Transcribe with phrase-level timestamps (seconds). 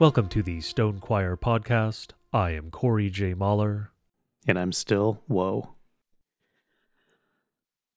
[0.00, 2.12] Welcome to the Stone Choir podcast.
[2.32, 3.34] I am Corey J.
[3.34, 3.90] Mahler.
[4.48, 5.74] And I'm still Woe.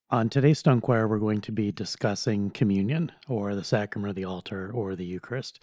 [0.09, 4.25] On today's Stone Choir, we're going to be discussing communion or the sacrament of the
[4.25, 5.61] altar or the Eucharist.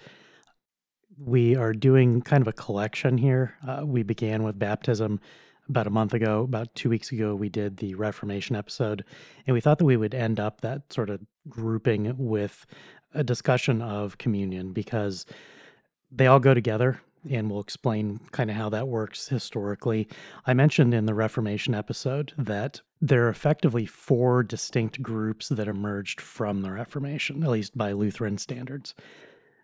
[1.19, 3.57] We are doing kind of a collection here.
[3.69, 5.21] Uh, we began with baptism
[5.69, 6.41] about a month ago.
[6.45, 9.05] About two weeks ago, we did the Reformation episode,
[9.47, 11.21] and we thought that we would end up that sort of
[11.51, 12.65] grouping with
[13.13, 15.27] a discussion of communion because
[16.11, 20.09] they all go together and we'll explain kind of how that works historically.
[20.47, 26.21] I mentioned in the Reformation episode that there are effectively four distinct groups that emerged
[26.21, 28.95] from the Reformation, at least by Lutheran standards.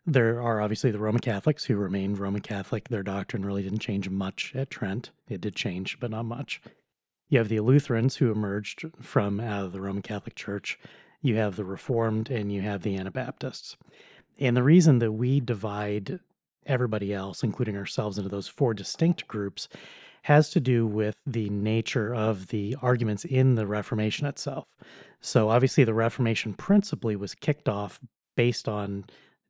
[0.05, 2.89] There are obviously the Roman Catholics who remained Roman Catholic.
[2.89, 5.11] Their doctrine really didn't change much at Trent.
[5.29, 6.61] It did change, but not much.
[7.29, 10.79] You have the Lutherans who emerged from out of the Roman Catholic Church.
[11.23, 13.77] You have the Reformed and you have the Anabaptists.
[14.39, 16.21] And the reason that we divide
[16.67, 19.69] everybody else, including ourselves, into those four distinct groups
[20.23, 24.67] has to do with the nature of the arguments in the Reformation itself.
[25.21, 28.01] So, obviously, the Reformation principally was kicked off
[28.37, 29.05] based on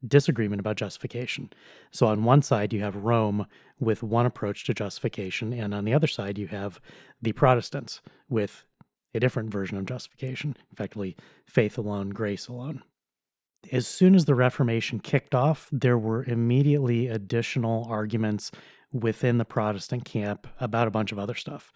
[0.06, 1.50] disagreement about justification.
[1.92, 3.46] So, on one side, you have Rome
[3.80, 6.78] with one approach to justification, and on the other side, you have
[7.22, 8.66] the Protestants with
[9.14, 12.82] a different version of justification, effectively faith alone, grace alone
[13.72, 18.50] as soon as the Reformation kicked off, there were immediately additional arguments
[18.92, 21.72] within the Protestant camp about a bunch of other stuff.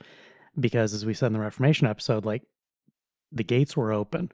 [0.58, 2.42] Because as we said in the Reformation episode, like
[3.32, 4.30] the gates were open.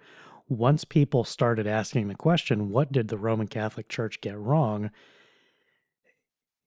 [0.48, 4.90] Once people started asking the question, what did the Roman Catholic Church get wrong?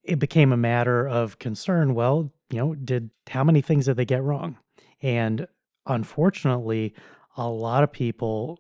[0.03, 1.94] It became a matter of concern.
[1.94, 4.58] Well, you know, did how many things did they get wrong?
[5.02, 5.48] And
[5.86, 6.94] unfortunately,
[7.38, 8.59] a lot of people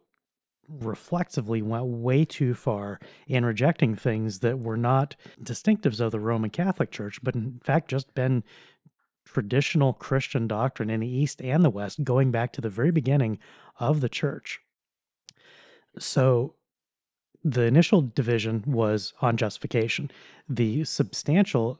[0.69, 6.49] reflexively went way too far in rejecting things that were not distinctives of the Roman
[6.49, 8.43] Catholic Church, but in fact just been
[9.25, 13.37] traditional Christian doctrine in the East and the West, going back to the very beginning
[13.79, 14.59] of the church.
[15.97, 16.55] So
[17.43, 20.11] the initial division was on justification.
[20.47, 21.79] The substantial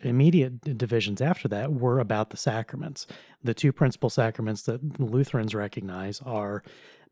[0.00, 3.06] immediate divisions after that were about the sacraments.
[3.42, 6.62] The two principal sacraments that Lutherans recognize are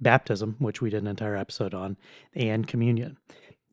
[0.03, 1.97] baptism, which we did an entire episode on,
[2.35, 3.17] and communion.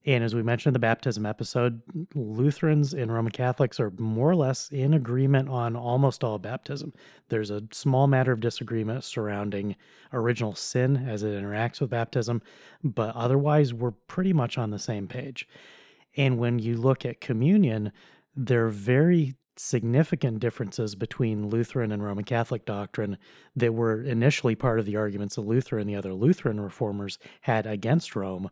[0.06, 1.82] And as we mentioned in the baptism episode,
[2.16, 6.94] Lutherans and Roman Catholics are more or less in agreement on almost all baptism.
[7.28, 9.76] There's a small matter of disagreement surrounding
[10.14, 12.42] original sin as it interacts with baptism,
[12.84, 15.48] but otherwise, we're pretty much on the same page.
[16.16, 17.92] And when you look at communion,
[18.36, 23.18] they're very significant differences between Lutheran and Roman Catholic doctrine
[23.58, 27.68] that were initially part of the arguments that Luther and the other Lutheran reformers had
[27.68, 28.50] against Rome.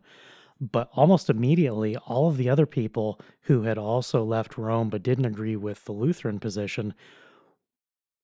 [0.60, 5.24] But almost immediately, all of the other people who had also left Rome but didn't
[5.24, 6.92] agree with the Lutheran position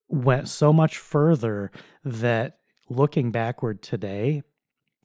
[0.08, 1.70] went so much further
[2.04, 2.58] that
[2.90, 4.42] looking backward today,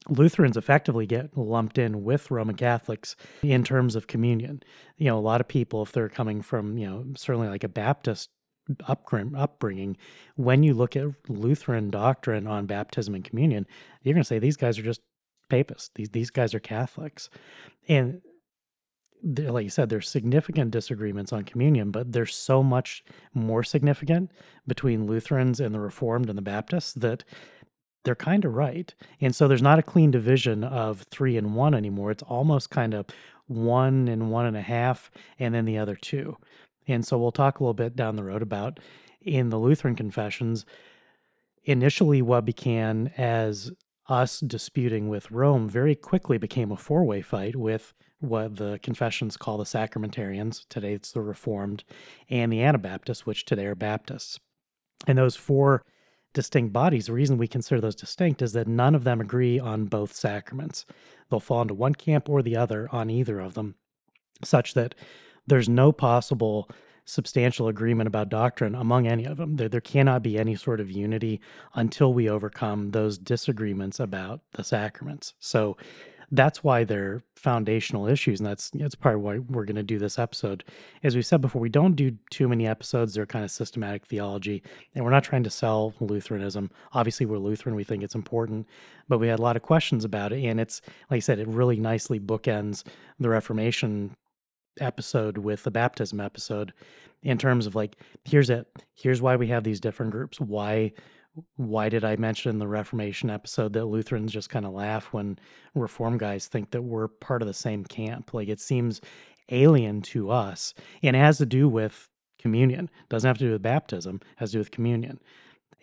[0.07, 4.63] Lutherans effectively get lumped in with Roman Catholics in terms of communion.
[4.97, 7.69] You know, a lot of people, if they're coming from, you know, certainly like a
[7.69, 8.29] Baptist
[8.87, 9.97] upbringing,
[10.35, 13.67] when you look at Lutheran doctrine on baptism and communion,
[14.03, 15.01] you're going to say these guys are just
[15.49, 15.89] papists.
[15.95, 17.29] These these guys are Catholics,
[17.87, 18.21] and
[19.23, 24.31] like you said, there's significant disagreements on communion, but there's so much more significant
[24.65, 27.23] between Lutherans and the Reformed and the Baptists that
[28.03, 28.93] they're kind of right.
[29.21, 32.11] And so there's not a clean division of three and one anymore.
[32.11, 33.05] It's almost kind of
[33.47, 36.37] one and one and a half, and then the other two.
[36.87, 38.79] And so we'll talk a little bit down the road about
[39.21, 40.65] in the Lutheran confessions,
[41.63, 43.71] initially what began as
[44.07, 49.37] us disputing with Rome very quickly became a four way fight with what the confessions
[49.37, 50.65] call the sacramentarians.
[50.67, 51.83] Today it's the Reformed
[52.29, 54.39] and the Anabaptists, which today are Baptists.
[55.07, 55.83] And those four
[56.33, 59.85] distinct bodies, the reason we consider those distinct is that none of them agree on
[59.85, 60.85] both sacraments.
[61.29, 63.75] They'll fall into one camp or the other on either of them,
[64.43, 64.95] such that
[65.47, 66.69] there's no possible
[67.05, 69.55] substantial agreement about doctrine among any of them.
[69.55, 71.41] There, there cannot be any sort of unity
[71.73, 75.33] until we overcome those disagreements about the sacraments.
[75.39, 75.75] So
[76.31, 80.19] that's why they're foundational issues and that's that's part why we're going to do this
[80.19, 80.63] episode.
[81.03, 84.61] As we said before we don't do too many episodes they're kind of systematic theology
[84.93, 86.69] and we're not trying to sell lutheranism.
[86.93, 88.67] Obviously we're lutheran we think it's important
[89.07, 91.47] but we had a lot of questions about it and it's like i said it
[91.47, 92.83] really nicely bookends
[93.19, 94.15] the reformation
[94.79, 96.73] episode with the baptism episode
[97.23, 100.91] in terms of like here's it here's why we have these different groups why
[101.55, 105.39] why did I mention in the Reformation episode that Lutherans just kind of laugh when
[105.75, 108.33] Reform guys think that we're part of the same camp?
[108.33, 109.01] Like it seems
[109.49, 110.73] alien to us
[111.03, 112.09] and it has to do with
[112.39, 112.85] communion.
[112.85, 115.19] It doesn't have to do with baptism, it has to do with communion.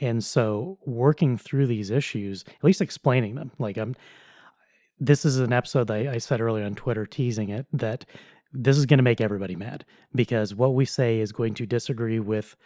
[0.01, 3.95] And so working through these issues, at least explaining them, like I'm
[4.99, 8.07] this is an episode that I, I said earlier on Twitter teasing it that
[8.53, 9.85] this is going to make everybody mad
[10.15, 12.57] because what we say is going to disagree with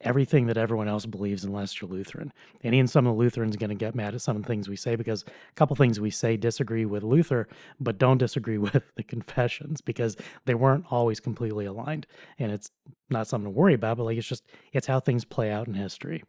[0.00, 2.32] everything that everyone else believes unless you're Lutheran.
[2.62, 4.48] And even some of the Lutherans are going to get mad at some of the
[4.48, 7.48] things we say because a couple things we say disagree with Luther,
[7.80, 12.06] but don't disagree with the confessions because they weren't always completely aligned.
[12.38, 12.70] And it's
[13.10, 15.74] not something to worry about, but like it's just it's how things play out in
[15.74, 16.22] history.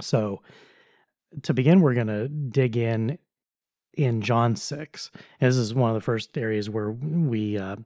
[0.00, 0.42] So
[1.42, 3.18] to begin, we're going to dig in
[3.94, 5.10] in John 6.
[5.40, 7.76] this is one of the first areas where we uh,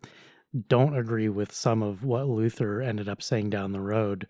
[0.69, 4.27] don't agree with some of what Luther ended up saying down the road.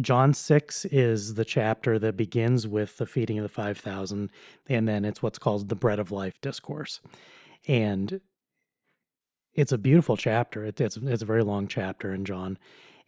[0.00, 4.30] John 6 is the chapter that begins with the feeding of the 5,000,
[4.68, 7.00] and then it's what's called the bread of life discourse.
[7.68, 8.20] And
[9.54, 10.64] it's a beautiful chapter.
[10.64, 12.58] It, it's, it's a very long chapter in John,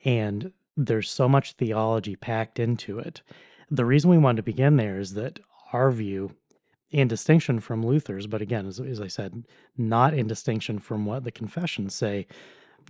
[0.05, 3.23] and there's so much theology packed into it.
[3.71, 5.41] The reason we wanted to begin there is that
[5.73, 6.35] our view,
[6.91, 9.45] in distinction from Luther's, but again, as, as I said,
[9.77, 12.27] not in distinction from what the confessions say,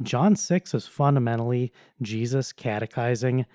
[0.02, 3.46] John 6 is fundamentally Jesus catechizing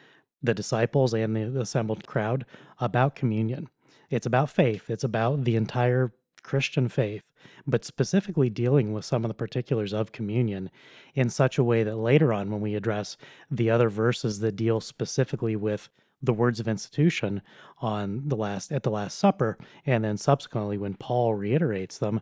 [0.43, 2.45] the disciples and the assembled crowd
[2.79, 3.69] about communion.
[4.09, 6.13] It's about faith, it's about the entire
[6.43, 7.23] Christian faith,
[7.65, 10.69] but specifically dealing with some of the particulars of communion
[11.15, 13.17] in such a way that later on, when we address
[13.49, 15.89] the other verses that deal specifically with
[16.23, 17.41] the words of institution
[17.79, 22.21] on the last at the last supper and then subsequently when paul reiterates them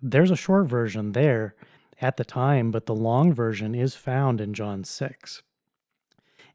[0.00, 1.54] there's a short version there
[2.00, 5.42] at the time but the long version is found in john 6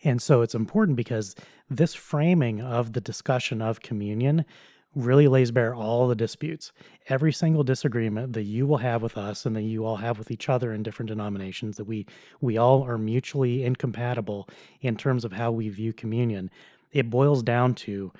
[0.03, 1.35] and so it's important because
[1.69, 4.45] this framing of the discussion of communion
[4.93, 6.71] really lays bare all the disputes.
[7.07, 10.31] Every single disagreement that you will have with us and that you all have with
[10.31, 12.05] each other in different denominations, that we
[12.41, 14.49] we all are mutually incompatible
[14.81, 16.49] in terms of how we view communion.
[16.91, 18.11] It boils down to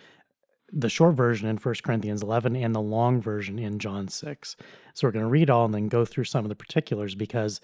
[0.71, 4.55] the short version in 1 Corinthians 11 and the long version in John 6.
[4.93, 7.59] So we're going to read all and then go through some of the particulars because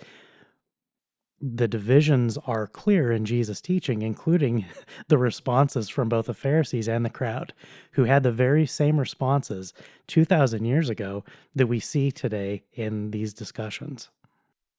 [1.39, 4.65] the divisions are clear in Jesus' teaching, including
[5.07, 7.53] the responses from both the Pharisees and the crowd,
[7.91, 9.73] who had the very same responses
[10.07, 11.23] 2,000 years ago
[11.55, 14.09] that we see today in these discussions.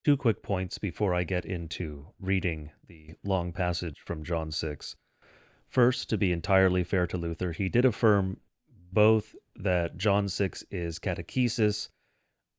[0.05, 4.97] Two quick points before I get into reading the long passage from John 6.
[5.67, 8.39] First, to be entirely fair to Luther, he did affirm
[8.93, 11.91] both that John 6 is catechesis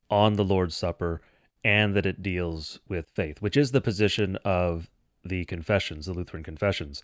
[0.09, 1.21] on the Lord's Supper
[1.63, 4.89] and that it deals with faith, which is the position of
[5.23, 7.03] the confessions, the Lutheran confessions.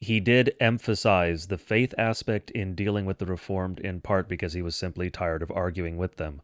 [0.00, 4.62] He did emphasize the faith aspect in dealing with the Reformed in part because he
[4.62, 6.42] was simply tired of arguing with them.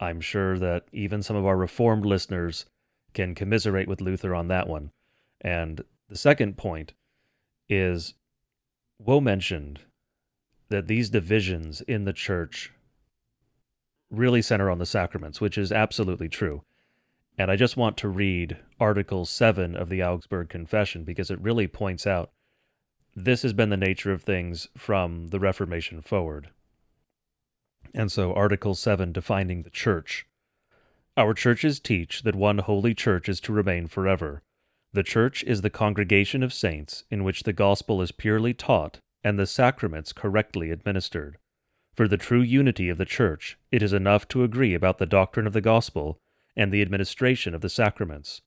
[0.00, 2.64] I'm sure that even some of our Reformed listeners
[3.12, 4.92] can commiserate with Luther on that one.
[5.42, 6.94] And the second point
[7.68, 8.14] is
[8.98, 9.80] Woe mentioned
[10.70, 12.72] that these divisions in the church
[14.10, 16.62] really center on the sacraments, which is absolutely true.
[17.38, 21.66] And I just want to read Article 7 of the Augsburg Confession because it really
[21.66, 22.30] points out
[23.14, 26.50] this has been the nature of things from the Reformation forward.
[27.94, 30.26] And so, Article 7 defining the Church.
[31.16, 34.42] Our churches teach that one holy church is to remain forever.
[34.92, 39.38] The church is the congregation of saints in which the gospel is purely taught and
[39.38, 41.38] the sacraments correctly administered.
[42.00, 45.46] For the true unity of the Church, it is enough to agree about the doctrine
[45.46, 46.18] of the gospel
[46.56, 48.40] and the administration of the sacraments.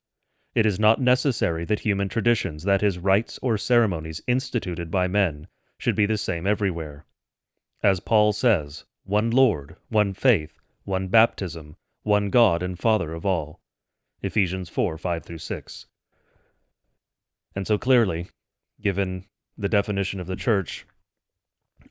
[0.55, 5.45] It is not necessary that human traditions, that is, rites or ceremonies instituted by men,
[5.77, 7.05] should be the same everywhere.
[7.83, 13.59] As Paul says, one Lord, one faith, one baptism, one God and Father of all.
[14.23, 15.85] Ephesians 4 5 through 6.
[17.55, 18.29] And so clearly,
[18.81, 20.87] given the definition of the Church,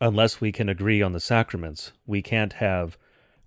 [0.03, 2.99] unless we can agree on the sacraments, we can't have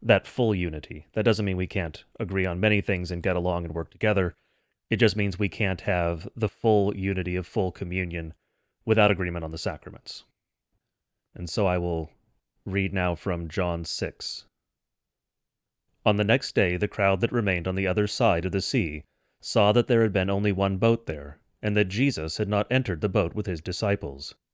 [0.01, 1.05] that full unity.
[1.11, 4.33] That doesn't mean we can't agree on many things and get along and work together.
[4.89, 8.33] It just means we can't have the full unity of full communion
[8.85, 10.23] without agreement on the sacraments.
[11.35, 12.11] And so I will
[12.65, 14.45] read now from John 6.
[16.05, 19.03] On the next day, the crowd that remained on the other side of the sea
[19.41, 23.01] saw that there had been only one boat there, and that Jesus had not entered
[23.01, 24.35] the boat with his disciples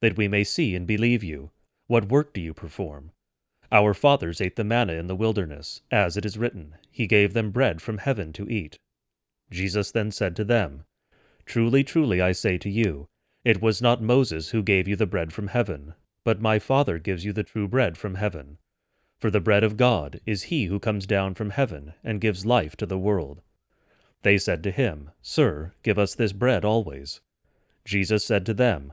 [0.00, 1.50] that we may see and believe you?
[1.86, 3.12] What work do you perform?
[3.72, 7.50] Our fathers ate the manna in the wilderness, as it is written, He gave them
[7.50, 8.78] bread from heaven to eat.
[9.50, 10.84] Jesus then said to them,
[11.46, 13.06] Truly, truly, I say to you,
[13.44, 17.24] it was not Moses who gave you the bread from heaven, but my Father gives
[17.24, 18.58] you the true bread from heaven.
[19.18, 22.76] For the bread of God is he who comes down from heaven and gives life
[22.76, 23.40] to the world.
[24.22, 27.20] They said to him, Sir, give us this bread always.
[27.84, 28.92] Jesus said to them,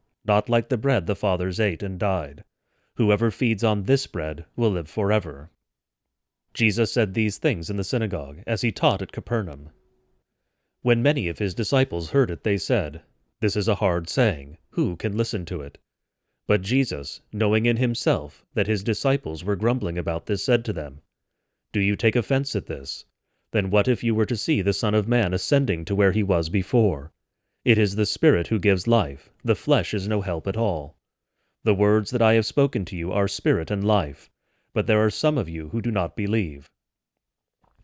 [0.25, 2.43] not like the bread the fathers ate and died.
[2.95, 5.49] Whoever feeds on this bread will live forever.
[6.53, 9.69] Jesus said these things in the synagogue as he taught at Capernaum.
[10.81, 13.01] When many of his disciples heard it, they said,
[13.39, 14.57] This is a hard saying.
[14.71, 15.77] Who can listen to it?
[16.47, 21.01] But Jesus, knowing in himself that his disciples were grumbling about this, said to them,
[21.71, 23.05] Do you take offense at this?
[23.51, 26.23] Then what if you were to see the Son of Man ascending to where he
[26.23, 27.11] was before?
[27.63, 30.95] It is the Spirit who gives life, the flesh is no help at all.
[31.63, 34.31] The words that I have spoken to you are spirit and life,
[34.73, 36.67] but there are some of you who do not believe.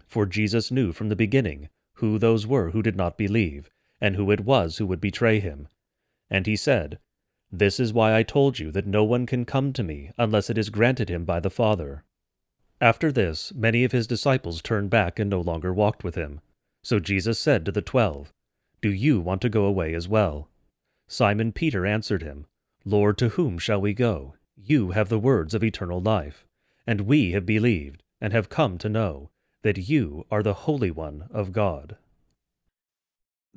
[0.07, 3.69] For Jesus knew from the beginning who those were who did not believe,
[4.01, 5.67] and who it was who would betray him.
[6.29, 6.98] And he said,
[7.51, 10.57] This is why I told you that no one can come to me unless it
[10.57, 12.03] is granted him by the Father.
[12.81, 16.41] After this, many of his disciples turned back and no longer walked with him.
[16.84, 18.31] So Jesus said to the twelve,
[18.81, 20.50] Do you want to go away as well?
[21.07, 22.46] Simon Peter answered him,
[22.86, 24.36] Lord, to whom shall we go?
[24.55, 26.46] You have the words of eternal life.
[26.86, 29.29] And we have believed and have come to know
[29.63, 31.98] that you are the Holy One of God.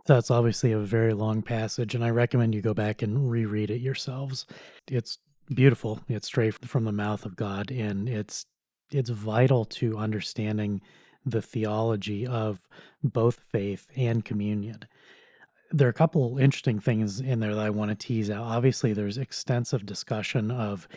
[0.06, 3.80] That's obviously a very long passage, and I recommend you go back and reread it
[3.80, 4.46] yourselves.
[4.90, 5.18] It's
[5.54, 6.00] beautiful.
[6.08, 8.46] It's straight from the mouth of God, and it's
[8.90, 10.80] it's vital to understanding
[11.24, 12.60] the theology of
[13.04, 14.80] both faith and communion.
[15.70, 18.44] There are a couple interesting things in there that I want to tease out.
[18.44, 20.88] Obviously, there's extensive discussion of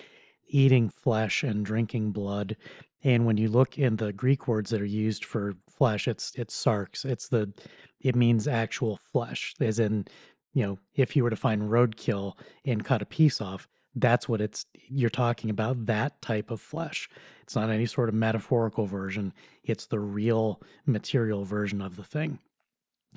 [0.47, 2.55] eating flesh and drinking blood.
[3.03, 6.61] And when you look in the Greek words that are used for flesh, it's it's
[6.61, 7.05] sarx.
[7.05, 7.53] It's the
[7.99, 10.05] it means actual flesh, as in,
[10.53, 12.33] you know, if you were to find roadkill
[12.65, 17.09] and cut a piece off, that's what it's you're talking about that type of flesh
[17.41, 22.39] it's not any sort of metaphorical version it's the real material version of the thing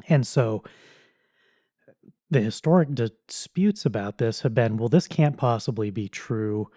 [0.09, 0.63] and so
[2.31, 6.69] the historic disputes about this have been well this can't possibly be true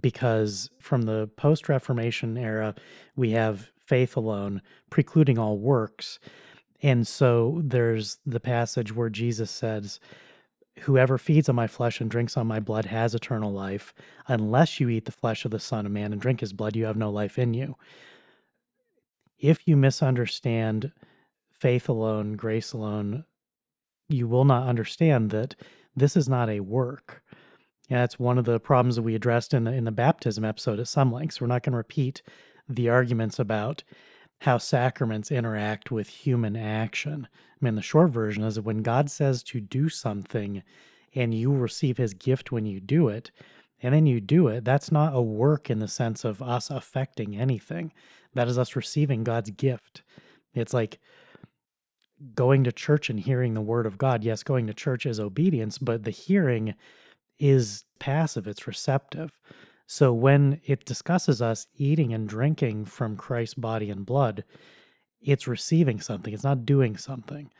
[0.00, 2.74] because from the post reformation era
[3.14, 6.18] we have faith alone precluding all works
[6.82, 10.00] and so there's the passage where jesus says
[10.80, 13.94] Whoever feeds on my flesh and drinks on my blood has eternal life.
[14.28, 16.84] Unless you eat the flesh of the Son of Man and drink his blood, you
[16.84, 17.76] have no life in you.
[19.38, 20.92] If you misunderstand
[21.50, 23.24] faith alone, grace alone,
[24.08, 25.54] you will not understand that
[25.94, 27.22] this is not a work.
[27.88, 30.80] And that's one of the problems that we addressed in the in the baptism episode
[30.80, 31.40] at some lengths.
[31.40, 32.22] We're not going to repeat
[32.68, 33.84] the arguments about
[34.40, 37.28] how sacraments interact with human action.
[37.32, 40.62] I mean, the short version is that when God says to do something
[41.14, 43.30] and you receive his gift when you do it,
[43.82, 47.36] and then you do it, that's not a work in the sense of us affecting
[47.36, 47.92] anything.
[48.34, 50.02] That is us receiving God's gift.
[50.54, 50.98] It's like
[52.34, 54.24] going to church and hearing the word of God.
[54.24, 56.74] Yes, going to church is obedience, but the hearing
[57.38, 59.30] is passive, it's receptive.
[59.86, 64.44] So when it discusses us eating and drinking from Christ's body and blood,
[65.20, 67.50] it's receiving something, it's not doing something.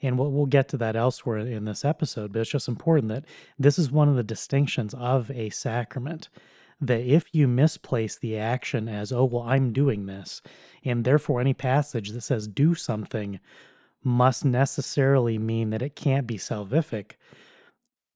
[0.00, 3.24] And we'll, we'll get to that elsewhere in this episode, but it's just important that
[3.58, 6.28] this is one of the distinctions of a sacrament.
[6.80, 10.42] That if you misplace the action as, oh, well, I'm doing this,
[10.84, 13.38] and therefore any passage that says do something
[14.04, 17.12] must necessarily mean that it can't be salvific,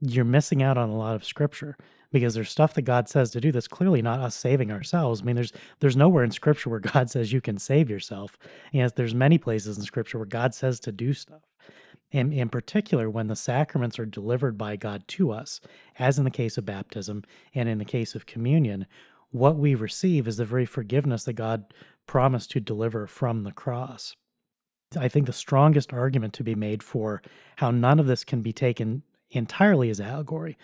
[0.01, 1.77] you're missing out on a lot of scripture
[2.13, 5.21] because there's stuff that God says to do that's clearly not us saving ourselves.
[5.21, 8.39] I mean, there's there's nowhere in Scripture where God says you can save yourself.
[8.73, 11.43] Yes, there's many places in Scripture where God says to do stuff.
[12.13, 15.61] And in particular, when the sacraments are delivered by God to us,
[15.99, 18.87] as in the case of baptism and in the case of communion,
[19.31, 21.75] what we receive is the very forgiveness that God
[22.07, 24.15] promised to deliver from the cross.
[24.99, 27.23] I think the strongest argument to be made for
[27.57, 30.57] how none of this can be taken entirely as allegory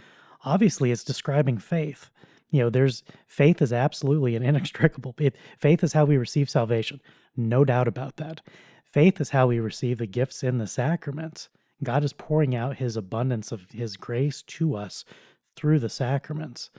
[0.45, 2.11] obviously it's describing faith.
[2.51, 5.15] You know, there's faith is absolutely an inextricable.
[5.19, 7.01] It, faith is how we receive salvation.
[7.37, 8.41] No doubt about that.
[8.85, 11.49] Faith is how we receive the gifts in the sacraments.
[11.83, 15.05] God is pouring out his abundance of his grace to us
[15.57, 16.71] through the sacraments.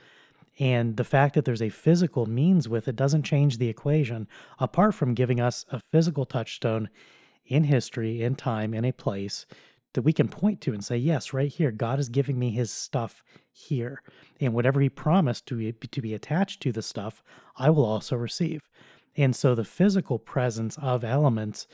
[0.60, 4.28] And the fact that there's a physical means with it doesn't change the equation,
[4.60, 6.88] apart from giving us a physical touchstone
[7.46, 9.46] in history, in time, in a place
[9.94, 12.70] that we can point to and say, yes, right here, God is giving me his
[12.70, 14.02] stuff here.
[14.40, 17.22] And whatever he promised to be, to be attached to the stuff,
[17.56, 18.68] I will also receive.
[19.16, 21.66] And so the physical presence of elements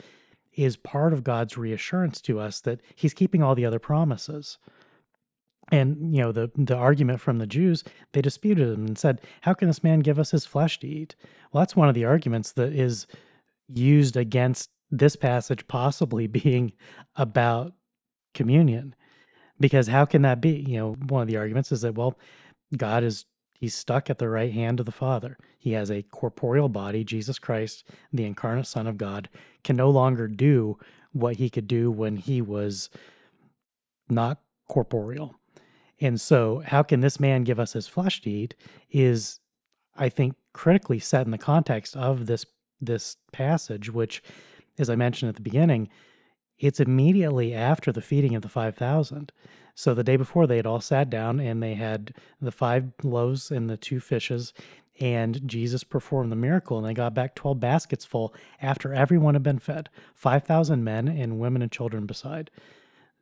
[0.53, 4.59] is part of God's reassurance to us that he's keeping all the other promises.
[5.73, 9.55] And you know the the argument from the Jews, they disputed him and said, "How
[9.55, 11.15] can this man give us his flesh to eat?"
[11.53, 13.07] Well, that's one of the arguments that is
[13.69, 16.73] used against this passage possibly being
[17.17, 17.73] about
[18.35, 18.95] communion
[19.59, 20.65] because how can that be?
[20.67, 22.19] You know one of the arguments is that well
[22.77, 25.37] god is he's stuck at the right hand of the father.
[25.59, 27.05] He has a corporeal body.
[27.05, 29.29] Jesus christ the incarnate son of god
[29.65, 30.79] can no longer do
[31.13, 32.89] what he could do when he was
[34.09, 35.35] not corporeal.
[36.01, 38.55] And so how can this man give us his flesh to eat
[38.91, 39.41] is
[39.97, 42.47] i think critically set in the context of this
[42.81, 44.23] this passage which
[44.81, 45.89] as i mentioned at the beginning
[46.61, 49.33] it's immediately after the feeding of the 5,000.
[49.75, 53.51] So the day before, they had all sat down and they had the five loaves
[53.51, 54.53] and the two fishes,
[55.01, 59.43] and Jesus performed the miracle, and they got back 12 baskets full after everyone had
[59.43, 62.51] been fed 5,000 men and women and children beside.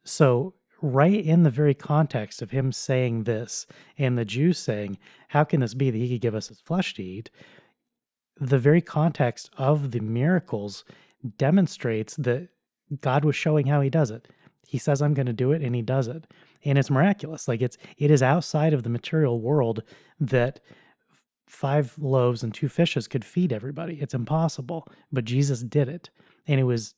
[0.03, 3.67] So, right in the very context of him saying this
[3.97, 6.95] and the Jews saying, How can this be that he could give us his flesh
[6.95, 7.31] to eat?
[8.41, 10.85] The very context of the miracles
[11.37, 12.49] demonstrates that
[13.01, 14.29] God was showing how he does it.
[14.67, 16.27] He says I'm going to do it and he does it.
[16.65, 17.49] And it's miraculous.
[17.49, 19.83] Like it's it is outside of the material world
[20.21, 20.61] that
[21.47, 23.99] five loaves and two fishes could feed everybody.
[24.01, 26.11] It's impossible, but Jesus did it.
[26.47, 26.95] And it was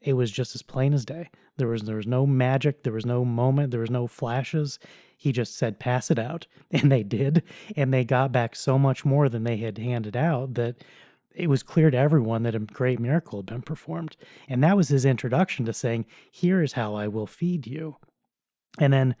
[0.00, 1.30] it was just as plain as day.
[1.56, 4.78] There was there was no magic, there was no moment, there was no flashes.
[5.16, 7.42] He just said pass it out and they did
[7.76, 10.82] and they got back so much more than they had handed out that
[11.36, 14.16] it was clear to everyone that a great miracle had been performed.
[14.48, 17.96] And that was his introduction to saying, Here is how I will feed you.
[18.78, 19.16] And then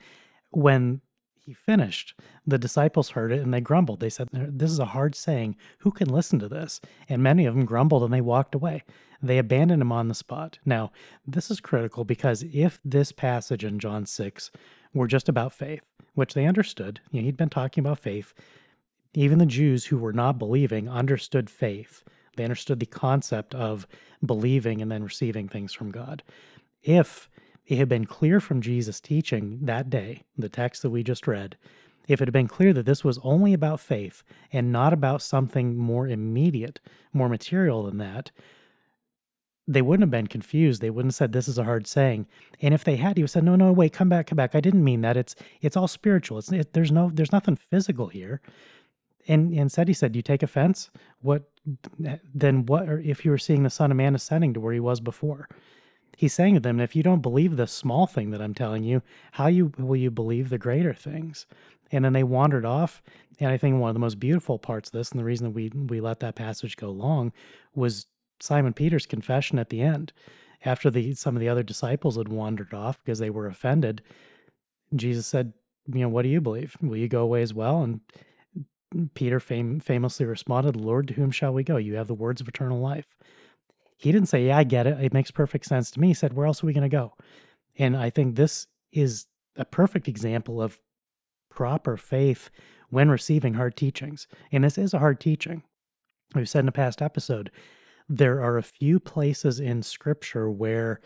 [0.50, 1.02] when
[1.44, 2.14] he finished,
[2.46, 4.00] the disciples heard it and they grumbled.
[4.00, 5.56] They said, This is a hard saying.
[5.78, 6.80] Who can listen to this?
[7.08, 8.82] And many of them grumbled and they walked away.
[9.22, 10.58] They abandoned him on the spot.
[10.64, 10.92] Now,
[11.26, 14.50] this is critical because if this passage in John 6
[14.92, 15.82] were just about faith,
[16.14, 18.34] which they understood, you know, he'd been talking about faith,
[19.14, 22.04] even the Jews who were not believing understood faith.
[22.36, 23.86] They understood the concept of
[24.24, 26.22] believing and then receiving things from God.
[26.82, 27.28] If
[27.66, 31.56] it had been clear from Jesus' teaching that day, the text that we just read,
[32.06, 35.76] if it had been clear that this was only about faith and not about something
[35.76, 36.80] more immediate,
[37.12, 38.30] more material than that,
[39.68, 40.80] they wouldn't have been confused.
[40.80, 42.26] They wouldn't have said this is a hard saying.
[42.62, 44.54] And if they had, he would have said, "No, no, wait, come back, come back.
[44.54, 45.16] I didn't mean that.
[45.16, 46.38] It's it's all spiritual.
[46.38, 48.40] It's it, there's no there's nothing physical here."
[49.28, 50.90] And instead, he said, "You take offense.
[51.20, 51.50] What
[52.34, 52.66] then?
[52.66, 55.48] What if you were seeing the Son of Man ascending to where he was before?"
[56.16, 59.02] He's saying to them, "If you don't believe the small thing that I'm telling you,
[59.32, 61.46] how you will you believe the greater things?"
[61.92, 63.02] And then they wandered off.
[63.38, 65.54] And I think one of the most beautiful parts of this, and the reason that
[65.54, 67.32] we we let that passage go long,
[67.74, 68.06] was
[68.40, 70.12] Simon Peter's confession at the end.
[70.64, 74.02] After the some of the other disciples had wandered off because they were offended,
[74.94, 75.52] Jesus said,
[75.92, 76.76] "You know, what do you believe?
[76.80, 78.00] Will you go away as well?" And
[79.14, 81.76] Peter fam- famously responded, "Lord, to whom shall we go?
[81.76, 83.16] You have the words of eternal life."
[83.96, 85.00] He didn't say, "Yeah, I get it.
[85.02, 87.14] It makes perfect sense to me." He said, "Where else are we going to go?"
[87.78, 90.80] And I think this is a perfect example of
[91.48, 92.50] proper faith
[92.90, 94.28] when receiving hard teachings.
[94.52, 95.62] And this is a hard teaching.
[96.34, 97.50] We've said in a past episode,
[98.08, 101.00] there are a few places in scripture where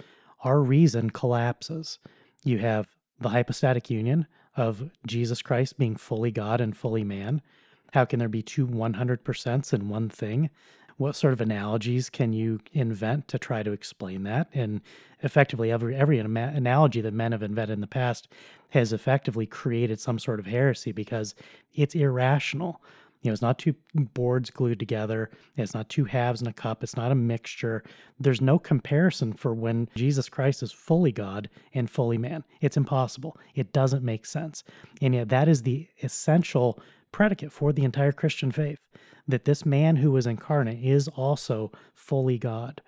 [0.44, 1.98] our reason collapses.
[2.44, 2.88] You have
[3.18, 7.42] the hypostatic union of Jesus Christ being fully God and fully man.
[7.92, 10.50] How can there be two 100% in one thing?
[10.96, 14.48] What sort of analogies can you invent to try to explain that?
[14.52, 14.82] And
[15.22, 18.28] effectively, every every analogy that men have invented in the past
[18.70, 21.34] has effectively created some sort of heresy because
[21.74, 22.82] it's irrational.
[23.22, 25.30] You know, it's not two boards glued together.
[25.56, 26.82] It's not two halves in a cup.
[26.82, 27.82] It's not a mixture.
[28.18, 32.44] There's no comparison for when Jesus Christ is fully God and fully man.
[32.62, 33.36] It's impossible.
[33.54, 34.64] It doesn't make sense.
[35.02, 36.78] And yet, that is the essential
[37.12, 38.78] predicate for the entire Christian faith
[39.26, 42.80] that this man who was incarnate is also fully God.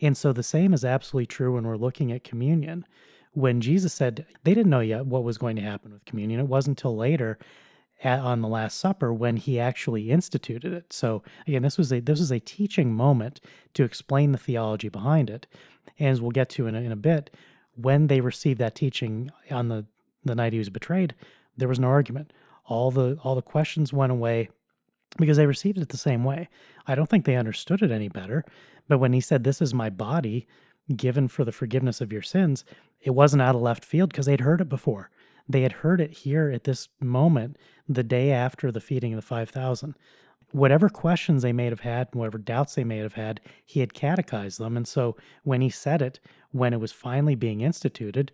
[0.00, 2.86] And so the same is absolutely true when we're looking at communion.
[3.32, 6.48] When Jesus said they didn't know yet what was going to happen with communion, it
[6.48, 7.38] wasn't until later
[8.02, 10.92] at, on the Last Supper when he actually instituted it.
[10.92, 13.40] So again, this was a this was a teaching moment
[13.74, 15.46] to explain the theology behind it,
[15.98, 17.30] and as we'll get to in a, in a bit,
[17.76, 19.86] when they received that teaching on the
[20.24, 21.14] the night he was betrayed,
[21.56, 22.32] there was no argument.
[22.66, 24.48] All the all the questions went away
[25.18, 26.48] because they received it the same way.
[26.86, 28.44] I don't think they understood it any better.
[28.88, 30.46] But when he said, "This is my body."
[30.96, 32.64] Given for the forgiveness of your sins,
[33.00, 35.08] it wasn't out of left field because they'd heard it before.
[35.48, 39.22] They had heard it here at this moment, the day after the feeding of the
[39.22, 39.94] 5,000.
[40.50, 44.58] Whatever questions they may have had, whatever doubts they may have had, he had catechized
[44.58, 44.76] them.
[44.76, 46.18] And so when he said it,
[46.50, 48.32] when it was finally being instituted,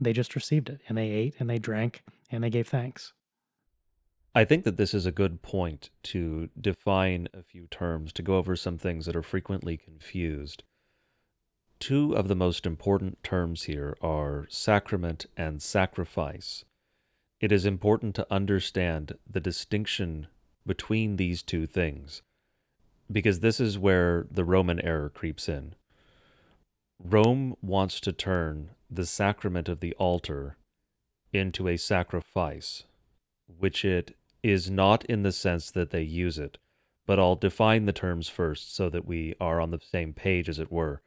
[0.00, 3.12] they just received it and they ate and they drank and they gave thanks.
[4.34, 8.36] I think that this is a good point to define a few terms, to go
[8.36, 10.62] over some things that are frequently confused.
[11.80, 16.64] Two of the most important terms here are sacrament and sacrifice.
[17.40, 20.26] It is important to understand the distinction
[20.66, 22.22] between these two things,
[23.10, 25.74] because this is where the Roman error creeps in.
[26.98, 30.56] Rome wants to turn the sacrament of the altar
[31.32, 32.84] into a sacrifice,
[33.46, 36.58] which it is not in the sense that they use it,
[37.06, 40.58] but I'll define the terms first so that we are on the same page, as
[40.58, 41.02] it were.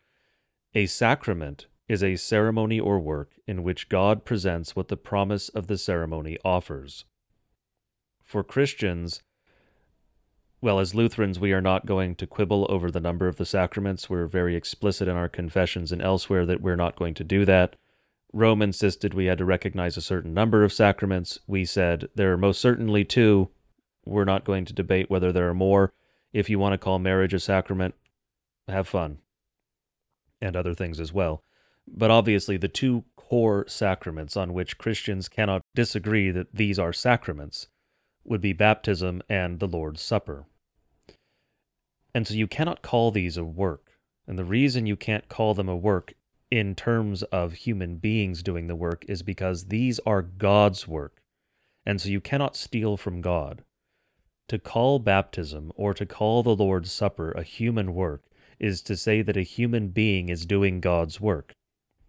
[0.74, 5.68] A sacrament is a ceremony or work in which God presents what the promise of
[5.68, 7.06] the ceremony offers.
[8.24, 9.22] For Christians,
[10.62, 14.10] well, as Lutherans, we are not going to quibble over the number of the sacraments.
[14.10, 17.76] We're very explicit in our confessions and elsewhere that we're not going to do that.
[18.34, 21.40] Rome insisted we had to recognize a certain number of sacraments.
[21.48, 23.50] We said there are most certainly two.
[24.06, 25.94] We're not going to debate whether there are more.
[26.34, 27.94] If you want to call marriage a sacrament,
[28.68, 29.18] have fun
[30.42, 31.44] and other things as well.
[31.88, 37.68] But obviously, the two core sacraments on which Christians cannot disagree that these are sacraments
[38.24, 40.46] would be baptism and the Lord's Supper.
[42.14, 43.98] And so you cannot call these a work.
[44.28, 46.14] And the reason you can't call them a work
[46.52, 51.22] in terms of human beings doing the work is because these are God's work.
[51.86, 53.64] And so you cannot steal from God.
[54.50, 58.26] To call baptism or to call the Lord's Supper a human work
[58.60, 61.54] is to say that a human being is doing God's work.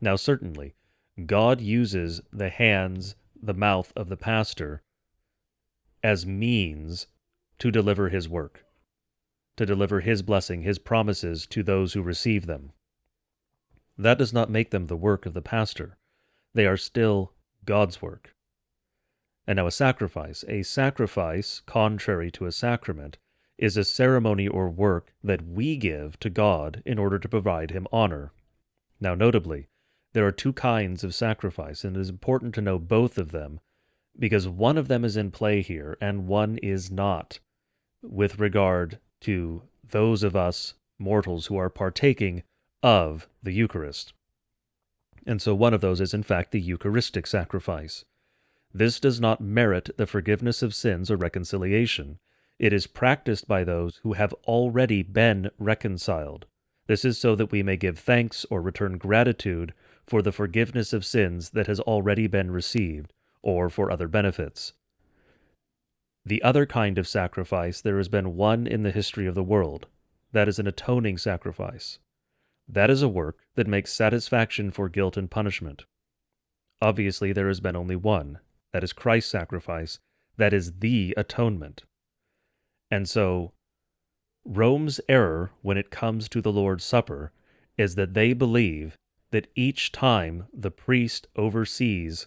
[0.01, 0.75] Now, certainly,
[1.25, 4.83] God uses the hands, the mouth of the pastor
[6.03, 7.07] as means
[7.61, 8.65] to deliver his work,
[9.57, 12.73] to deliver his blessing, his promises to those who receive them.
[13.97, 15.99] That does not make them the work of the pastor.
[16.55, 17.33] They are still
[17.65, 18.35] God's work.
[19.47, 20.45] And now a sacrifice.
[20.49, 23.19] A sacrifice, contrary to a sacrament,
[23.59, 27.87] is a ceremony or work that we give to God in order to provide him
[27.93, 28.33] honor.
[29.01, 29.69] Now, notably,
[30.13, 33.61] there are two kinds of sacrifice, and it is important to know both of them
[34.19, 37.39] because one of them is in play here and one is not
[38.03, 42.43] with regard to those of us mortals who are partaking
[42.83, 44.13] of the Eucharist.
[45.27, 48.05] And so one of those is, in fact, the Eucharistic sacrifice.
[48.75, 52.19] This does not merit the forgiveness of sins or reconciliation.
[52.59, 56.47] It is practiced by those who have already been reconciled.
[56.87, 59.75] This is so that we may give thanks or return gratitude
[60.07, 64.73] for the forgiveness of sins that has already been received, or for other benefits.
[66.25, 69.87] The other kind of sacrifice, there has been one in the history of the world.
[70.33, 71.99] That is an atoning sacrifice.
[72.69, 75.85] That is a work that makes satisfaction for guilt and punishment.
[76.81, 78.39] Obviously, there has been only one.
[78.73, 79.99] That is Christ's sacrifice.
[80.37, 81.85] That is the atonement.
[82.91, 83.53] And so,
[84.45, 87.33] Rome's error when it comes to the Lord's Supper
[87.79, 88.97] is that they believe
[89.31, 92.27] that each time the priest oversees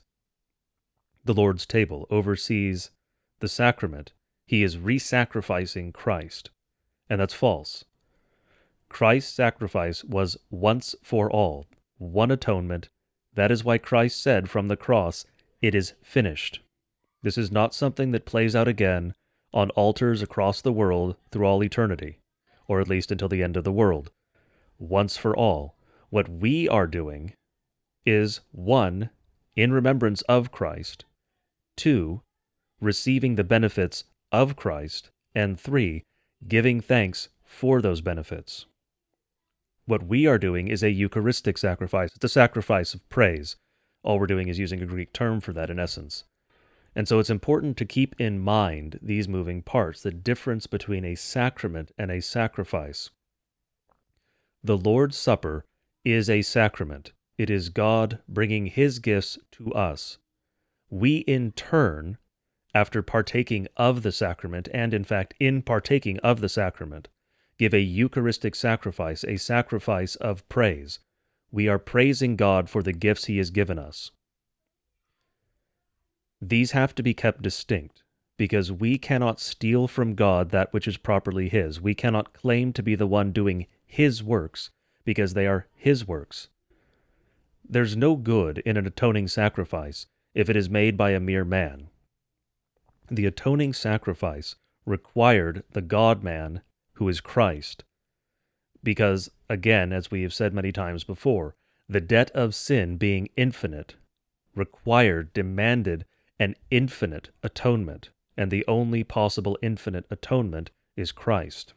[1.23, 2.91] the Lord's table, oversees
[3.39, 4.13] the sacrament,
[4.45, 6.51] he is re sacrificing Christ.
[7.09, 7.85] And that's false.
[8.89, 11.65] Christ's sacrifice was once for all,
[11.97, 12.89] one atonement.
[13.33, 15.25] That is why Christ said from the cross,
[15.61, 16.61] It is finished.
[17.21, 19.13] This is not something that plays out again
[19.53, 22.19] on altars across the world through all eternity,
[22.67, 24.11] or at least until the end of the world.
[24.77, 25.75] Once for all.
[26.09, 27.33] What we are doing
[28.05, 29.09] is one,
[29.55, 31.05] in remembrance of Christ,
[31.75, 32.21] two,
[32.79, 36.03] receiving the benefits of Christ, and three,
[36.47, 38.65] giving thanks for those benefits.
[39.87, 42.15] What we are doing is a Eucharistic sacrifice.
[42.15, 43.55] It's a sacrifice of praise.
[44.03, 46.23] All we're doing is using a Greek term for that in essence.
[46.95, 51.15] And so it's important to keep in mind these moving parts, the difference between a
[51.15, 53.11] sacrament and a sacrifice.
[54.63, 55.65] The Lord's Supper
[56.03, 57.11] is a sacrament.
[57.37, 60.17] It is God bringing his gifts to us.
[60.89, 62.17] We, in turn,
[62.73, 67.09] after partaking of the sacrament, and in fact, in partaking of the sacrament,
[67.57, 70.99] give a Eucharistic sacrifice, a sacrifice of praise.
[71.51, 74.11] We are praising God for the gifts He has given us.
[76.41, 78.03] These have to be kept distinct
[78.37, 81.79] because we cannot steal from God that which is properly His.
[81.79, 84.71] We cannot claim to be the one doing His works
[85.05, 86.49] because they are His works.
[87.67, 91.87] There's no good in an atoning sacrifice if it is made by a mere man.
[93.09, 96.61] The atoning sacrifice required the God man
[96.95, 97.83] who is Christ.
[98.83, 101.55] Because, again, as we have said many times before,
[101.87, 103.95] the debt of sin being infinite
[104.55, 106.05] required, demanded
[106.39, 111.73] an infinite atonement, and the only possible infinite atonement is Christ.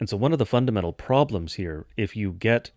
[0.00, 2.72] And so, one of the fundamental problems here, if you get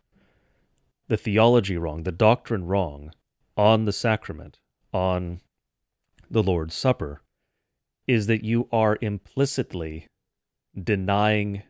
[1.08, 3.12] the theology wrong, the doctrine wrong,
[3.58, 4.60] on the sacrament,
[4.94, 5.42] on
[6.30, 7.22] the Lord's Supper,
[8.08, 10.08] is that you are implicitly
[10.82, 11.64] denying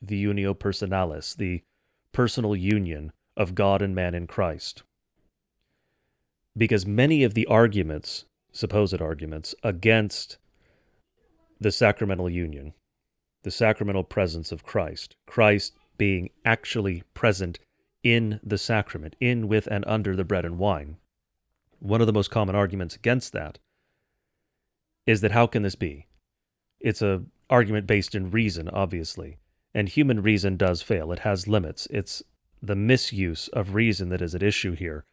[0.00, 1.62] the unio personalis, the
[2.12, 4.82] personal union of God and man in Christ.
[6.56, 10.38] Because many of the arguments, supposed arguments, against
[11.60, 12.72] the sacramental union,
[13.42, 17.58] the sacramental presence of Christ, Christ being actually present
[18.02, 20.96] in the sacrament, in, with, and under the bread and wine.
[21.78, 23.58] One of the most common arguments against that
[25.06, 26.06] is that how can this be?
[26.80, 29.38] It's a argument based in reason, obviously,
[29.74, 31.12] and human reason does fail.
[31.12, 31.86] It has limits.
[31.90, 32.22] It's
[32.62, 35.04] the misuse of reason that is at issue here.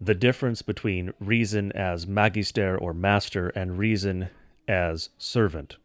[0.00, 4.30] The difference between reason as magister or master and reason
[4.66, 5.76] as servant.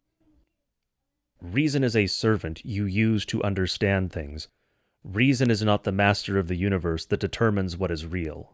[1.40, 4.48] Reason is a servant you use to understand things.
[5.02, 8.52] Reason is not the master of the universe that determines what is real.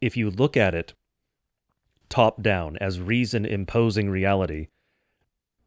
[0.00, 0.92] If you look at it
[2.08, 4.68] top down as reason imposing reality,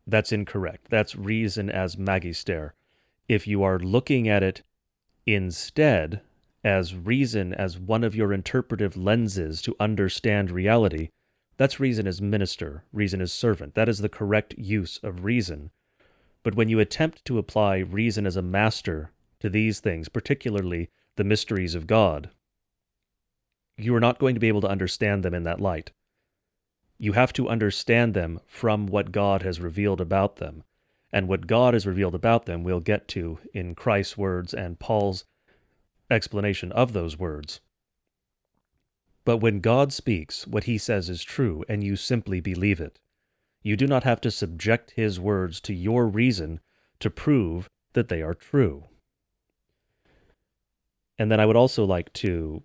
[0.07, 0.87] that's incorrect.
[0.89, 2.73] That's reason as magister.
[3.27, 4.63] If you are looking at it
[5.25, 6.21] instead
[6.63, 11.09] as reason as one of your interpretive lenses to understand reality,
[11.59, 13.75] That's reason as minister, reason as servant.
[13.75, 15.71] That is the correct use of reason.
[16.41, 21.25] But when you attempt to apply reason as a master to these things, particularly the
[21.25, 22.29] mysteries of God,
[23.77, 25.91] you are not going to be able to understand them in that light.
[26.99, 30.63] You have to understand them from what God has revealed about them.
[31.11, 35.23] And what God has revealed about them, we'll get to in Christ's words and Paul's
[36.11, 37.61] explanation of those words.
[39.25, 42.99] But when God speaks, what he says is true, and you simply believe it.
[43.63, 46.59] You do not have to subject his words to your reason
[46.99, 48.85] to prove that they are true.
[51.17, 52.63] And then I would also like to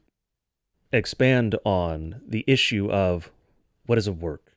[0.93, 3.31] expand on the issue of
[3.87, 4.53] what is a work?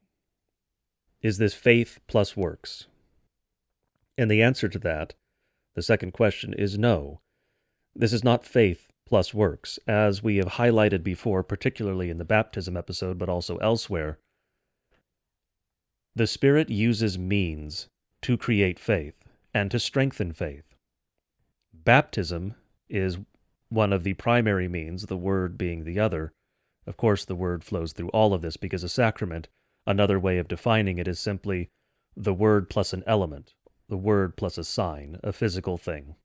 [1.21, 2.87] Is this faith plus works?
[4.17, 5.13] And the answer to that,
[5.75, 7.21] the second question, is no.
[7.95, 9.79] This is not faith plus works.
[9.87, 14.19] As we have highlighted before, particularly in the baptism episode, but also elsewhere,
[16.15, 17.87] the Spirit uses means
[18.23, 19.15] to create faith
[19.53, 20.75] and to strengthen faith.
[21.73, 22.55] Baptism
[22.89, 23.17] is
[23.69, 26.33] one of the primary means, the Word being the other.
[26.87, 29.49] Of course, the Word flows through all of this because a sacrament,
[29.85, 31.69] another way of defining it, is simply
[32.15, 33.53] the Word plus an element,
[33.89, 36.15] the Word plus a sign, a physical thing.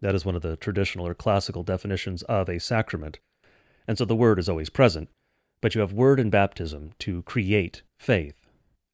[0.00, 3.18] That is one of the traditional or classical definitions of a sacrament.
[3.88, 5.08] And so the Word is always present,
[5.60, 8.46] but you have Word in baptism to create faith,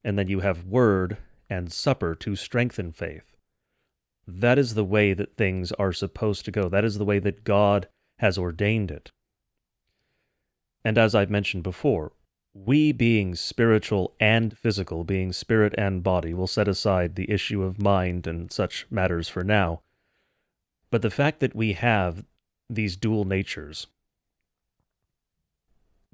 [0.03, 1.17] and then you have Word
[1.49, 3.35] and supper to strengthen faith.
[4.25, 6.69] That is the way that things are supposed to go.
[6.69, 7.87] That is the way that God
[8.19, 9.11] has ordained it.
[10.83, 12.13] And as I've mentioned before,
[12.53, 17.81] we being spiritual and physical, being spirit and body, will set aside the issue of
[17.81, 19.81] mind and such matters for now.
[20.89, 22.25] But the fact that we have
[22.69, 23.87] these dual natures,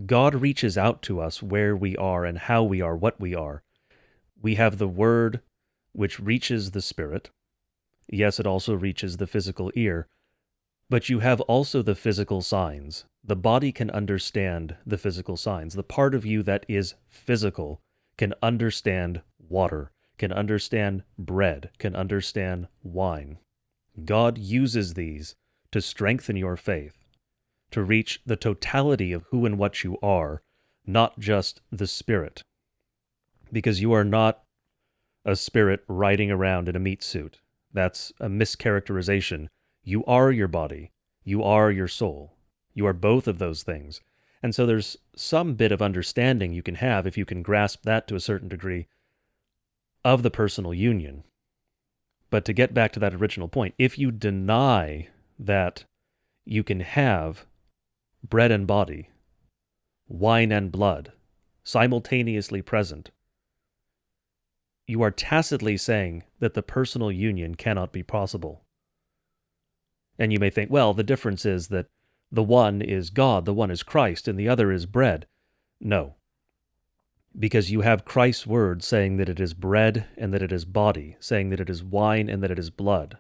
[0.05, 3.63] God reaches out to us where we are and how we are, what we are.
[4.39, 5.41] We have the Word,
[5.93, 7.31] which reaches the Spirit,
[8.09, 10.07] Yes, it also reaches the physical ear.
[10.89, 13.05] But you have also the physical signs.
[13.23, 15.73] The body can understand the physical signs.
[15.73, 17.81] The part of you that is physical
[18.17, 23.37] can understand water, can understand bread, can understand wine.
[24.05, 25.35] God uses these
[25.71, 27.03] to strengthen your faith,
[27.71, 30.41] to reach the totality of who and what you are,
[30.85, 32.41] not just the spirit.
[33.51, 34.43] Because you are not
[35.25, 37.39] a spirit riding around in a meat suit.
[37.73, 39.47] That's a mischaracterization.
[39.87, 40.91] You are your body.
[41.23, 42.35] You are your soul.
[42.73, 44.01] You are both of those things.
[44.43, 48.05] And so there's some bit of understanding you can have if you can grasp that
[48.09, 48.87] to a certain degree
[50.03, 51.23] of the personal union.
[52.29, 55.07] But to get back to that original point, if you deny
[55.39, 55.85] that
[56.43, 57.45] you can have
[58.21, 59.09] bread and body,
[60.09, 61.13] wine and blood,
[61.63, 63.11] simultaneously present,
[64.85, 68.65] you are tacitly saying that the personal union cannot be possible.
[70.19, 71.87] And you may think, well, the difference is that
[72.31, 75.27] the one is God, the one is Christ, and the other is bread.
[75.79, 76.15] No.
[77.37, 81.15] Because you have Christ's word saying that it is bread and that it is body,
[81.19, 83.17] saying that it is wine and that it is blood.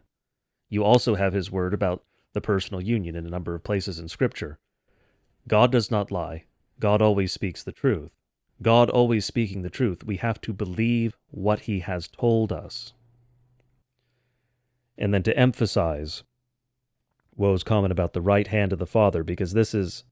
[0.69, 4.09] You also have his word about the personal union in a number of places in
[4.09, 4.59] Scripture.
[5.47, 6.45] God does not lie.
[6.79, 8.11] God always speaks the truth.
[8.61, 12.93] God always speaking the truth, we have to believe what he has told us.
[14.97, 16.23] And then to emphasize
[17.37, 20.03] Woe's comment about the right hand of the Father, because this is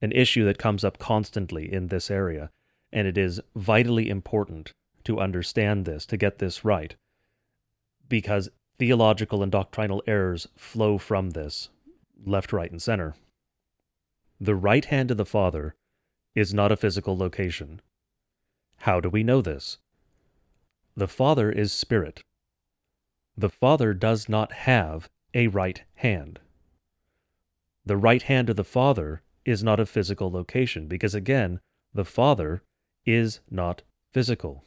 [0.00, 2.50] an issue that comes up constantly in this area,
[2.90, 4.72] and it is vitally important
[5.04, 6.96] to understand this, to get this right,
[8.08, 11.68] because theological and doctrinal errors flow from this,
[12.24, 13.14] left, right, and center.
[14.40, 15.74] The right hand of the Father
[16.34, 17.80] is not a physical location.
[18.78, 19.78] How do we know this?
[20.96, 22.22] The Father is Spirit.
[23.36, 26.40] The Father does not have a right hand.
[27.86, 31.60] The right hand of the Father is not a physical location because, again,
[31.92, 32.62] the Father
[33.04, 33.82] is not
[34.12, 34.64] physical.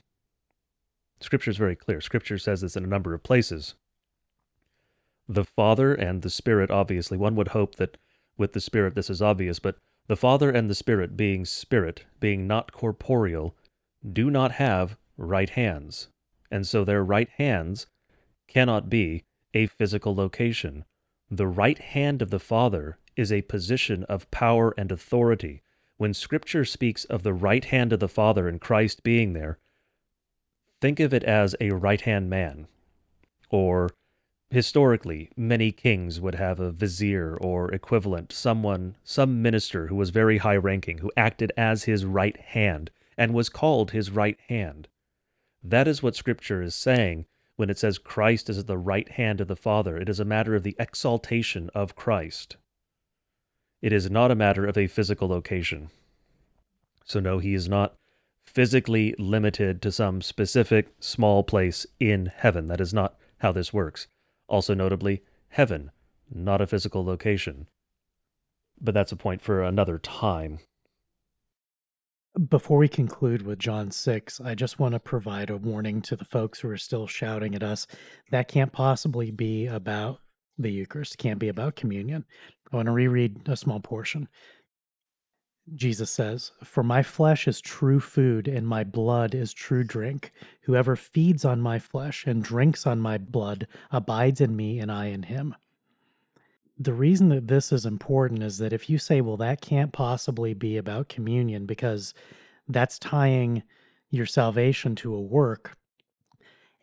[1.20, 1.99] Scripture is very clear.
[1.99, 3.74] Scripture says this in a number of places.
[5.28, 7.97] The Father and the Spirit, obviously, one would hope that
[8.38, 12.47] with the Spirit this is obvious, but the Father and the Spirit, being spirit, being
[12.47, 13.55] not corporeal,
[14.13, 16.07] do not have right hands,
[16.51, 17.88] and so their right hands
[18.47, 20.86] cannot be a physical location.
[21.30, 25.61] The right hand of the Father is a position of power and authority.
[25.97, 29.57] When Scripture speaks of the right hand of the Father and Christ being there,
[30.80, 32.68] think of it as a right hand man,
[33.49, 33.89] or
[34.49, 40.38] historically, many kings would have a vizier or equivalent, someone, some minister who was very
[40.38, 44.88] high ranking, who acted as his right hand and was called his right hand.
[45.63, 49.41] That is what Scripture is saying when it says Christ is at the right hand
[49.41, 49.97] of the Father.
[49.97, 52.55] It is a matter of the exaltation of Christ.
[53.82, 55.89] It is not a matter of a physical location.
[57.05, 57.95] So, no, he is not
[58.43, 62.67] physically limited to some specific small place in heaven.
[62.67, 64.07] That is not how this works.
[64.47, 65.91] Also, notably, heaven,
[66.34, 67.67] not a physical location.
[68.80, 70.59] But that's a point for another time.
[72.49, 76.25] Before we conclude with John 6, I just want to provide a warning to the
[76.25, 77.88] folks who are still shouting at us.
[78.30, 80.19] That can't possibly be about
[80.58, 82.26] the Eucharist, can't be about communion.
[82.72, 84.28] I want to reread a small portion.
[85.76, 90.32] Jesus says, For my flesh is true food, and my blood is true drink.
[90.62, 95.08] Whoever feeds on my flesh and drinks on my blood abides in me, and I
[95.08, 95.55] in him
[96.80, 100.53] the reason that this is important is that if you say, well, that can't possibly
[100.53, 102.14] be about communion because
[102.68, 103.64] that's tying
[104.12, 105.76] your salvation to a work,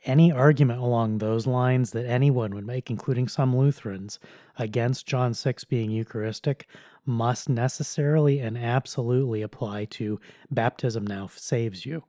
[0.04, 4.18] any argument along those lines that anyone would make, including some Lutherans,
[4.58, 6.68] against John 6 being Eucharistic,
[7.06, 12.02] must necessarily and absolutely apply to baptism now saves you.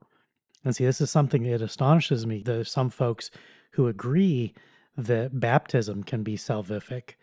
[0.64, 2.42] And see, this is something that astonishes me.
[2.44, 3.30] There's some folks
[3.72, 4.54] who agree
[4.96, 7.14] that baptism can be salvific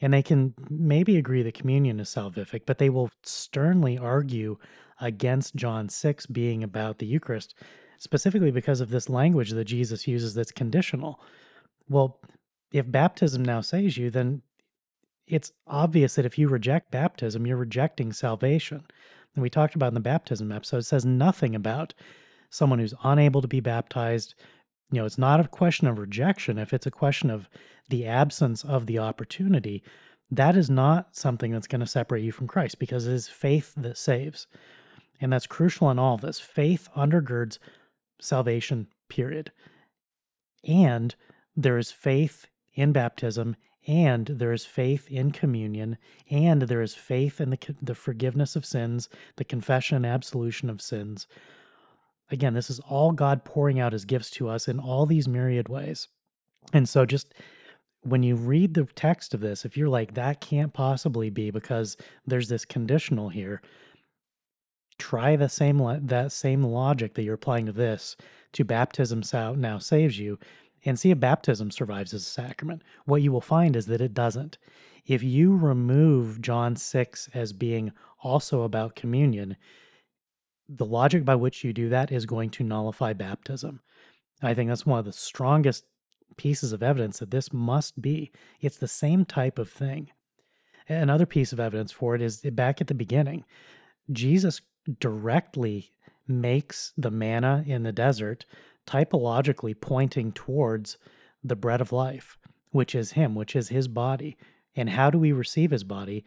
[0.00, 4.58] and they can maybe agree that communion is salvific, but they will sternly argue
[5.00, 7.54] against John 6 being about the Eucharist,
[7.98, 11.20] specifically because of this language that Jesus uses that's conditional.
[11.88, 12.20] Well,
[12.72, 14.42] if baptism now saves you, then
[15.26, 18.84] it's obvious that if you reject baptism, you're rejecting salvation.
[19.34, 21.94] And we talked about in the baptism episode, it says nothing about
[22.50, 24.34] someone who's unable to be baptized.
[24.90, 26.58] You know, it's not a question of rejection.
[26.58, 27.48] If it's a question of
[27.88, 29.82] the absence of the opportunity,
[30.30, 33.74] that is not something that's going to separate you from Christ because it is faith
[33.76, 34.46] that saves.
[35.20, 36.40] And that's crucial in all of this.
[36.40, 37.58] Faith undergirds
[38.20, 39.52] salvation, period.
[40.66, 41.14] And
[41.56, 43.56] there is faith in baptism,
[43.86, 45.96] and there is faith in communion,
[46.28, 50.82] and there is faith in the, the forgiveness of sins, the confession and absolution of
[50.82, 51.26] sins.
[52.30, 55.68] Again, this is all God pouring out his gifts to us in all these myriad
[55.68, 56.08] ways.
[56.72, 57.32] And so just
[58.02, 61.96] when you read the text of this, if you're like, that can't possibly be because
[62.26, 63.62] there's this conditional here,
[64.98, 68.16] try the same that same logic that you're applying to this
[68.52, 69.22] to baptism
[69.56, 70.38] now saves you
[70.84, 72.82] and see if baptism survives as a sacrament.
[73.04, 74.58] What you will find is that it doesn't.
[75.04, 77.92] If you remove John 6 as being
[78.22, 79.56] also about communion,
[80.68, 83.80] the logic by which you do that is going to nullify baptism.
[84.42, 85.84] I think that's one of the strongest
[86.36, 88.32] pieces of evidence that this must be.
[88.60, 90.10] It's the same type of thing.
[90.88, 93.44] Another piece of evidence for it is back at the beginning.
[94.12, 94.60] Jesus
[95.00, 95.92] directly
[96.28, 98.46] makes the manna in the desert
[98.86, 100.96] typologically pointing towards
[101.42, 102.38] the bread of life,
[102.70, 104.36] which is Him, which is His body.
[104.74, 106.24] And how do we receive His body?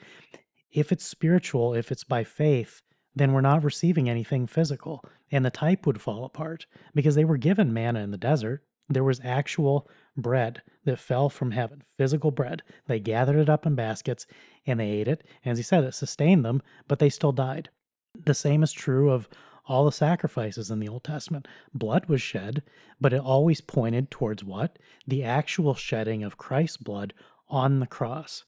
[0.72, 2.82] If it's spiritual, if it's by faith,
[3.16, 5.04] then we're not receiving anything physical.
[5.32, 8.64] And the type would fall apart because they were given manna in the desert.
[8.88, 12.64] There was actual bread that fell from heaven, physical bread.
[12.88, 14.26] They gathered it up in baskets
[14.66, 15.24] and they ate it.
[15.44, 17.70] And as he said, it sustained them, but they still died.
[18.16, 19.30] The same is true of
[19.66, 21.48] all the sacrifices in the Old Testament.
[21.74, 22.64] Blood was shed,
[23.00, 24.80] but it always pointed towards what?
[25.08, 27.14] The actual shedding of Christ's blood
[27.48, 28.46] on the cross.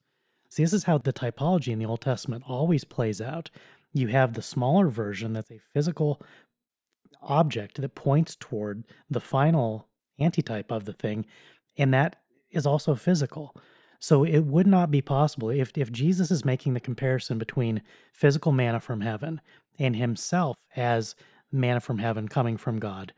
[0.49, 3.51] See, this is how the typology in the Old Testament always plays out.
[3.93, 6.22] You have the smaller version that's a physical
[7.22, 9.88] object that points toward the final
[10.20, 11.26] antitype of the thing,
[11.78, 12.18] and that
[12.49, 13.55] is also physical.
[14.02, 18.52] So it would not be possible if if Jesus is making the comparison between physical
[18.52, 19.39] manna from heaven
[19.78, 21.16] and himself as
[21.52, 23.14] manna from heaven coming from God.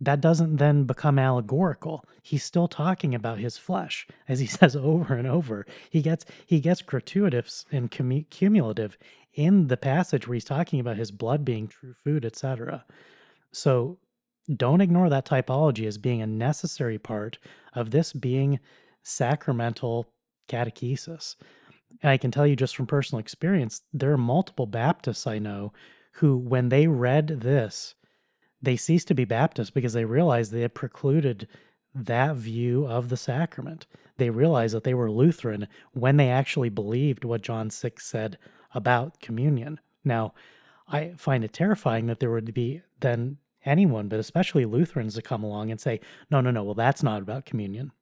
[0.00, 2.04] That doesn't then become allegorical.
[2.22, 5.66] He's still talking about his flesh, as he says over and over.
[5.90, 8.96] He gets he gets gratuitous and cumulative
[9.34, 12.84] in the passage where he's talking about his blood being true food, etc.
[13.50, 13.98] So
[14.54, 17.38] don't ignore that typology as being a necessary part
[17.74, 18.60] of this being
[19.06, 20.06] sacramental
[20.48, 21.36] catechesis.
[22.02, 25.72] And I can tell you just from personal experience, there are multiple Baptists I know
[26.14, 27.94] who, when they read this,
[28.60, 31.46] they ceased to be Baptist because they realized they had precluded
[31.94, 33.86] that view of the sacrament.
[34.16, 38.38] They realized that they were Lutheran when they actually believed what John 6 said
[38.74, 39.78] about communion.
[40.04, 40.34] Now,
[40.88, 45.44] I find it terrifying that there would be then anyone, but especially Lutherans, to come
[45.44, 46.00] along and say,
[46.30, 47.92] no, no, no, well, that's not about communion.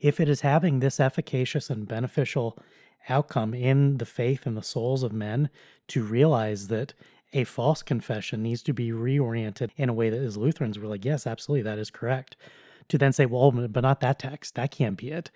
[0.00, 2.58] If it is having this efficacious and beneficial
[3.08, 5.50] outcome in the faith and the souls of men
[5.88, 6.94] to realize that
[7.32, 11.04] a false confession needs to be reoriented in a way that as Lutherans were like,
[11.04, 12.36] yes, absolutely, that is correct.
[12.88, 14.56] To then say, well, but not that text.
[14.56, 15.30] That can't be it.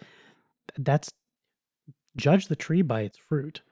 [0.77, 1.13] That's
[2.17, 3.63] judge the tree by its fruit.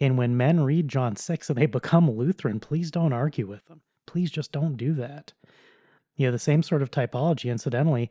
[0.00, 3.80] And when men read John 6 and they become Lutheran, please don't argue with them.
[4.06, 5.32] Please just don't do that.
[6.16, 8.10] You know, the same sort of typology, incidentally,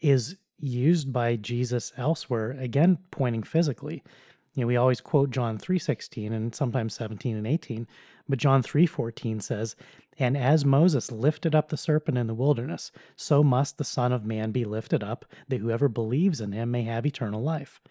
[0.00, 4.02] is used by Jesus elsewhere, again pointing physically.
[4.54, 7.86] You know, we always quote John 3:16 and sometimes 17 and 18,
[8.28, 9.76] but John 3:14 says,
[10.18, 14.24] "And as Moses lifted up the serpent in the wilderness, so must the Son of
[14.24, 17.82] Man be lifted up, that whoever believes in him may have eternal life."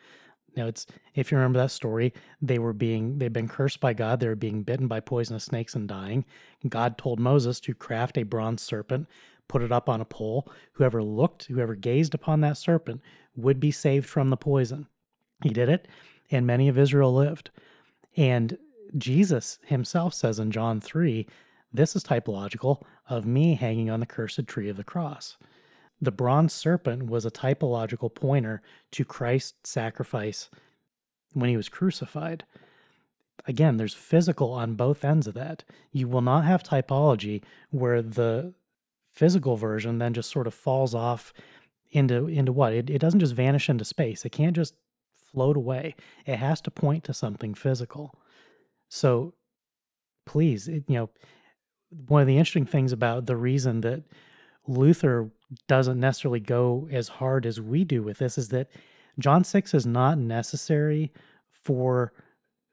[0.57, 4.19] Now it's if you remember that story, they were being they've been cursed by God,
[4.19, 6.25] they were being bitten by poisonous snakes and dying.
[6.67, 9.07] God told Moses to craft a bronze serpent,
[9.47, 10.51] put it up on a pole.
[10.73, 13.01] Whoever looked, whoever gazed upon that serpent
[13.35, 14.87] would be saved from the poison.
[15.43, 15.87] He did it,
[16.31, 17.51] and many of Israel lived.
[18.17, 18.57] And
[18.97, 21.27] Jesus himself says in John 3,
[21.73, 25.37] this is typological of me hanging on the cursed tree of the cross.
[26.01, 30.49] The bronze serpent was a typological pointer to Christ's sacrifice
[31.33, 32.45] when he was crucified.
[33.47, 35.65] Again, there's physical on both ends of that.
[35.91, 38.53] You will not have typology where the
[39.15, 41.33] physical version then just sort of falls off
[41.91, 42.73] into into what?
[42.73, 44.25] It, it doesn't just vanish into space.
[44.25, 44.75] It can't just
[45.15, 45.95] float away.
[46.25, 48.13] It has to point to something physical.
[48.89, 49.33] So
[50.25, 51.09] please, it, you know,
[52.07, 54.03] one of the interesting things about the reason that
[54.67, 55.29] Luther
[55.67, 58.69] doesn't necessarily go as hard as we do with this is that
[59.19, 61.13] John 6 is not necessary
[61.51, 62.11] for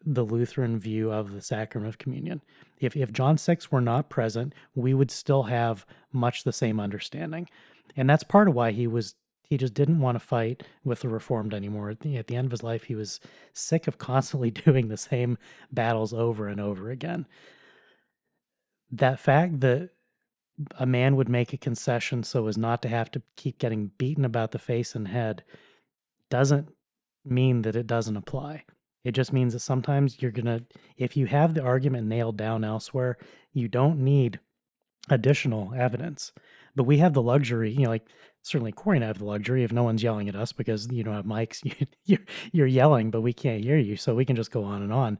[0.04, 2.42] the Lutheran view of the sacrament of communion.
[2.80, 7.48] If, if John 6 were not present, we would still have much the same understanding.
[7.96, 9.14] And that's part of why he was
[9.52, 11.90] he just didn't want to fight with the reformed anymore.
[11.90, 13.20] At the, at the end of his life, he was
[13.52, 15.36] sick of constantly doing the same
[15.70, 17.26] battles over and over again.
[18.90, 19.90] That fact that
[20.78, 24.24] a man would make a concession so as not to have to keep getting beaten
[24.24, 25.44] about the face and head
[26.30, 26.70] doesn't
[27.22, 28.64] mean that it doesn't apply.
[29.04, 30.64] It just means that sometimes you're going to,
[30.96, 33.18] if you have the argument nailed down elsewhere,
[33.52, 34.38] you don't need
[35.10, 36.32] additional evidence.
[36.76, 38.06] But we have the luxury, you know, like
[38.42, 41.02] certainly Corey and I have the luxury if no one's yelling at us because you
[41.02, 41.60] don't have mics,
[42.04, 42.18] you,
[42.52, 43.96] you're yelling, but we can't hear you.
[43.96, 45.18] So we can just go on and on.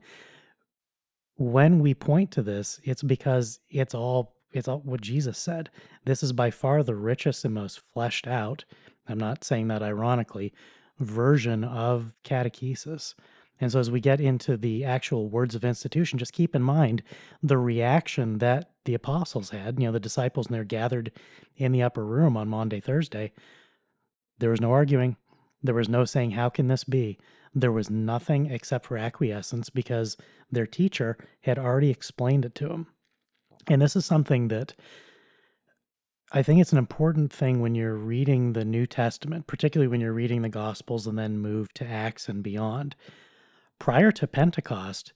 [1.36, 5.70] When we point to this, it's because it's all it's all what Jesus said.
[6.04, 8.64] This is by far the richest and most fleshed out.
[9.08, 10.52] I'm not saying that ironically,
[10.98, 13.14] version of catechesis.
[13.61, 17.03] And so, as we get into the actual words of institution, just keep in mind
[17.42, 19.78] the reaction that the apostles had.
[19.78, 21.12] You know, the disciples, and they're gathered
[21.57, 23.32] in the upper room on Maundy, Thursday.
[24.38, 25.16] There was no arguing.
[25.62, 27.18] There was no saying, How can this be?
[27.55, 30.16] There was nothing except for acquiescence because
[30.50, 32.86] their teacher had already explained it to them.
[33.68, 34.74] And this is something that
[36.32, 40.14] I think it's an important thing when you're reading the New Testament, particularly when you're
[40.14, 42.96] reading the Gospels and then move to Acts and beyond
[43.82, 45.12] prior to Pentecost,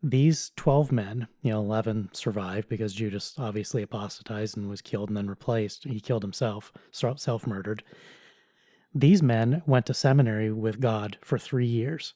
[0.00, 5.16] these 12 men, you know, 11 survived because Judas obviously apostatized and was killed and
[5.16, 5.82] then replaced.
[5.82, 7.82] He killed himself, self murdered.
[8.94, 12.14] These men went to seminary with God for three years,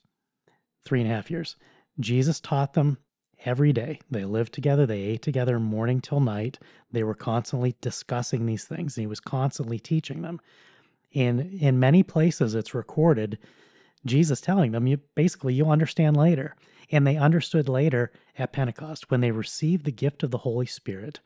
[0.85, 1.57] three and a half years.
[1.99, 2.97] Jesus taught them
[3.43, 3.99] every day.
[4.09, 6.59] They lived together, they ate together morning till night.
[6.93, 8.95] They were constantly discussing these things.
[8.95, 10.39] And he was constantly teaching them.
[11.11, 13.37] In in many places it's recorded
[14.05, 16.55] Jesus telling them, you basically you'll understand later.
[16.91, 21.21] And they understood later at Pentecost when they received the gift of the Holy Spirit.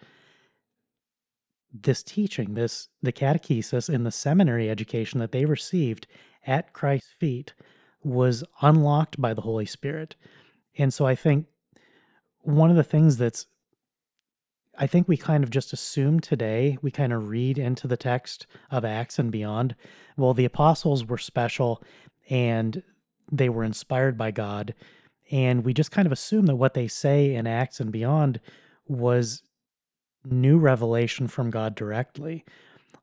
[1.73, 6.07] This teaching, this the catechesis and the seminary education that they received
[6.45, 7.53] at Christ's feet
[8.03, 10.15] was unlocked by the Holy Spirit.
[10.77, 11.47] And so I think
[12.41, 13.47] one of the things that's
[14.79, 18.45] I think we kind of just assume today, we kind of read into the text
[18.69, 19.75] of Acts and beyond.
[20.15, 21.83] Well, the apostles were special
[22.29, 22.83] and
[23.31, 24.73] they were inspired by God.
[25.31, 28.39] And we just kind of assume that what they say in Acts and beyond
[28.87, 29.41] was
[30.25, 32.45] new revelation from God directly.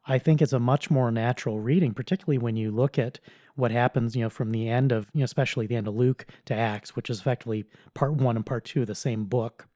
[0.06, 3.20] I think it's a much more natural reading, particularly when you look at
[3.56, 6.26] what happens, you know, from the end of, you know, especially the end of Luke
[6.46, 7.64] to Acts, which is effectively
[7.94, 9.66] part one and part two of the same book.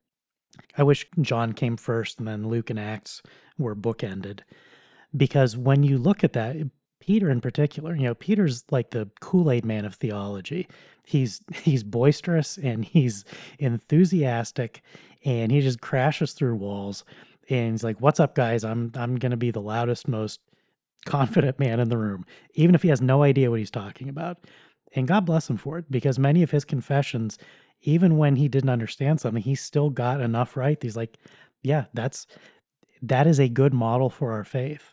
[0.76, 3.22] I wish John came first and then Luke and Acts
[3.58, 4.40] were bookended.
[5.16, 6.56] Because when you look at that,
[7.08, 10.68] Peter in particular, you know, Peter's like the Kool-Aid man of theology.
[11.06, 13.24] He's he's boisterous and he's
[13.58, 14.82] enthusiastic
[15.24, 17.06] and he just crashes through walls
[17.48, 18.62] and he's like, "What's up guys?
[18.62, 20.40] I'm I'm going to be the loudest most
[21.06, 24.44] confident man in the room, even if he has no idea what he's talking about."
[24.94, 27.38] And God bless him for it because many of his confessions
[27.82, 30.82] even when he didn't understand something, he still got enough right.
[30.82, 31.16] He's like,
[31.62, 32.26] yeah, that's
[33.00, 34.92] that is a good model for our faith.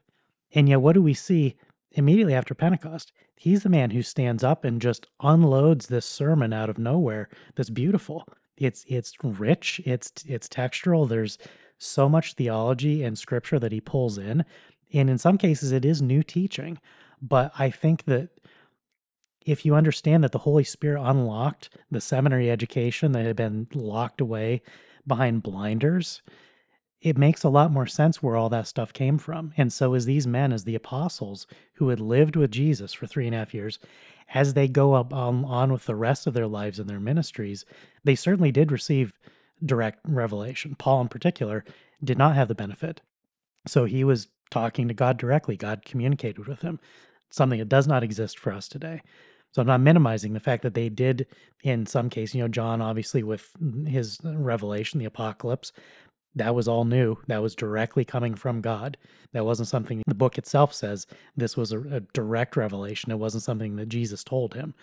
[0.53, 1.55] And yet, what do we see
[1.95, 3.11] immediately after Pentecost?
[3.35, 7.69] He's the man who stands up and just unloads this sermon out of nowhere that's
[7.69, 8.27] beautiful.
[8.57, 11.09] It's it's rich, it's it's textural.
[11.09, 11.37] There's
[11.77, 14.45] so much theology and scripture that he pulls in.
[14.93, 16.79] And in some cases it is new teaching.
[17.21, 18.29] But I think that
[19.45, 24.21] if you understand that the Holy Spirit unlocked the seminary education that had been locked
[24.21, 24.61] away
[25.05, 26.21] behind blinders,
[27.01, 29.53] it makes a lot more sense where all that stuff came from.
[29.57, 33.25] And so, as these men, as the apostles who had lived with Jesus for three
[33.27, 33.79] and a half years,
[34.33, 37.65] as they go up um, on with the rest of their lives and their ministries,
[38.03, 39.13] they certainly did receive
[39.63, 40.75] direct revelation.
[40.77, 41.63] Paul, in particular,
[42.03, 43.01] did not have the benefit.
[43.67, 45.57] So he was talking to God directly.
[45.57, 46.79] God communicated with him,
[47.29, 49.01] something that does not exist for us today.
[49.51, 51.27] So I'm not minimizing the fact that they did,
[51.63, 53.51] in some cases, you know, John obviously with
[53.87, 55.71] his revelation, the apocalypse,
[56.35, 57.17] that was all new.
[57.27, 58.97] That was directly coming from God.
[59.31, 61.07] That wasn't something the book itself says.
[61.35, 63.11] This was a, a direct revelation.
[63.11, 64.73] It wasn't something that Jesus told him.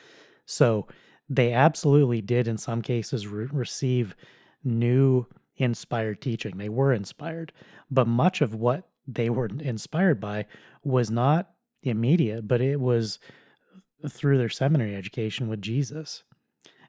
[0.46, 0.86] So
[1.28, 4.16] they absolutely did, in some cases, re- receive
[4.64, 5.26] new
[5.56, 6.56] inspired teaching.
[6.56, 7.52] They were inspired,
[7.90, 10.46] but much of what they were inspired by
[10.84, 11.50] was not
[11.82, 13.18] immediate, but it was
[14.08, 16.24] through their seminary education with Jesus.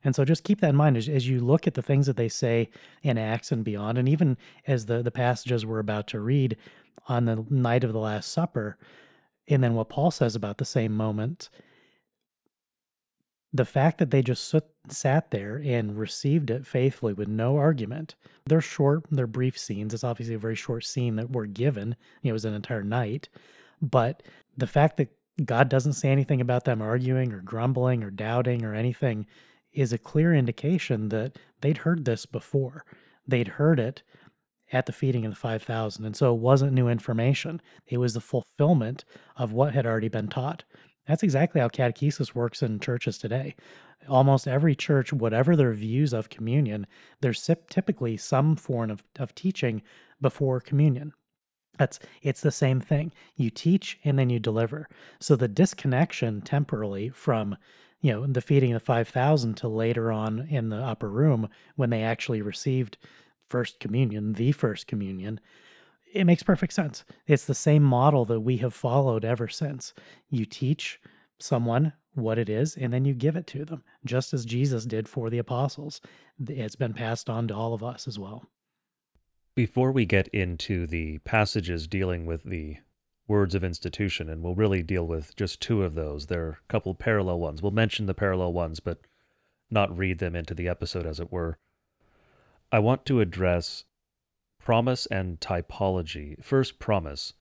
[0.03, 2.17] And so just keep that in mind as, as you look at the things that
[2.17, 2.69] they say
[3.03, 4.37] in Acts and beyond, and even
[4.67, 6.57] as the, the passages we're about to read
[7.07, 8.77] on the night of the Last Supper,
[9.47, 11.49] and then what Paul says about the same moment,
[13.53, 14.53] the fact that they just
[14.89, 18.15] sat there and received it faithfully with no argument.
[18.45, 19.93] They're short, they're brief scenes.
[19.93, 21.95] It's obviously a very short scene that we're given.
[22.23, 23.29] It was an entire night.
[23.81, 24.23] But
[24.57, 25.09] the fact that
[25.45, 29.27] God doesn't say anything about them arguing or grumbling or doubting or anything
[29.73, 32.85] is a clear indication that they'd heard this before.
[33.27, 34.03] They'd heard it
[34.71, 36.05] at the feeding of the 5,000.
[36.05, 39.05] And so it wasn't new information, it was the fulfillment
[39.35, 40.63] of what had already been taught.
[41.07, 43.55] That's exactly how catechesis works in churches today.
[44.07, 46.87] Almost every church, whatever their views of communion,
[47.21, 49.81] there's typically some form of, of teaching
[50.21, 51.13] before communion.
[51.77, 53.11] That's it's the same thing.
[53.35, 54.87] You teach and then you deliver.
[55.19, 57.57] So the disconnection temporally from
[58.03, 61.47] you know, the feeding of 5,000 to later on in the upper room
[61.77, 62.97] when they actually received
[63.49, 65.39] first communion, the first communion,
[66.13, 67.05] it makes perfect sense.
[67.27, 69.93] It's the same model that we have followed ever since.
[70.29, 70.99] You teach
[71.39, 75.07] someone what it is and then you give it to them, just as Jesus did
[75.07, 76.01] for the apostles.
[76.45, 78.43] It's been passed on to all of us as well.
[79.55, 82.77] Before we get into the passages dealing with the
[83.27, 86.27] words of institution, and we'll really deal with just two of those.
[86.27, 87.61] There are a couple parallel ones.
[87.61, 88.99] We'll mention the parallel ones, but
[89.71, 91.57] not read them into the episode, as it were.
[92.71, 93.85] I want to address
[94.59, 96.43] promise and typology.
[96.43, 97.33] First, promise.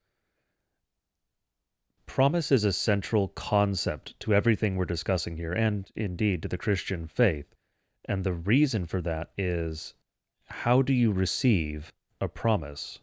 [2.06, 7.06] Promise is a central concept to everything we're discussing here, and indeed to the Christian
[7.06, 7.54] faith.
[8.04, 9.94] And the reason for that is
[10.46, 12.98] how do you receive a promise?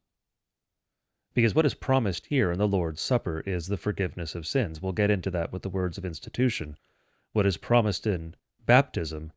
[1.33, 4.81] Because what is promised here in the Lord's Supper is the forgiveness of sins.
[4.81, 6.77] We'll get into that with the words of institution.
[7.33, 9.31] What is promised in baptism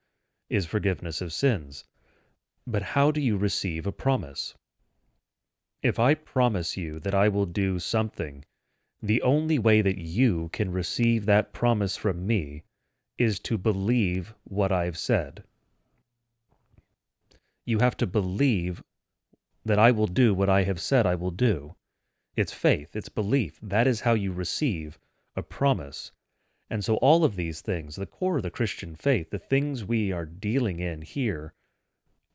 [0.48, 1.84] is forgiveness of sins.
[2.66, 4.54] But how do you receive a promise?
[5.82, 8.44] If I promise you that I will do something,
[9.02, 12.62] the only way that you can receive that promise from me
[13.18, 15.42] is to believe what I've said.
[17.64, 18.82] You have to believe
[19.64, 21.74] that I will do what I have said I will do.
[22.34, 23.58] It's faith, it's belief.
[23.62, 24.98] That is how you receive
[25.36, 26.12] a promise.
[26.70, 30.10] And so, all of these things, the core of the Christian faith, the things we
[30.10, 31.52] are dealing in here,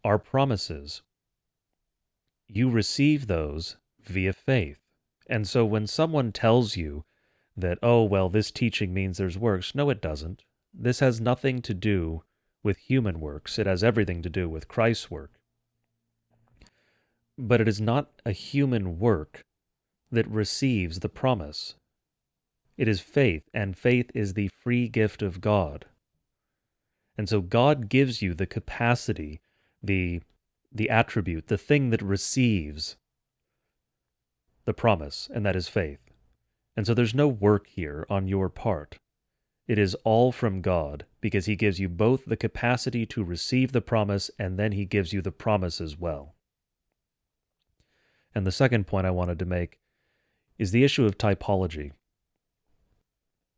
[0.03, 1.01] are promises.
[2.47, 4.79] You receive those via faith.
[5.27, 7.03] And so, when someone tells you
[7.55, 10.43] that, oh, well, this teaching means there's works, no, it doesn't.
[10.71, 12.21] This has nothing to do
[12.61, 15.39] with human works, it has everything to do with Christ's work.
[17.39, 19.46] But it is not a human work
[20.11, 21.75] that receives the promise.
[22.77, 25.85] It is faith, and faith is the free gift of God.
[27.17, 29.41] And so God gives you the capacity,
[29.81, 30.21] the,
[30.71, 32.95] the attribute, the thing that receives
[34.65, 35.99] the promise, and that is faith.
[36.75, 38.99] And so there's no work here on your part.
[39.67, 43.81] It is all from God because He gives you both the capacity to receive the
[43.81, 46.35] promise and then He gives you the promise as well.
[48.35, 49.79] And the second point I wanted to make
[50.57, 51.91] is the issue of typology.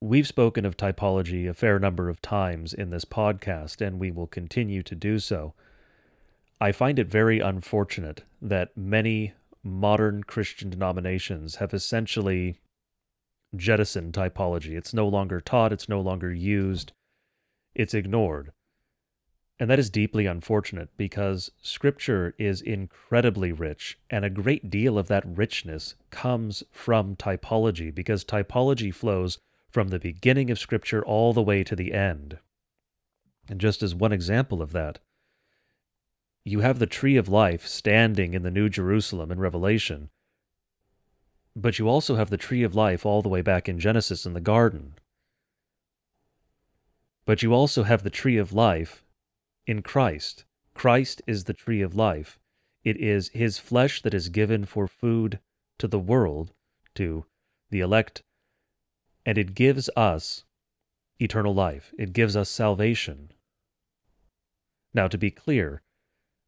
[0.02, 4.28] We've spoken of typology a fair number of times in this podcast, and we will
[4.28, 5.54] continue to do so.
[6.62, 9.34] I find it very unfortunate that many
[9.64, 12.60] modern Christian denominations have essentially
[13.56, 14.78] jettisoned typology.
[14.78, 16.94] It's no longer taught, it's no longer used,
[17.76, 18.52] it's ignored.
[19.60, 25.10] And that is deeply unfortunate because Scripture is incredibly rich, and a great deal of
[25.10, 29.38] that richness comes from typology because typology flows
[29.70, 32.38] from the beginning of Scripture all the way to the end.
[33.50, 35.00] And just as one example of that,
[36.46, 40.10] you have the tree of life standing in the New Jerusalem in Revelation,
[41.54, 44.34] but you also have the tree of life all the way back in Genesis in
[44.34, 44.94] the garden.
[47.26, 49.04] But you also have the tree of life
[49.70, 50.46] in Christ.
[50.74, 52.40] Christ is the tree of life.
[52.84, 55.38] It is his flesh that is given for food
[55.78, 56.54] to the world,
[56.96, 57.26] to
[57.70, 58.24] the elect,
[59.28, 60.44] and it gives us
[61.20, 61.94] eternal life.
[62.00, 63.32] It gives us salvation.
[64.92, 65.84] Now, to be clear,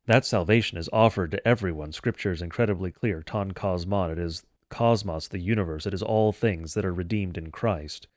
[0.07, 1.91] that salvation is offered to everyone.
[1.91, 3.21] Scripture is incredibly clear.
[3.21, 5.85] Ton cosmon, it is cosmos, the universe.
[5.85, 8.07] It is all things that are redeemed in Christ.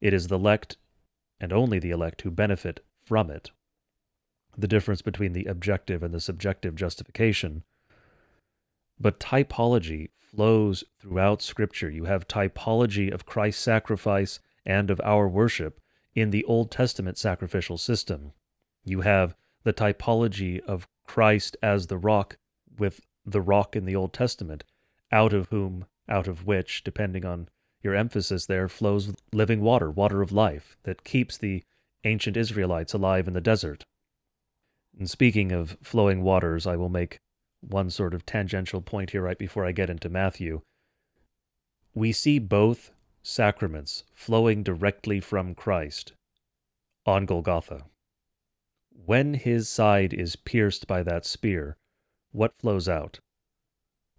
[0.00, 0.76] It is the elect
[1.38, 3.52] and only the elect who benefit from it.
[4.56, 7.64] The difference between the objective and the subjective justification.
[8.98, 11.90] But typology flows throughout Scripture.
[11.90, 15.80] You have typology of Christ's sacrifice and of our worship
[16.14, 18.32] in the Old Testament sacrificial system.
[18.84, 19.34] You have
[19.64, 22.38] the typology of Christ as the rock
[22.78, 24.64] with the rock in the Old Testament,
[25.12, 27.48] out of whom, out of which, depending on
[27.82, 31.62] your emphasis there, flows living water, water of life, that keeps the
[32.04, 33.84] ancient Israelites alive in the desert.
[35.00, 37.20] And speaking of flowing waters, I will make
[37.62, 40.60] one sort of tangential point here right before I get into Matthew.
[41.94, 42.92] We see both
[43.22, 46.12] sacraments flowing directly from Christ
[47.06, 47.84] on Golgotha.
[48.90, 51.78] When his side is pierced by that spear,
[52.30, 53.20] what flows out?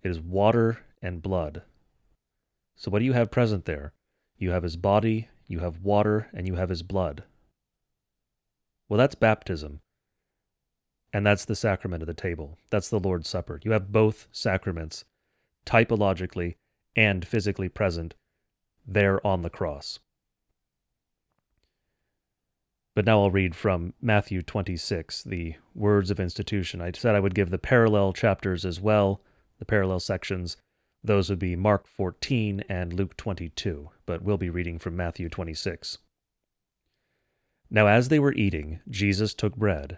[0.01, 1.61] It is water and blood.
[2.75, 3.93] So, what do you have present there?
[4.39, 7.23] You have his body, you have water, and you have his blood.
[8.89, 9.81] Well, that's baptism.
[11.13, 12.57] And that's the sacrament of the table.
[12.69, 13.59] That's the Lord's Supper.
[13.63, 15.03] You have both sacraments,
[15.65, 16.55] typologically
[16.95, 18.15] and physically present,
[18.87, 19.99] there on the cross.
[22.93, 26.81] But now I'll read from Matthew 26, the words of institution.
[26.81, 29.21] I said I would give the parallel chapters as well,
[29.59, 30.57] the parallel sections.
[31.03, 35.99] Those would be Mark 14 and Luke 22, but we'll be reading from Matthew 26.
[37.69, 39.97] Now, as they were eating, Jesus took bread,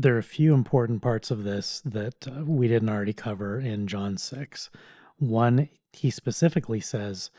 [0.00, 3.86] There are a few important parts of this that uh, we didn't already cover in
[3.86, 4.70] John 6.
[5.18, 7.30] One, he specifically says,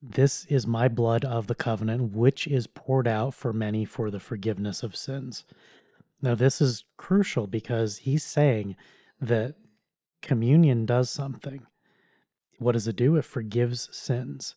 [0.00, 4.20] This is my blood of the covenant, which is poured out for many for the
[4.20, 5.44] forgiveness of sins.
[6.22, 8.76] Now, this is crucial because he's saying
[9.20, 9.56] that
[10.22, 11.66] communion does something.
[12.60, 13.16] What does it do?
[13.16, 14.54] It forgives sins.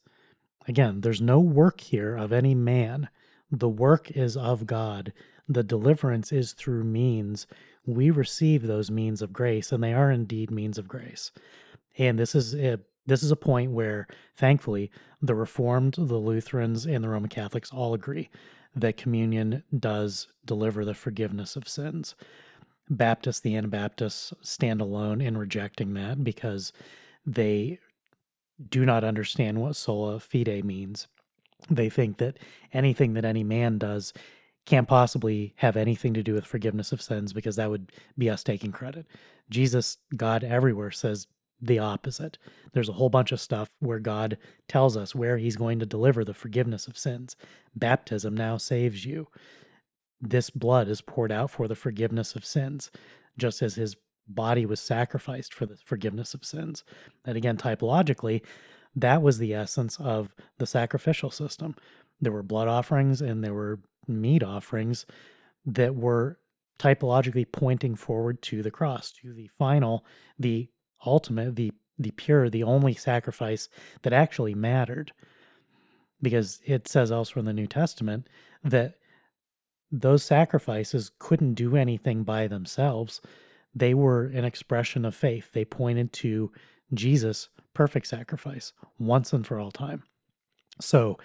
[0.67, 3.09] Again, there's no work here of any man.
[3.51, 5.13] The work is of God.
[5.49, 7.47] The deliverance is through means.
[7.85, 11.31] We receive those means of grace, and they are indeed means of grace.
[11.97, 17.03] And this is a this is a point where, thankfully, the Reformed, the Lutherans, and
[17.03, 18.29] the Roman Catholics all agree
[18.75, 22.13] that communion does deliver the forgiveness of sins.
[22.87, 26.71] Baptists, the Anabaptists, stand alone in rejecting that because
[27.25, 27.79] they
[28.69, 31.07] do not understand what sola fide means.
[31.69, 32.37] They think that
[32.73, 34.13] anything that any man does
[34.65, 38.43] can't possibly have anything to do with forgiveness of sins because that would be us
[38.43, 39.05] taking credit.
[39.49, 41.27] Jesus, God everywhere, says
[41.61, 42.37] the opposite.
[42.73, 44.37] There's a whole bunch of stuff where God
[44.67, 47.35] tells us where he's going to deliver the forgiveness of sins.
[47.75, 49.27] Baptism now saves you.
[50.21, 52.91] This blood is poured out for the forgiveness of sins,
[53.37, 53.95] just as his
[54.27, 56.83] body was sacrificed for the forgiveness of sins.
[57.25, 58.41] And again, typologically,
[58.95, 61.75] that was the essence of the sacrificial system.
[62.21, 63.79] There were blood offerings and there were
[64.09, 65.05] meat offerings
[65.65, 66.39] that were
[66.79, 70.05] typologically pointing forward to the cross, to the final,
[70.37, 70.69] the
[71.05, 73.67] ultimate, the the pure, the only sacrifice
[74.03, 75.11] that actually mattered.
[76.21, 78.27] Because it says elsewhere in the New Testament
[78.63, 78.95] that
[79.91, 83.21] those sacrifices couldn't do anything by themselves.
[83.75, 85.51] They were an expression of faith.
[85.51, 86.51] They pointed to
[86.93, 90.03] Jesus' perfect sacrifice once and for all time.
[90.81, 91.17] So,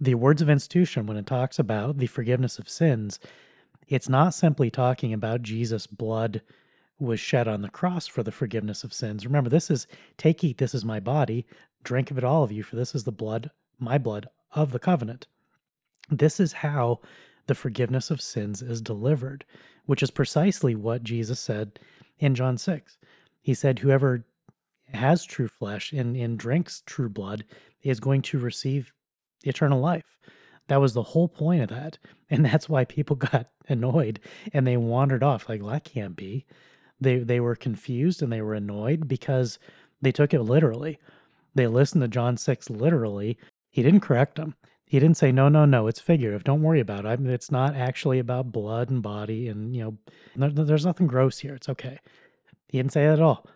[0.00, 3.20] the words of institution, when it talks about the forgiveness of sins,
[3.88, 6.42] it's not simply talking about Jesus' blood
[6.98, 9.26] was shed on the cross for the forgiveness of sins.
[9.26, 9.86] Remember, this is
[10.16, 11.46] take, eat, this is my body,
[11.82, 14.78] drink of it, all of you, for this is the blood, my blood of the
[14.78, 15.26] covenant.
[16.10, 17.00] This is how
[17.46, 19.44] the forgiveness of sins is delivered,
[19.86, 21.78] which is precisely what Jesus said
[22.18, 22.96] in John 6.
[23.42, 24.24] He said, Whoever
[24.92, 27.44] has true flesh and, and drinks true blood
[27.82, 28.92] is going to receive
[29.44, 30.18] eternal life.
[30.68, 31.98] That was the whole point of that.
[32.30, 34.18] And that's why people got annoyed
[34.52, 36.46] and they wandered off like, well, that can't be.
[37.00, 39.58] They they were confused and they were annoyed because
[40.00, 40.98] they took it literally.
[41.54, 43.38] They listened to John 6 literally.
[43.70, 44.54] He didn't correct them.
[44.86, 46.44] He didn't say, no, no, no, it's figurative.
[46.44, 47.08] Don't worry about it.
[47.08, 49.48] I mean, it's not actually about blood and body.
[49.48, 49.98] And, you know,
[50.36, 51.54] there, there's nothing gross here.
[51.54, 51.98] It's okay.
[52.68, 53.46] He didn't say that at all.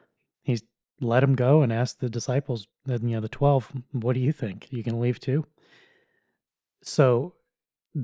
[0.42, 0.58] He
[1.00, 4.68] let him go and asked the disciples, you know, the 12, what do you think?
[4.70, 5.46] You can leave too?
[6.82, 7.34] So,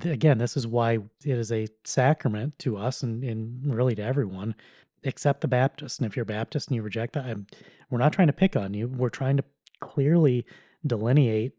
[0.02, 0.94] again, this is why
[1.24, 4.54] it is a sacrament to us and, and really to everyone,
[5.02, 6.00] except the Baptist.
[6.00, 7.46] And if you're Baptist and you reject that, I'm,
[7.90, 8.88] we're not trying to pick on you.
[8.88, 9.44] We're trying to
[9.80, 10.46] clearly
[10.86, 11.52] delineate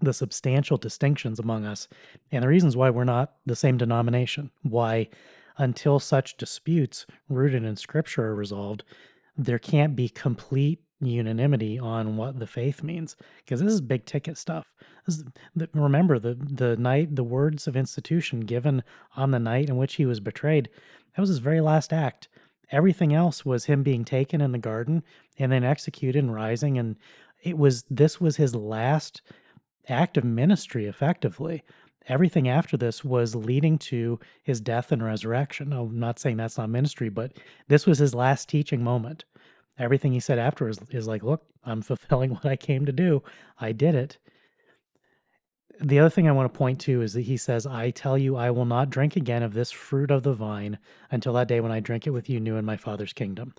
[0.00, 1.88] the substantial distinctions among us
[2.30, 4.50] and the reasons why we're not the same denomination.
[4.62, 5.08] Why,
[5.56, 8.84] until such disputes rooted in Scripture are resolved,
[9.36, 14.38] there can't be complete unanimity on what the faith means because this is big ticket
[14.38, 14.66] stuff.
[15.54, 18.82] The, remember the the night the words of institution given
[19.16, 20.68] on the night in which he was betrayed.
[21.14, 22.28] That was his very last act.
[22.70, 25.02] Everything else was him being taken in the garden
[25.38, 26.96] and then executed and rising and
[27.42, 29.20] it was this was his last
[29.88, 31.62] act of ministry effectively.
[32.06, 35.72] Everything after this was leading to his death and resurrection.
[35.72, 37.32] I'm not saying that's not ministry, but
[37.68, 39.24] this was his last teaching moment.
[39.78, 43.22] Everything he said after is, is like, look, I'm fulfilling what I came to do.
[43.58, 44.18] I did it.
[45.80, 48.36] The other thing I want to point to is that he says, I tell you,
[48.36, 50.78] I will not drink again of this fruit of the vine
[51.10, 53.54] until that day when I drink it with you new in my Father's kingdom.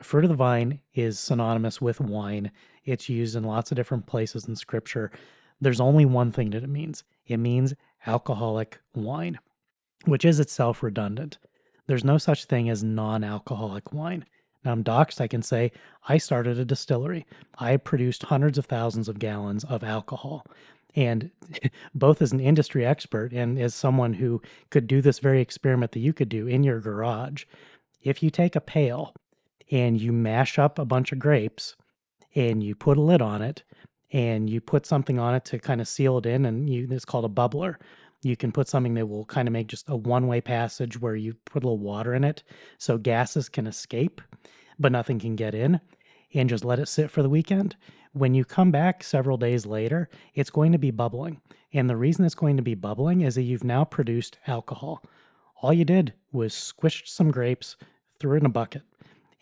[0.00, 2.52] Fruit of the vine is synonymous with wine.
[2.84, 5.10] It's used in lots of different places in scripture.
[5.60, 7.74] There's only one thing that it means it means
[8.06, 9.40] alcoholic wine,
[10.04, 11.38] which is itself redundant.
[11.88, 14.24] There's no such thing as non alcoholic wine.
[14.64, 15.72] Now I'm doxed, I can say
[16.08, 17.26] I started a distillery.
[17.58, 20.44] I produced hundreds of thousands of gallons of alcohol.
[20.94, 21.30] And
[21.94, 26.00] both as an industry expert and as someone who could do this very experiment that
[26.00, 27.44] you could do in your garage,
[28.02, 29.14] if you take a pail
[29.70, 31.76] and you mash up a bunch of grapes
[32.34, 33.62] and you put a lid on it
[34.12, 37.04] and you put something on it to kind of seal it in and you it's
[37.04, 37.76] called a bubbler
[38.22, 41.34] you can put something that will kind of make just a one-way passage where you
[41.44, 42.42] put a little water in it
[42.78, 44.20] so gases can escape
[44.78, 45.80] but nothing can get in
[46.34, 47.76] and just let it sit for the weekend
[48.12, 51.40] when you come back several days later it's going to be bubbling
[51.72, 55.02] and the reason it's going to be bubbling is that you've now produced alcohol
[55.62, 57.76] all you did was squished some grapes
[58.18, 58.82] threw it in a bucket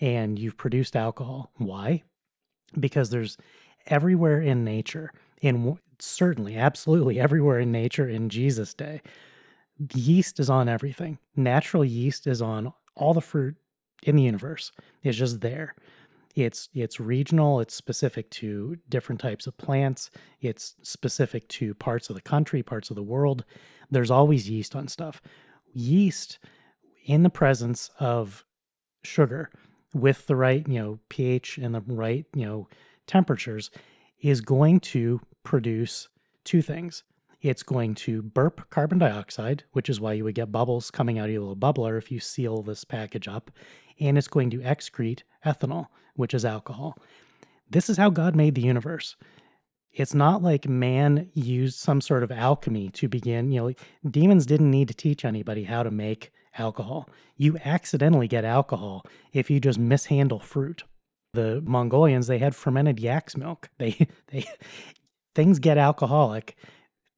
[0.01, 1.51] and you've produced alcohol.
[1.57, 2.03] Why?
[2.79, 3.37] Because there's
[3.87, 9.03] everywhere in nature, in certainly, absolutely everywhere in nature in Jesus' day,
[9.95, 11.19] yeast is on everything.
[11.37, 13.57] Natural yeast is on all the fruit
[14.03, 14.73] in the universe.
[15.03, 15.75] It's just there.
[16.35, 20.11] It's it's regional, it's specific to different types of plants,
[20.43, 23.45] it's specific to parts of the country, parts of the world.
[23.91, 25.23] There's always yeast on stuff.
[25.73, 26.39] Yeast
[27.07, 28.45] in the presence of
[29.03, 29.51] sugar
[29.95, 32.69] with the right, you know, pH and the right, you know,
[33.07, 33.71] temperatures
[34.21, 36.09] is going to produce
[36.45, 37.05] two things.
[37.41, 41.27] It's going to burp carbon dioxide, which is why you would get bubbles coming out
[41.27, 43.53] of your little bubbler if you seal this package up.
[44.01, 45.87] And it's going to excrete ethanol,
[46.17, 46.99] which is alcohol.
[47.71, 49.15] This is how God made the universe.
[49.93, 53.53] It's not like man used some sort of alchemy to begin.
[53.53, 57.09] You know, demons didn't need to teach anybody how to make alcohol.
[57.37, 60.83] You accidentally get alcohol if you just mishandle fruit.
[61.35, 63.71] The Mongolians they had fermented yak's milk.
[63.79, 64.47] They they
[65.37, 66.57] things get alcoholic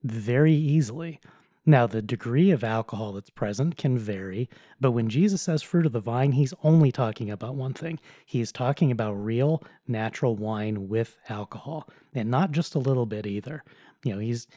[0.02, 1.20] very easily.
[1.64, 4.48] Now, the degree of alcohol that's present can vary,
[4.80, 8.00] but when Jesus says fruit of the vine, he's only talking about one thing.
[8.26, 13.62] He's talking about real, natural wine with alcohol, and not just a little bit either.
[14.02, 14.48] You know, he's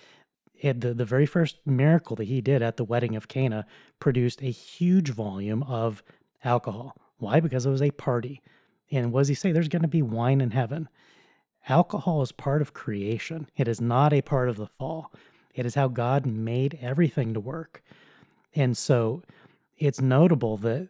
[0.64, 3.68] the, the very first miracle that he did at the wedding of Cana
[4.00, 6.02] produced a huge volume of
[6.44, 6.96] alcohol.
[7.18, 7.40] Why?
[7.40, 8.42] Because it was a party.
[8.90, 9.52] And what does he say?
[9.52, 10.90] There's going to be wine in heaven.
[11.70, 15.12] Alcohol is part of creation, it is not a part of the fall.
[15.54, 17.84] It is how God made everything to work.
[18.56, 19.22] And so
[19.78, 20.90] it's notable that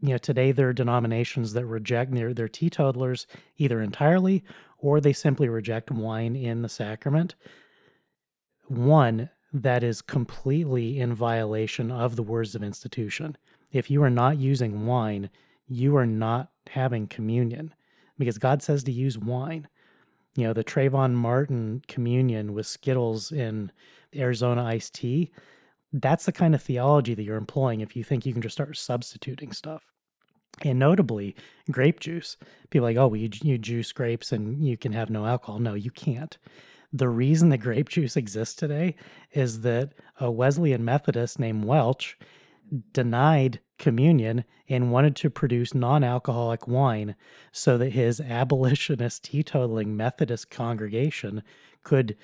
[0.00, 4.44] you know today there are denominations that reject their, their teetotalers either entirely
[4.78, 7.36] or they simply reject wine in the sacrament.
[8.66, 13.36] One that is completely in violation of the words of institution.
[13.70, 15.30] If you are not using wine,
[15.68, 17.74] you are not having communion
[18.22, 19.68] because God says to use wine.
[20.36, 23.70] You know, the Trayvon Martin communion with Skittles in
[24.16, 25.30] Arizona iced tea,
[25.92, 28.76] that's the kind of theology that you're employing if you think you can just start
[28.76, 29.82] substituting stuff.
[30.62, 31.34] And notably,
[31.70, 32.36] grape juice.
[32.70, 35.58] People like, oh, well, you, you juice grapes and you can have no alcohol.
[35.58, 36.36] No, you can't.
[36.92, 38.96] The reason that grape juice exists today
[39.32, 42.18] is that a Wesleyan Methodist named Welch
[42.92, 47.16] denied communion and wanted to produce non alcoholic wine
[47.50, 51.42] so that his abolitionist teetotaling Methodist congregation
[51.82, 52.16] could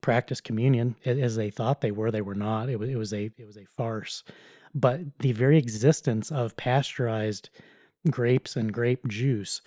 [0.00, 2.10] practice communion as they thought they were.
[2.10, 2.70] They were not.
[2.70, 4.24] It was, it was a it was a farce.
[4.74, 7.50] But the very existence of pasteurized
[8.10, 9.60] grapes and grape juice,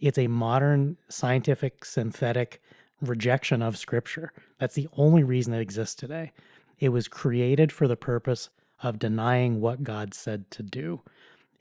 [0.00, 2.60] it's a modern scientific synthetic
[3.00, 4.32] rejection of scripture.
[4.58, 6.32] That's the only reason it exists today.
[6.80, 8.50] It was created for the purpose
[8.82, 11.02] of denying what God said to do.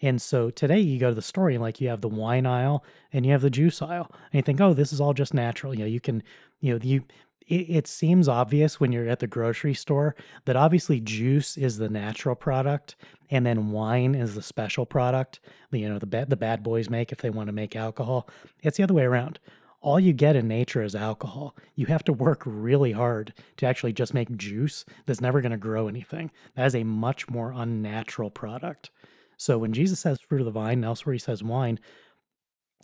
[0.01, 2.83] And so today you go to the story and like you have the wine aisle
[3.11, 5.73] and you have the juice aisle and you think, oh, this is all just natural.
[5.73, 6.23] You know, you can,
[6.61, 7.03] you know, you
[7.47, 10.15] it, it seems obvious when you're at the grocery store
[10.45, 12.95] that obviously juice is the natural product
[13.29, 15.39] and then wine is the special product.
[15.71, 18.29] You know, the bad the bad boys make if they want to make alcohol.
[18.61, 19.39] It's the other way around
[19.81, 21.55] all you get in nature is alcohol.
[21.75, 25.57] You have to work really hard to actually just make juice that's never going to
[25.57, 26.31] grow anything.
[26.55, 28.89] That is a much more unnatural product.
[29.37, 31.79] So when Jesus says fruit of the vine, and elsewhere he says wine,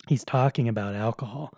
[0.08, 1.52] he's talking about alcohol.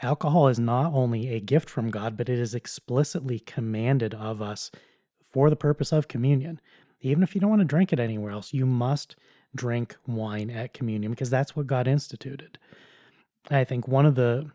[0.00, 4.70] Alcohol is not only a gift from God, but it is explicitly commanded of us
[5.30, 6.60] for the purpose of communion.
[7.02, 9.14] Even if you don't want to drink it anywhere else, you must
[9.54, 12.58] drink wine at communion because that's what God instituted.
[13.50, 14.50] I think one of the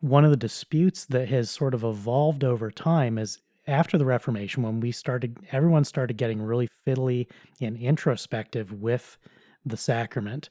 [0.00, 4.62] one of the disputes that has sort of evolved over time is after the Reformation,
[4.62, 7.26] when we started, everyone started getting really fiddly
[7.60, 9.16] and introspective with
[9.64, 10.50] the sacrament.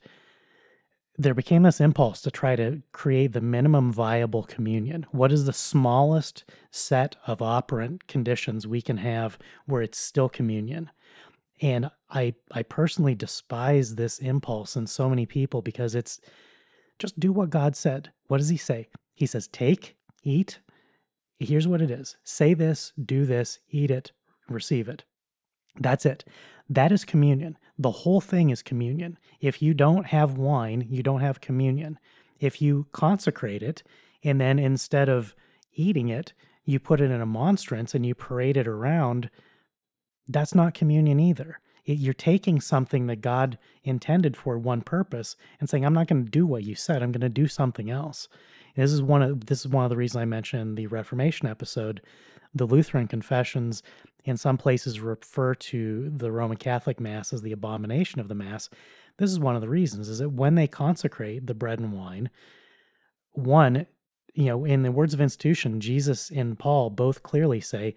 [1.16, 5.06] There became this impulse to try to create the minimum viable communion.
[5.12, 10.90] What is the smallest set of operant conditions we can have where it's still communion?
[11.62, 16.20] And I, I personally despise this impulse in so many people because it's
[17.00, 18.12] just do what God said.
[18.28, 18.88] What does He say?
[19.14, 20.60] He says, Take, eat.
[21.40, 24.12] Here's what it is say this, do this, eat it,
[24.48, 25.04] receive it.
[25.80, 26.24] That's it.
[26.70, 27.58] That is communion.
[27.78, 29.18] The whole thing is communion.
[29.42, 32.00] If you don't have wine, you don't have communion.
[32.40, 33.84] If you consecrate it
[34.24, 35.36] and then instead of
[35.74, 36.34] eating it,
[36.64, 39.30] you put it in a monstrance and you parade it around,
[40.28, 45.86] that's not communion either you're taking something that God intended for one purpose and saying,
[45.86, 47.04] "I'm not going to do what you said.
[47.04, 48.28] I'm going to do something else."
[48.76, 51.48] And this is one of this is one of the reasons I mentioned the Reformation
[51.48, 52.02] episode.
[52.56, 53.84] The Lutheran confessions
[54.26, 58.70] in some places refer to the Roman Catholic Mass as the abomination of the Mass.
[59.18, 62.30] This is one of the reasons is that when they consecrate the bread and wine,
[63.32, 63.88] one,
[64.34, 67.96] you know, in the words of institution, Jesus and Paul both clearly say,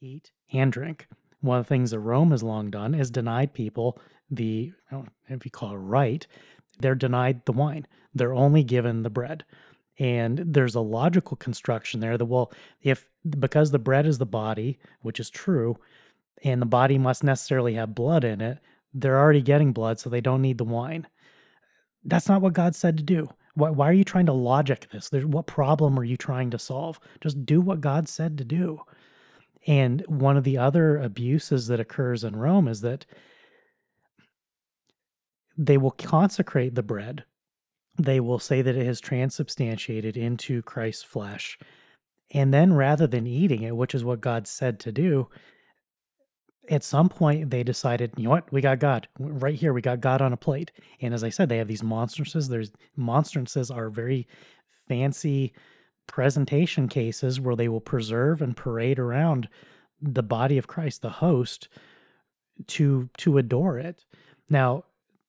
[0.00, 1.08] eat and drink
[1.40, 3.98] one of the things that Rome has long done is denied people
[4.30, 6.26] the, I don't know if you call it right,
[6.78, 7.86] they're denied the wine.
[8.14, 9.44] They're only given the bread.
[9.98, 13.06] And there's a logical construction there that, well, if
[13.38, 15.76] because the bread is the body, which is true,
[16.42, 18.58] and the body must necessarily have blood in it,
[18.94, 21.06] they're already getting blood, so they don't need the wine.
[22.04, 23.28] That's not what God said to do.
[23.54, 25.10] Why, why are you trying to logic this?
[25.10, 26.98] There's, what problem are you trying to solve?
[27.20, 28.80] Just do what God said to do.
[29.66, 33.04] And one of the other abuses that occurs in Rome is that
[35.56, 37.24] they will consecrate the bread.
[37.98, 41.58] They will say that it has transubstantiated into Christ's flesh.
[42.32, 45.28] And then rather than eating it, which is what God said to do,
[46.70, 49.72] at some point they decided, you know what, we got God right here.
[49.72, 50.70] We got God on a plate.
[51.02, 52.48] And as I said, they have these monstrances.
[52.48, 54.26] There's monstrances are very
[54.88, 55.52] fancy
[56.10, 59.48] presentation cases where they will preserve and parade around
[60.02, 61.68] the body of Christ, the host,
[62.66, 64.04] to to adore it.
[64.48, 64.84] Now,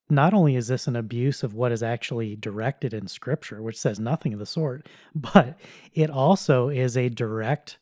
[0.10, 4.00] not only is this an abuse of what is actually directed in scripture, which says
[4.00, 5.58] nothing of the sort, but
[5.94, 7.78] it also is a direct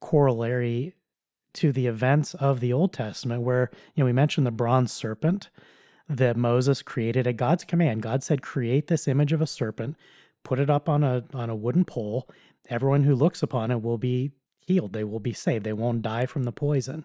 [0.00, 0.94] corollary
[1.54, 5.50] to the events of the Old Testament, where you know we mentioned the bronze serpent
[6.08, 8.00] that Moses created at God's command.
[8.02, 9.96] God said, "Create this image of a serpent
[10.44, 12.28] put it up on a on a wooden pole.
[12.68, 14.92] Everyone who looks upon it will be healed.
[14.92, 15.64] They will be saved.
[15.64, 17.04] They won't die from the poison.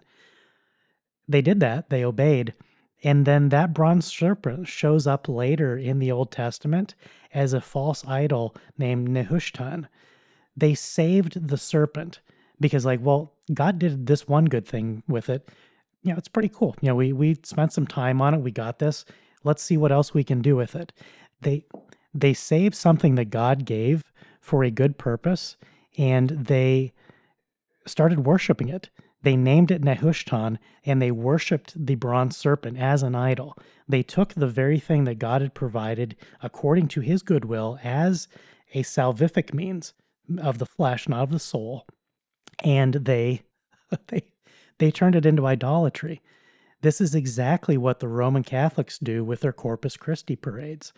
[1.26, 1.90] They did that.
[1.90, 2.54] They obeyed.
[3.02, 6.94] And then that bronze serpent shows up later in the Old Testament
[7.32, 9.88] as a false idol named Nehushtan.
[10.56, 12.20] They saved the serpent
[12.60, 15.48] because, like, well, God did this one good thing with it.
[16.02, 16.76] You know, it's pretty cool.
[16.80, 18.40] You know, we we spent some time on it.
[18.40, 19.04] We got this.
[19.42, 20.92] Let's see what else we can do with it.
[21.42, 21.66] They
[22.14, 24.02] they saved something that God gave
[24.40, 25.56] for a good purpose,
[25.98, 26.92] and they
[27.86, 28.90] started worshiping it.
[29.22, 33.56] They named it Nehushtan, and they worshipped the bronze serpent as an idol.
[33.88, 38.28] They took the very thing that God had provided according to his goodwill as
[38.74, 39.94] a salvific means
[40.38, 41.86] of the flesh, not of the soul,
[42.62, 43.42] and they
[44.08, 44.24] they
[44.78, 46.20] they turned it into idolatry.
[46.82, 50.92] This is exactly what the Roman Catholics do with their Corpus Christi parades.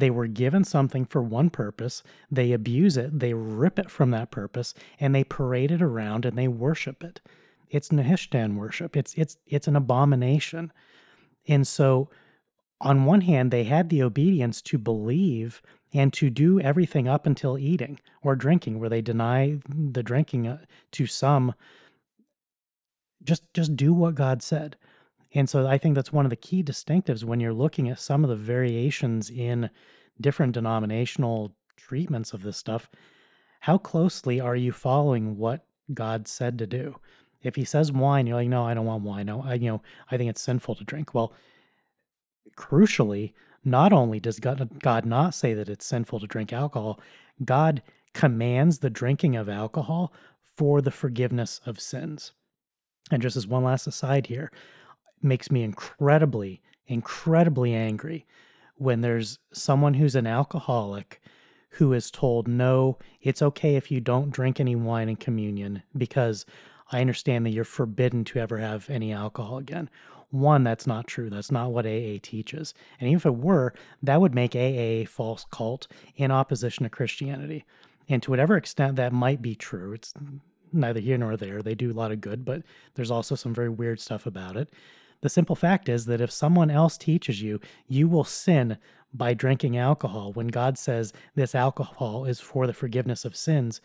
[0.00, 4.30] They were given something for one purpose, they abuse it, they rip it from that
[4.30, 7.20] purpose, and they parade it around and they worship it.
[7.68, 8.96] It's Nehushtan worship.
[8.96, 10.72] It's it's it's an abomination.
[11.46, 12.08] And so
[12.80, 15.60] on one hand, they had the obedience to believe
[15.92, 20.58] and to do everything up until eating or drinking, where they deny the drinking uh,
[20.92, 21.54] to some.
[23.22, 24.76] Just just do what God said.
[25.32, 28.24] And so I think that's one of the key distinctives when you're looking at some
[28.24, 29.70] of the variations in
[30.20, 32.90] different denominational treatments of this stuff.
[33.60, 35.64] How closely are you following what
[35.94, 36.96] God said to do?
[37.42, 39.26] If he says wine, you're like, no, I don't want wine.
[39.26, 41.14] No, I, you know, I think it's sinful to drink.
[41.14, 41.32] Well,
[42.56, 43.32] crucially,
[43.64, 47.00] not only does God, God not say that it's sinful to drink alcohol,
[47.44, 50.12] God commands the drinking of alcohol
[50.56, 52.32] for the forgiveness of sins.
[53.10, 54.50] And just as one last aside here,
[55.22, 58.26] makes me incredibly, incredibly angry
[58.76, 61.20] when there's someone who's an alcoholic
[61.74, 66.44] who is told, no, it's okay if you don't drink any wine in communion because
[66.90, 69.88] I understand that you're forbidden to ever have any alcohol again.
[70.30, 71.28] One, that's not true.
[71.28, 72.74] That's not what AA teaches.
[72.98, 76.90] And even if it were, that would make AA a false cult in opposition to
[76.90, 77.64] Christianity.
[78.08, 80.14] And to whatever extent that might be true, it's
[80.72, 81.62] neither here nor there.
[81.62, 82.62] They do a lot of good, but
[82.94, 84.72] there's also some very weird stuff about it.
[85.22, 88.78] The simple fact is that if someone else teaches you, you will sin
[89.12, 93.80] by drinking alcohol when God says this alcohol is for the forgiveness of sins.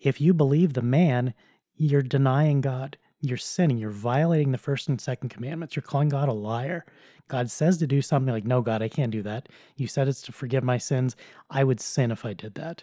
[0.00, 1.34] If you believe the man,
[1.76, 2.96] you're denying God.
[3.20, 3.78] You're sinning.
[3.78, 5.76] You're violating the first and second commandments.
[5.76, 6.84] You're calling God a liar.
[7.28, 9.48] God says to do something like, No, God, I can't do that.
[9.76, 11.16] You said it's to forgive my sins.
[11.48, 12.82] I would sin if I did that.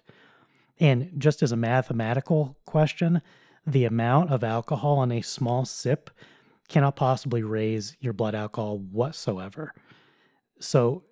[0.79, 3.21] And just as a mathematical question,
[3.65, 6.09] the amount of alcohol in a small sip
[6.67, 9.73] cannot possibly raise your blood alcohol whatsoever.
[10.59, 11.03] So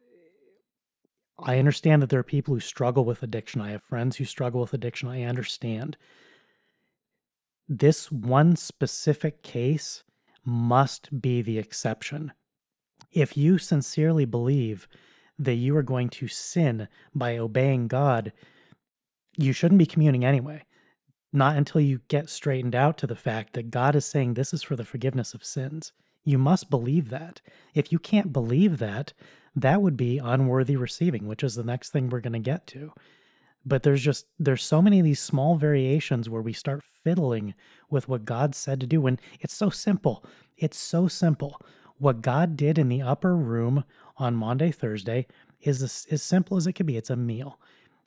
[1.39, 3.61] I understand that there are people who struggle with addiction.
[3.61, 5.09] I have friends who struggle with addiction.
[5.09, 5.97] I understand
[7.67, 10.03] this one specific case
[10.45, 12.31] must be the exception.
[13.11, 14.87] If you sincerely believe
[15.39, 18.31] that you are going to sin by obeying God,
[19.37, 20.63] you shouldn't be communing anyway.
[21.35, 24.63] Not until you get straightened out to the fact that God is saying this is
[24.63, 25.91] for the forgiveness of sins.
[26.23, 27.41] You must believe that.
[27.75, 29.13] If you can't believe that,
[29.55, 32.93] that would be unworthy receiving, which is the next thing we're going to get to
[33.65, 37.55] but there's just there's so many of these small variations where we start fiddling
[37.89, 40.23] with what God said to do and it's so simple.
[40.57, 41.59] It's so simple.
[41.97, 43.83] What God did in the upper room
[44.17, 45.25] on Maundy Thursday
[45.61, 46.97] is as, as simple as it could be.
[46.97, 47.59] It's a meal.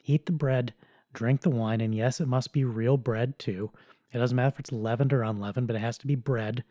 [0.04, 0.74] Eat the bread,
[1.12, 3.70] drink the wine, and yes, it must be real bread too.
[4.12, 6.64] It doesn't matter if it's leavened or unleavened, but it has to be bread.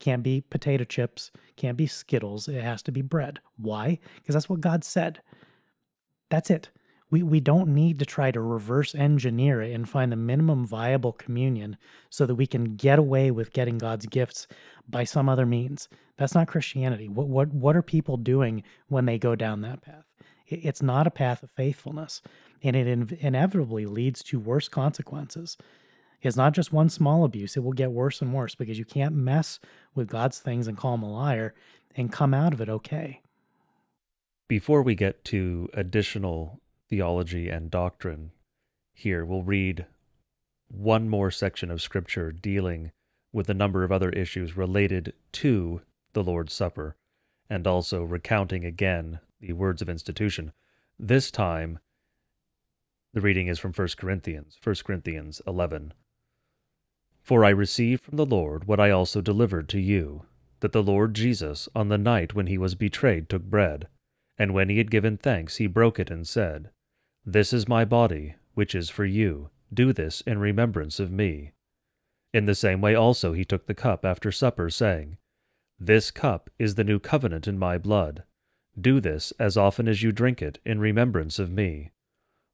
[0.00, 2.48] Can't be potato chips, can't be Skittles.
[2.48, 3.40] It has to be bread.
[3.56, 3.98] Why?
[4.16, 5.20] Because that's what God said.
[6.28, 6.70] That's it
[7.14, 11.12] we, we don't need to try to reverse engineer it and find the minimum viable
[11.12, 11.76] communion
[12.10, 14.48] so that we can get away with getting God's gifts
[14.88, 15.88] by some other means.
[16.16, 17.08] That's not Christianity.
[17.08, 20.04] What what what are people doing when they go down that path?
[20.46, 22.20] It's not a path of faithfulness,
[22.62, 25.56] and it in, inevitably leads to worse consequences.
[26.20, 29.14] It's not just one small abuse; it will get worse and worse because you can't
[29.14, 29.60] mess
[29.94, 31.54] with God's things and call him a liar
[31.96, 33.20] and come out of it okay.
[34.48, 38.30] Before we get to additional theology and doctrine.
[38.92, 39.86] Here, we'll read
[40.68, 42.92] one more section of Scripture dealing
[43.32, 45.80] with a number of other issues related to
[46.12, 46.96] the Lord's Supper,
[47.50, 50.52] and also recounting again the words of institution.
[50.98, 51.78] This time,
[53.12, 55.92] the reading is from 1 Corinthians, 1 Corinthians 11.
[57.22, 60.26] For I received from the Lord what I also delivered to you,
[60.60, 63.88] that the Lord Jesus, on the night when he was betrayed, took bread,
[64.38, 66.70] and when he had given thanks, he broke it and said,
[67.24, 69.50] This is my body, which is for you.
[69.72, 71.52] Do this in remembrance of me.
[72.32, 75.18] In the same way also he took the cup after supper, saying,
[75.78, 78.24] This cup is the new covenant in my blood.
[78.80, 81.92] Do this as often as you drink it in remembrance of me.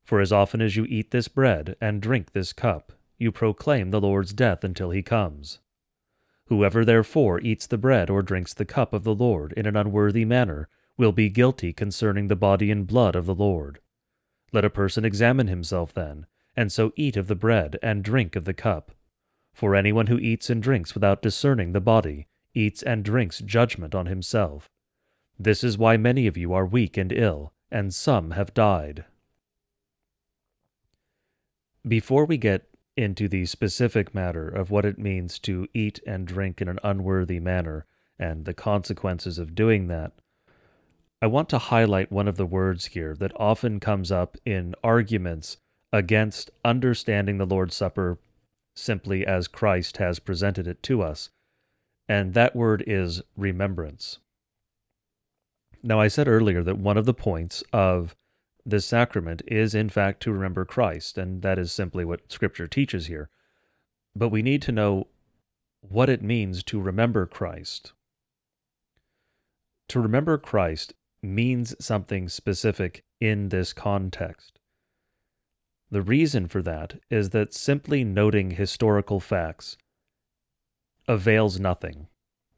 [0.05, 4.01] For as often as you eat this bread and drink this cup, you proclaim the
[4.01, 5.61] Lord's death until he comes.
[6.47, 10.25] Whoever therefore eats the bread or drinks the cup of the Lord in an unworthy
[10.25, 13.79] manner will be guilty concerning the body and blood of the Lord.
[14.53, 16.27] Let a person examine himself then,
[16.57, 18.91] and so eat of the bread and drink of the cup.
[19.53, 24.07] For anyone who eats and drinks without discerning the body eats and drinks judgment on
[24.07, 24.69] himself.
[25.43, 29.07] This is why many of you are weak and ill, and some have died.
[31.89, 36.61] Before we get into the specific matter of what it means to eat and drink
[36.61, 37.87] in an unworthy manner
[38.19, 40.12] and the consequences of doing that,
[41.23, 45.57] I want to highlight one of the words here that often comes up in arguments
[45.91, 48.19] against understanding the Lord's Supper
[48.77, 51.31] simply as Christ has presented it to us,
[52.07, 54.19] and that word is remembrance.
[55.82, 58.15] Now, I said earlier that one of the points of
[58.66, 63.07] this sacrament is, in fact, to remember Christ, and that is simply what Scripture teaches
[63.07, 63.31] here.
[64.15, 65.07] But we need to know
[65.81, 67.93] what it means to remember Christ.
[69.89, 70.93] To remember Christ
[71.23, 74.59] means something specific in this context.
[75.90, 79.77] The reason for that is that simply noting historical facts
[81.09, 82.07] avails nothing.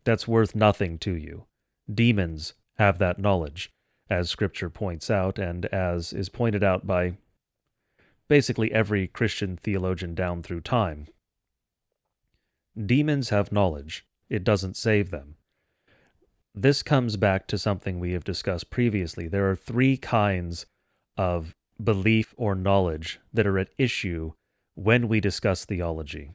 [0.04, 1.46] That's worth nothing to you.
[1.92, 3.70] Demons have that knowledge
[4.10, 7.16] as Scripture points out, and as is pointed out by
[8.28, 11.06] basically every Christian theologian down through time.
[12.76, 15.36] Demons have knowledge, it doesn't save them.
[16.54, 19.28] This comes back to something we have discussed previously.
[19.28, 20.66] There are three kinds
[21.16, 24.32] of belief or knowledge that are at issue
[24.74, 26.32] when we discuss theology.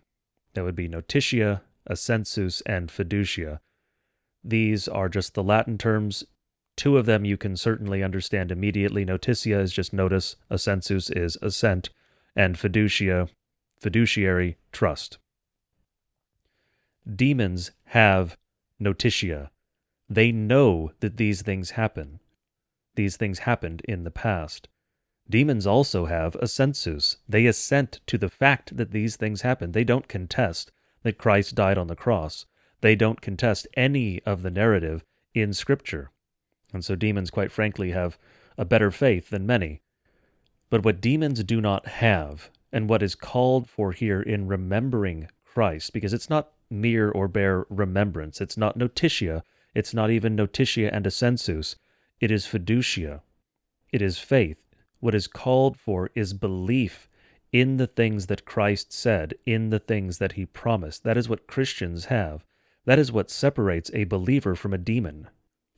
[0.54, 3.60] That would be notitia, assensus, and fiducia.
[4.44, 6.24] These are just the Latin terms
[6.78, 9.04] Two of them you can certainly understand immediately.
[9.04, 11.90] Notitia is just notice, assensus is assent,
[12.36, 13.30] and fiducia,
[13.80, 15.18] fiduciary, trust.
[17.14, 18.38] Demons have
[18.80, 19.50] notitia.
[20.08, 22.20] They know that these things happen.
[22.96, 24.70] These things happened in the past.
[25.30, 27.18] Demons also have assensus.
[27.28, 29.74] They assent to the fact that these things happened.
[29.74, 30.72] They don't contest
[31.02, 32.46] that Christ died on the cross.
[32.82, 36.12] They don't contest any of the narrative in Scripture.
[36.74, 38.18] And so demons, quite frankly, have
[38.58, 39.82] a better faith than many.
[40.70, 45.94] But what demons do not have, and what is called for here in remembering Christ,
[45.94, 51.06] because it's not mere or bare remembrance, it's not notitia, it's not even notitia and
[51.06, 51.76] assensus,
[52.20, 53.22] it is fiducia,
[53.92, 54.64] it is faith.
[55.00, 57.08] What is called for is belief
[57.54, 61.04] in the things that Christ said, in the things that he promised.
[61.04, 62.44] That is what Christians have.
[62.86, 65.30] That is what separates a believer from a demon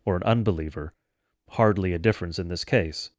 [0.10, 0.92] or an unbeliever,
[1.52, 3.12] hardly a difference in this case.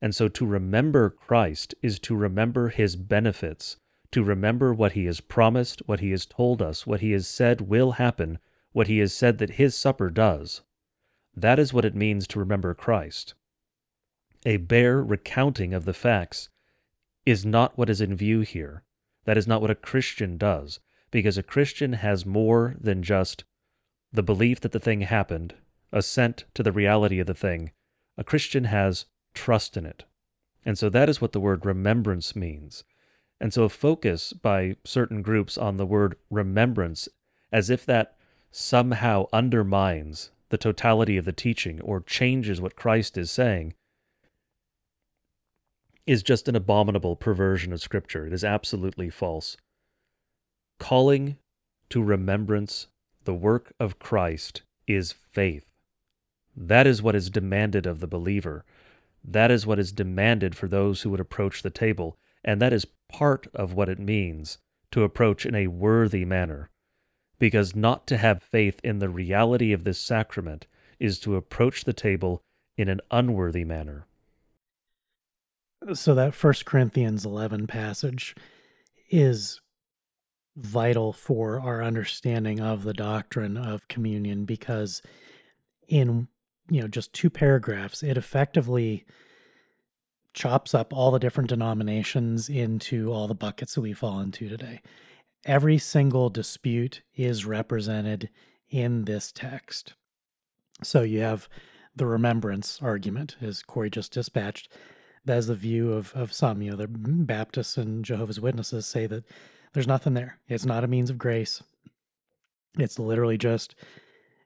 [0.00, 3.76] And so to remember Christ is to remember his benefits,
[4.12, 7.62] to remember what he has promised, what he has told us, what he has said
[7.62, 8.38] will happen,
[8.70, 10.62] what he has said that his supper does.
[11.36, 13.34] That is what it means to remember Christ.
[14.46, 16.50] A bare recounting of the facts
[17.26, 18.84] is not what is in view here.
[19.24, 20.78] That is not what a Christian does,
[21.10, 23.42] because a Christian has more than just
[24.12, 25.54] the belief that the thing happened
[25.92, 27.70] assent to the reality of the thing,
[28.16, 30.04] a Christian has trust in it.
[30.64, 32.84] And so that is what the word remembrance means.
[33.40, 37.08] And so a focus by certain groups on the word remembrance
[37.50, 38.16] as if that
[38.50, 43.74] somehow undermines the totality of the teaching or changes what Christ is saying
[46.06, 48.26] is just an abominable perversion of Scripture.
[48.26, 49.56] It is absolutely false.
[50.78, 51.36] Calling
[51.90, 52.88] to remembrance
[53.24, 55.71] the work of Christ is faith.
[56.56, 58.64] That is what is demanded of the believer.
[59.24, 62.86] That is what is demanded for those who would approach the table, and that is
[63.08, 64.58] part of what it means
[64.90, 66.70] to approach in a worthy manner.
[67.38, 70.66] Because not to have faith in the reality of this sacrament
[70.98, 72.42] is to approach the table
[72.76, 74.06] in an unworthy manner.
[75.94, 78.36] So that First Corinthians 11 passage
[79.10, 79.60] is
[80.56, 85.02] vital for our understanding of the doctrine of communion because
[85.88, 86.28] in
[86.72, 89.04] you know just two paragraphs it effectively
[90.34, 94.80] chops up all the different denominations into all the buckets that we fall into today
[95.44, 98.28] every single dispute is represented
[98.70, 99.94] in this text
[100.82, 101.48] so you have
[101.94, 104.68] the remembrance argument as corey just dispatched
[105.24, 109.24] that's the view of, of some you know the baptists and jehovah's witnesses say that
[109.72, 110.38] There's nothing there.
[110.48, 111.62] It's not a means of grace.
[112.78, 113.74] It's literally just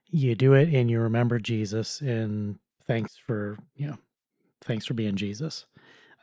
[0.09, 3.97] you do it and you remember Jesus and thanks for, you know,
[4.61, 5.65] thanks for being Jesus.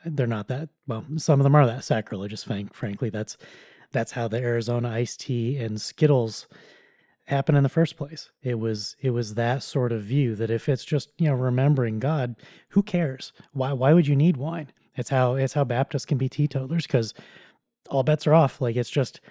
[0.05, 3.09] They're not that well, some of them are that sacrilegious, frankly.
[3.09, 3.37] That's
[3.91, 6.47] that's how the Arizona iced tea and Skittles
[7.25, 8.29] happen in the first place.
[8.43, 11.99] It was it was that sort of view that if it's just, you know, remembering
[11.99, 12.35] God,
[12.69, 13.33] who cares?
[13.53, 14.71] Why why would you need wine?
[14.95, 17.13] It's how it's how Baptists can be teetotalers because
[17.89, 18.61] all bets are off.
[18.61, 19.21] Like it's just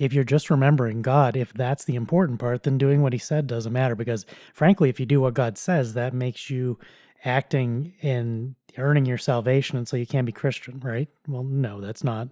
[0.00, 3.46] if you're just remembering God, if that's the important part, then doing what he said
[3.46, 3.94] doesn't matter.
[3.94, 4.24] Because
[4.54, 6.78] frankly, if you do what God says, that makes you
[7.22, 11.08] acting and earning your salvation and so you can't be Christian, right?
[11.28, 12.28] Well, no, that's not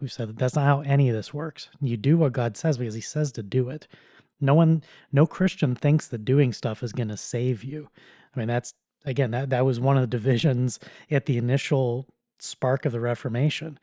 [0.00, 1.68] we've said that that's not how any of this works.
[1.80, 3.88] You do what God says because he says to do it.
[4.40, 7.88] No one no Christian thinks that doing stuff is gonna save you.
[8.34, 8.74] I mean, that's
[9.04, 10.78] again, that that was one of the divisions
[11.10, 12.06] at the initial
[12.38, 13.78] spark of the Reformation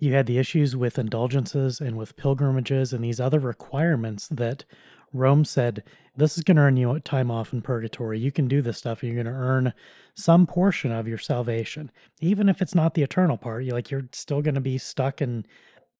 [0.00, 4.64] you had the issues with indulgences and with pilgrimages and these other requirements that
[5.12, 5.84] Rome said,
[6.16, 8.18] this is going to earn you time off in purgatory.
[8.18, 9.74] You can do this stuff you're going to earn
[10.14, 11.90] some portion of your salvation.
[12.20, 15.20] Even if it's not the eternal part, You're like you're still going to be stuck
[15.20, 15.44] in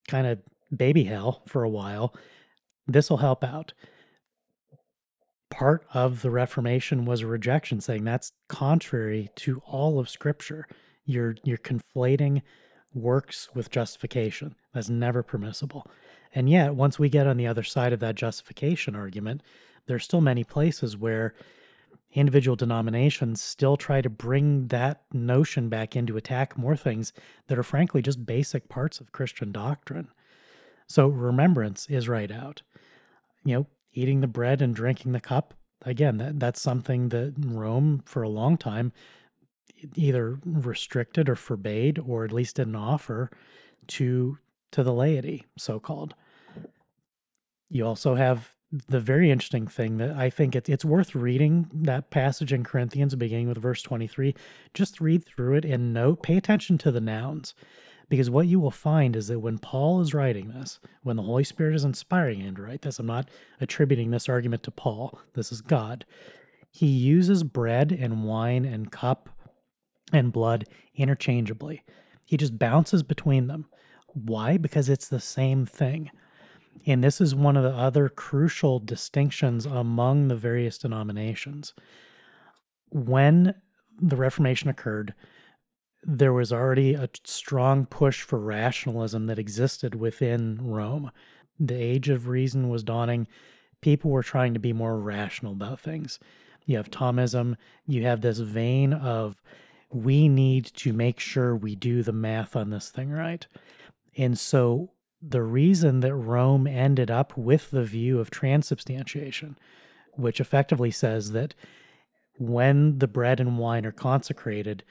[0.09, 0.39] kind of
[0.74, 2.14] baby hell for a while.
[2.86, 3.72] This will help out.
[5.51, 10.66] Part of the Reformation was a rejection saying that's contrary to all of scripture.
[11.05, 12.43] You're you're conflating
[12.94, 14.54] works with justification.
[14.74, 15.86] That's never permissible.
[16.34, 19.42] And yet, once we get on the other side of that justification argument,
[19.86, 21.34] there's still many places where
[22.12, 27.12] individual denominations still try to bring that notion back in to attack more things
[27.46, 30.08] that are frankly just basic parts of Christian doctrine.
[30.86, 32.62] So remembrance is right out.
[33.44, 38.02] You know, eating the bread and drinking the cup, again, that, that's something that Rome
[38.04, 38.92] for a long time
[39.94, 43.30] either restricted or forbade or at least didn't offer
[43.86, 44.38] to
[44.72, 46.14] to the laity so called
[47.68, 48.55] you also have
[48.88, 53.14] the very interesting thing that I think it, it's worth reading that passage in Corinthians,
[53.16, 54.34] beginning with verse 23.
[54.74, 57.55] Just read through it and note, pay attention to the nouns.
[58.09, 61.44] Because what you will find is that when Paul is writing this, when the Holy
[61.44, 63.28] Spirit is inspiring him to write this, I'm not
[63.60, 66.05] attributing this argument to Paul, this is God.
[66.72, 69.28] He uses bread and wine and cup
[70.12, 71.82] and blood interchangeably.
[72.24, 73.66] He just bounces between them.
[74.09, 74.57] Why?
[74.57, 76.11] Because it's the same thing.
[76.87, 81.74] And this is one of the other crucial distinctions among the various denominations.
[82.91, 83.55] When
[84.01, 85.15] the Reformation occurred,
[86.03, 91.11] there was already a strong push for rationalism that existed within Rome.
[91.59, 93.28] The age of reason was dawning.
[93.82, 96.19] People were trying to be more rational about things.
[96.65, 97.57] You have Thomism,
[97.87, 99.43] you have this vein of
[99.92, 103.46] we need to make sure we do the math on this thing right.
[104.16, 109.58] And so the reason that Rome ended up with the view of transubstantiation,
[110.12, 111.54] which effectively says that
[112.38, 114.82] when the bread and wine are consecrated,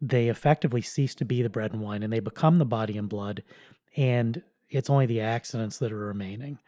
[0.00, 3.08] they effectively cease to be the bread and wine and they become the body and
[3.08, 3.42] blood,
[3.96, 6.58] and it's only the accidents that are remaining.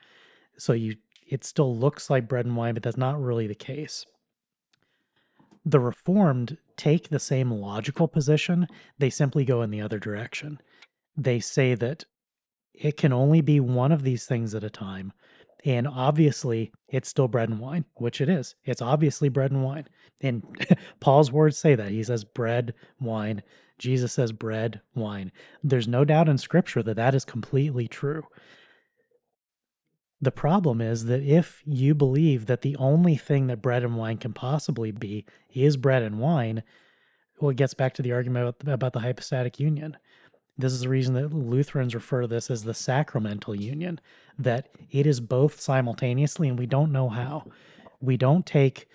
[0.57, 0.97] So you
[1.27, 4.05] it still looks like bread and wine, but that's not really the case
[5.65, 8.67] the Reformed take the same logical position,
[8.99, 10.59] they simply go in the other direction.
[11.17, 12.05] They say that
[12.75, 15.13] it can only be one of these things at a time.
[15.65, 18.57] And obviously, it's still bread and wine, which it is.
[18.65, 19.87] It's obviously bread and wine.
[20.21, 20.43] And
[21.01, 21.91] Paul's words say that.
[21.91, 23.43] He says bread, wine.
[23.79, 25.31] Jesus says bread, wine.
[25.63, 28.25] There's no doubt in scripture that that is completely true.
[30.23, 34.19] The problem is that if you believe that the only thing that bread and wine
[34.19, 36.63] can possibly be is bread and wine,
[37.41, 39.97] well, it gets back to the argument about, the hypostatic union.
[40.57, 44.01] This is the reason that Lutherans refer to this as the sacramental union,
[44.39, 47.51] that it is both simultaneously, and we don't know how.
[48.01, 48.87] We don't take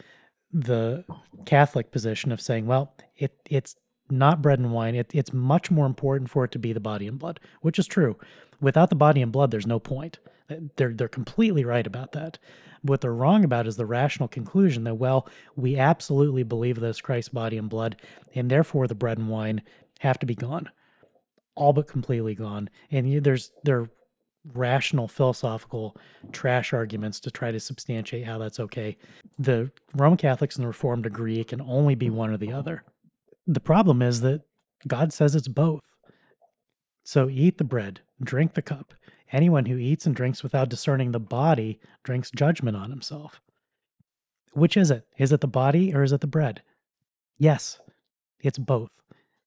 [0.54, 1.04] the
[1.46, 3.76] Catholic position of saying, well, it, it's
[4.10, 4.96] not bread and wine.
[4.96, 7.88] It, it's much more important for it to be the body and blood, which is
[7.88, 8.16] true.
[8.62, 10.20] Without the body and blood, there's no point.
[10.76, 12.38] They're they're completely right about that.
[12.82, 17.02] What they're wrong about is the rational conclusion that well, we absolutely believe that it's
[17.02, 17.98] Christ's body and blood,
[18.36, 19.62] and therefore the bread and wine
[20.00, 20.70] have to be gone,
[21.56, 22.70] all but completely gone.
[22.92, 23.90] And there's there
[24.54, 25.98] rational philosophical
[26.32, 28.98] trash arguments to try to substantiate how that's okay.
[29.38, 32.84] The Roman Catholics and the Reformed agree it can only be one or the other.
[33.46, 34.44] The problem is that
[34.88, 35.82] God says it's both.
[37.04, 38.94] So eat the bread, drink the cup.
[39.32, 43.42] Anyone who eats and drinks without discerning the body drinks judgment on himself.
[44.54, 45.06] Which is it?
[45.18, 46.62] Is it the body or is it the bread?
[47.38, 47.80] Yes,
[48.40, 48.90] it's both.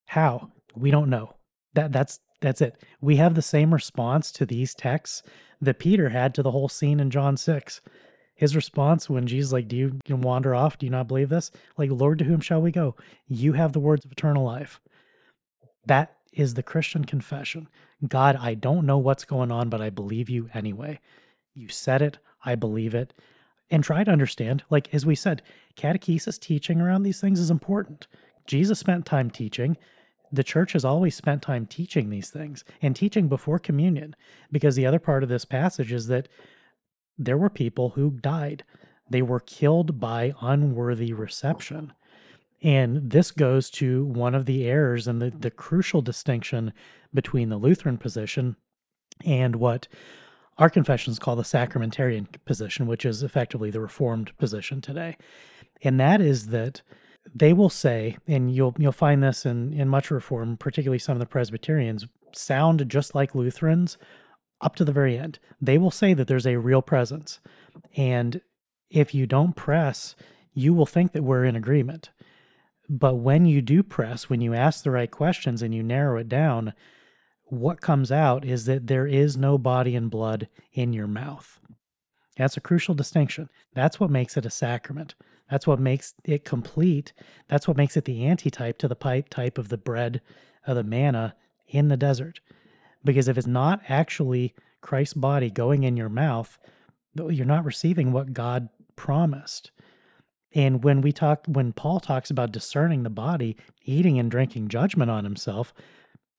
[0.06, 0.50] How?
[0.74, 1.34] We don't know.
[1.74, 2.82] That that's that's it.
[3.00, 5.22] We have the same response to these texts
[5.60, 7.80] that Peter had to the whole scene in John 6.
[8.34, 10.78] His response when Jesus like, "Do you, you wander off?
[10.78, 12.96] Do you not believe this?" Like, "Lord, to whom shall we go?
[13.26, 14.80] You have the words of eternal life."
[15.84, 17.68] That is the Christian confession.
[18.08, 21.00] God, I don't know what's going on, but I believe you anyway.
[21.54, 23.12] You said it, I believe it.
[23.70, 25.42] And try to understand, like as we said,
[25.76, 28.06] catechesis teaching around these things is important.
[28.46, 29.76] Jesus spent time teaching.
[30.32, 34.16] The church has always spent time teaching these things and teaching before communion,
[34.50, 36.28] because the other part of this passage is that
[37.18, 38.64] there were people who died.
[39.10, 41.92] They were killed by unworthy reception.
[42.62, 46.72] And this goes to one of the errors and the, the crucial distinction
[47.14, 48.56] between the Lutheran position
[49.24, 49.88] and what
[50.58, 55.16] our confessions call the sacramentarian position, which is effectively the Reformed position today.
[55.82, 56.82] And that is that
[57.34, 61.20] they will say, and you'll you'll find this in, in much reform, particularly some of
[61.20, 63.96] the Presbyterians, sound just like Lutherans
[64.60, 65.38] up to the very end.
[65.60, 67.40] They will say that there's a real presence.
[67.96, 68.40] And
[68.90, 70.14] if you don't press,
[70.52, 72.10] you will think that we're in agreement.
[72.92, 76.28] But when you do press, when you ask the right questions and you narrow it
[76.28, 76.72] down,
[77.44, 81.60] what comes out is that there is no body and blood in your mouth.
[82.36, 83.48] That's a crucial distinction.
[83.74, 85.14] That's what makes it a sacrament.
[85.48, 87.12] That's what makes it complete.
[87.46, 90.20] That's what makes it the antitype to the pipe type of the bread
[90.66, 91.36] of the manna
[91.68, 92.40] in the desert.
[93.04, 96.58] Because if it's not actually Christ's body going in your mouth,
[97.14, 99.70] you're not receiving what God promised.
[100.54, 105.10] And when we talk, when Paul talks about discerning the body, eating and drinking judgment
[105.10, 105.72] on himself,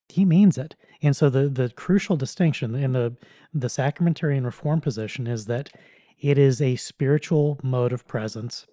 [0.10, 0.76] he means it.
[1.02, 3.16] And so the the crucial distinction in the
[3.54, 5.70] the sacramentarian reform position is that
[6.20, 8.68] it is a spiritual mode of presence.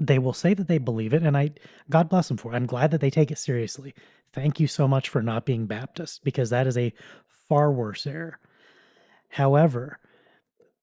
[0.00, 1.50] They will say that they believe it, and I
[1.90, 2.56] God bless them for it.
[2.56, 3.94] I'm glad that they take it seriously.
[4.32, 6.94] Thank you so much for not being Baptist, because that is a
[7.48, 8.38] far worse error.
[9.28, 9.98] However,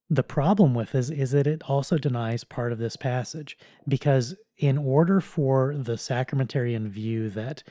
[0.09, 3.57] the problem with is is that it also denies part of this passage
[3.87, 7.63] because in order for the sacramentarian view that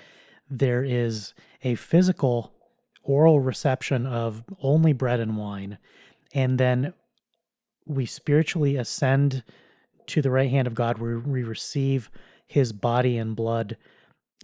[0.48, 2.52] there is a physical
[3.02, 5.78] oral reception of only bread and wine
[6.34, 6.92] and then
[7.86, 9.42] we spiritually ascend
[10.06, 12.10] to the right hand of God where we receive
[12.46, 13.76] his body and blood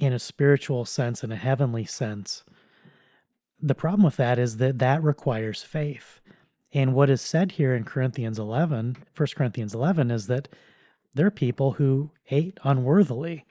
[0.00, 2.42] in a spiritual sense in a heavenly sense
[3.60, 6.20] the problem with that is that that requires faith
[6.72, 10.48] and what is said here in Corinthians 11, 1 Corinthians 11, is that
[11.14, 13.44] there are people who ate unworthily.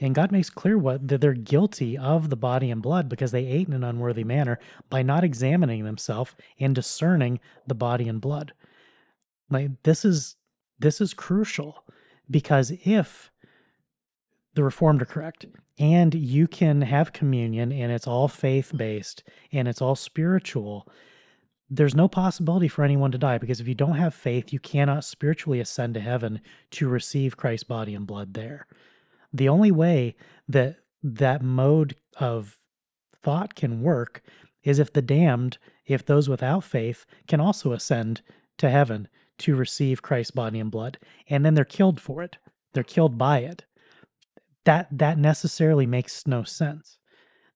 [0.00, 3.46] And God makes clear what that they're guilty of the body and blood because they
[3.46, 4.60] ate in an unworthy manner
[4.90, 8.52] by not examining themselves and discerning the body and blood.
[9.50, 10.36] Like this is
[10.78, 11.82] this is crucial
[12.30, 13.32] because if
[14.54, 15.46] the reformed are correct
[15.80, 20.88] and you can have communion and it's all faith based and it's all spiritual
[21.70, 25.04] there's no possibility for anyone to die because if you don't have faith, you cannot
[25.04, 26.40] spiritually ascend to heaven
[26.70, 28.66] to receive Christ's body and blood there.
[29.32, 30.16] The only way
[30.48, 32.58] that that mode of
[33.22, 34.22] thought can work
[34.62, 38.22] is if the damned, if those without faith, can also ascend
[38.56, 39.08] to heaven
[39.38, 42.38] to receive Christ's body and blood, and then they're killed for it.
[42.72, 43.64] They're killed by it.
[44.64, 46.97] That that necessarily makes no sense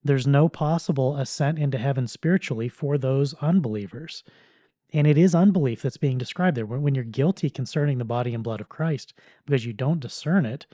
[0.03, 4.23] there's no possible ascent into heaven spiritually for those unbelievers.
[4.91, 6.65] And it is unbelief that's being described there.
[6.65, 9.13] When you're guilty concerning the body and blood of Christ
[9.45, 10.67] because you don't discern it,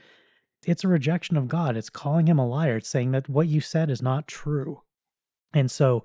[0.65, 1.77] it's a rejection of God.
[1.77, 2.77] It's calling him a liar.
[2.77, 4.81] It's saying that what you said is not true.
[5.53, 6.03] And so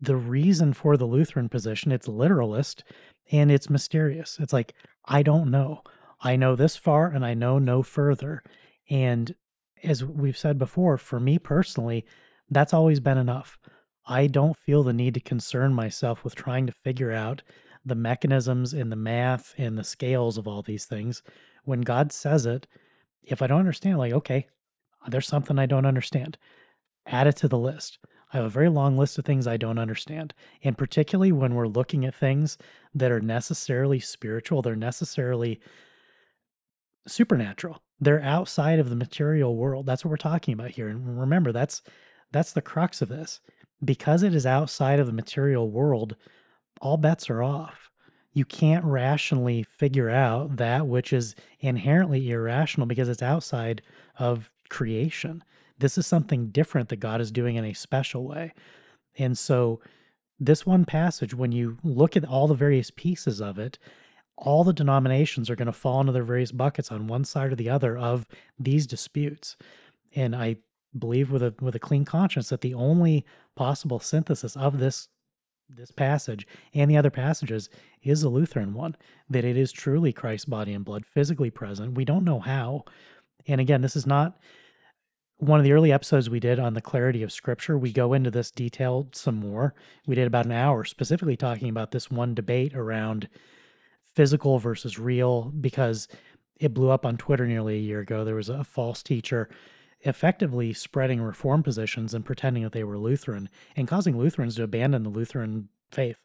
[0.00, 2.82] the reason for the Lutheran position, it's literalist
[3.30, 4.38] and it's mysterious.
[4.40, 4.74] It's like,
[5.04, 5.82] I don't know.
[6.20, 8.42] I know this far and I know no further.
[8.90, 9.34] And
[9.84, 12.04] as we've said before, for me personally,
[12.50, 13.58] that's always been enough.
[14.06, 17.42] I don't feel the need to concern myself with trying to figure out
[17.84, 21.22] the mechanisms and the math and the scales of all these things.
[21.64, 22.66] When God says it,
[23.22, 24.46] if I don't understand, like, okay,
[25.08, 26.38] there's something I don't understand,
[27.06, 27.98] add it to the list.
[28.32, 30.34] I have a very long list of things I don't understand.
[30.62, 32.58] And particularly when we're looking at things
[32.94, 35.60] that are necessarily spiritual, they're necessarily
[37.06, 37.80] supernatural.
[38.04, 39.86] They're outside of the material world.
[39.86, 40.88] That's what we're talking about here.
[40.88, 41.82] And remember, that's
[42.32, 43.40] that's the crux of this.
[43.84, 46.16] Because it is outside of the material world,
[46.80, 47.90] all bets are off.
[48.32, 53.82] You can't rationally figure out that which is inherently irrational because it's outside
[54.18, 55.42] of creation.
[55.78, 58.52] This is something different that God is doing in a special way.
[59.16, 59.80] And so,
[60.40, 63.78] this one passage, when you look at all the various pieces of it,
[64.36, 67.54] all the denominations are going to fall into their various buckets on one side or
[67.54, 68.26] the other of
[68.58, 69.56] these disputes.
[70.14, 70.56] And I
[70.96, 73.24] believe with a with a clean conscience that the only
[73.56, 75.08] possible synthesis of this
[75.68, 77.70] this passage and the other passages
[78.02, 78.96] is a Lutheran one,
[79.30, 81.94] that it is truly Christ's body and blood physically present.
[81.94, 82.84] We don't know how.
[83.46, 84.38] And again, this is not
[85.38, 87.76] one of the early episodes we did on the clarity of scripture.
[87.76, 89.74] We go into this detailed some more.
[90.06, 93.28] We did about an hour specifically talking about this one debate around
[94.14, 96.08] physical versus real because
[96.60, 98.24] it blew up on Twitter nearly a year ago.
[98.24, 99.48] There was a false teacher
[100.02, 105.02] effectively spreading reform positions and pretending that they were Lutheran and causing Lutherans to abandon
[105.02, 106.18] the Lutheran faith.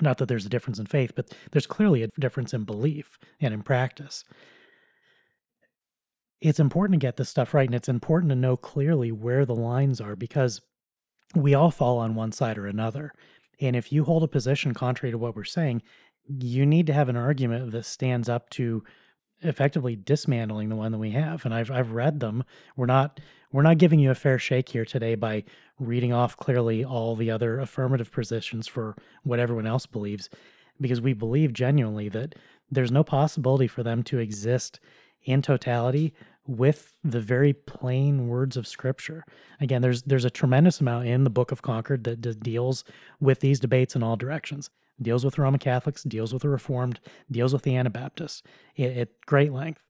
[0.00, 3.54] Not that there's a difference in faith, but there's clearly a difference in belief and
[3.54, 4.24] in practice.
[6.40, 9.54] It's important to get this stuff right, and it's important to know clearly where the
[9.54, 10.60] lines are because
[11.34, 13.12] we all fall on one side or another.
[13.60, 15.82] And if you hold a position contrary to what we're saying,
[16.28, 18.82] you need to have an argument that stands up to
[19.40, 22.44] effectively dismantling the one that we have and I've I've read them.
[22.76, 23.20] We're not
[23.52, 25.44] we're not giving you a fair shake here today by
[25.78, 30.30] reading off clearly all the other affirmative positions for what everyone else believes
[30.80, 32.34] because we believe genuinely that
[32.70, 34.80] there's no possibility for them to exist
[35.24, 36.14] in totality
[36.46, 39.24] with the very plain words of scripture.
[39.60, 42.84] Again there's there's a tremendous amount in the book of concord that, deals
[43.20, 47.00] with these debates in all directions deals with the Roman Catholics, deals with the Reformed,
[47.30, 48.42] deals with the Anabaptists
[48.78, 49.82] at, at great length.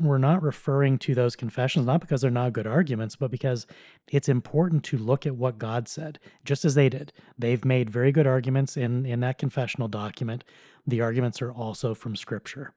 [0.00, 3.66] We're not referring to those confessions, not because they're not good arguments, but because
[4.10, 7.12] it's important to look at what God said, just as they did.
[7.38, 10.42] They've made very good arguments in, in that confessional document.
[10.84, 12.74] The arguments are also from Scripture.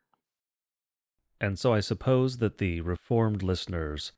[1.41, 4.11] And so I suppose that the Reformed listeners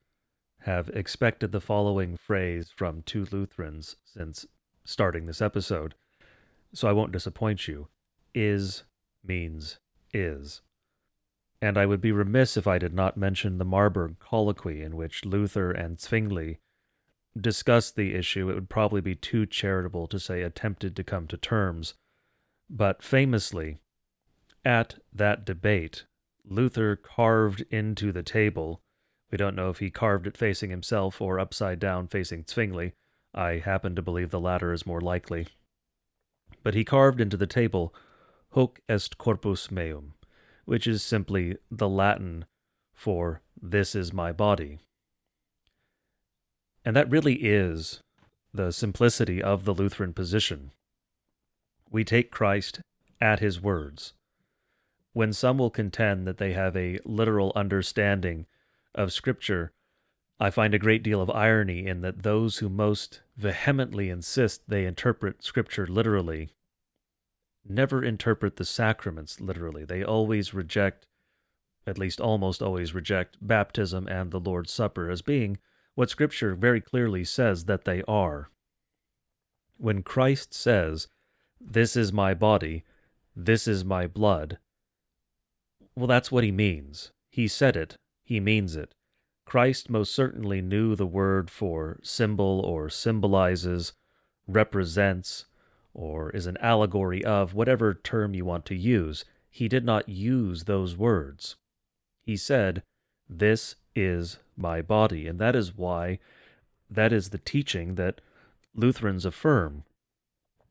[0.64, 4.46] have expected the following phrase from two Lutherans since
[4.84, 5.96] starting this episode
[6.74, 7.88] so I won't disappoint you.
[8.34, 8.84] Is
[9.24, 9.80] means
[10.14, 10.62] is.
[11.62, 15.26] And I would be remiss if I did not mention the Marburg colloquy in which
[15.26, 16.60] Luther and Zwingli
[17.40, 18.50] discussed the issue.
[18.50, 21.96] It would probably be too charitable to say attempted to come to terms.
[22.70, 23.80] But famously,
[24.64, 26.06] at that debate,
[26.46, 28.82] Luther carved into the table.
[29.32, 32.94] We don't know if he carved it facing himself or upside down facing Zwingli.
[33.34, 35.48] I happen to believe the latter is more likely
[36.64, 37.94] but he carved into the table
[38.54, 40.14] hoc est corpus meum,
[40.66, 42.46] which is simply the Latin
[42.94, 44.80] for this is my body.
[46.84, 48.02] And that really is
[48.54, 50.72] the simplicity of the Lutheran position.
[51.90, 52.82] We take Christ
[53.22, 54.14] at his words.
[55.14, 58.46] When some will contend that they have a literal understanding
[58.96, 59.72] of Scripture,
[60.40, 64.86] I find a great deal of irony in that those who most vehemently insist they
[64.86, 66.50] interpret Scripture literally
[67.68, 69.86] never interpret the sacraments literally.
[69.86, 71.06] They always reject,
[71.86, 75.58] at least almost always reject, baptism and the Lord's Supper as being
[75.94, 78.50] what Scripture very clearly says that they are.
[79.78, 81.08] When Christ says,
[81.60, 82.86] This is my body,
[83.36, 84.58] this is my blood,
[85.96, 87.12] well, that's what he means.
[87.30, 88.94] He said it, he means it.
[89.50, 93.94] Christ most certainly knew the word for symbol or symbolizes,
[94.48, 95.46] represents,
[95.92, 99.26] or is an allegory of whatever term you want to use.
[99.50, 101.56] He did not use those words.
[102.22, 102.84] He said,
[103.28, 105.26] This is my body.
[105.26, 106.20] And that is why
[106.88, 108.22] that is the teaching that
[108.76, 109.84] Lutherans affirm.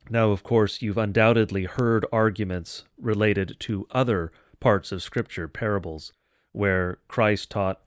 [0.08, 4.30] Now, of course, you've undoubtedly heard arguments related to other
[4.60, 6.12] parts of Scripture, parables,
[6.52, 7.80] where Christ taught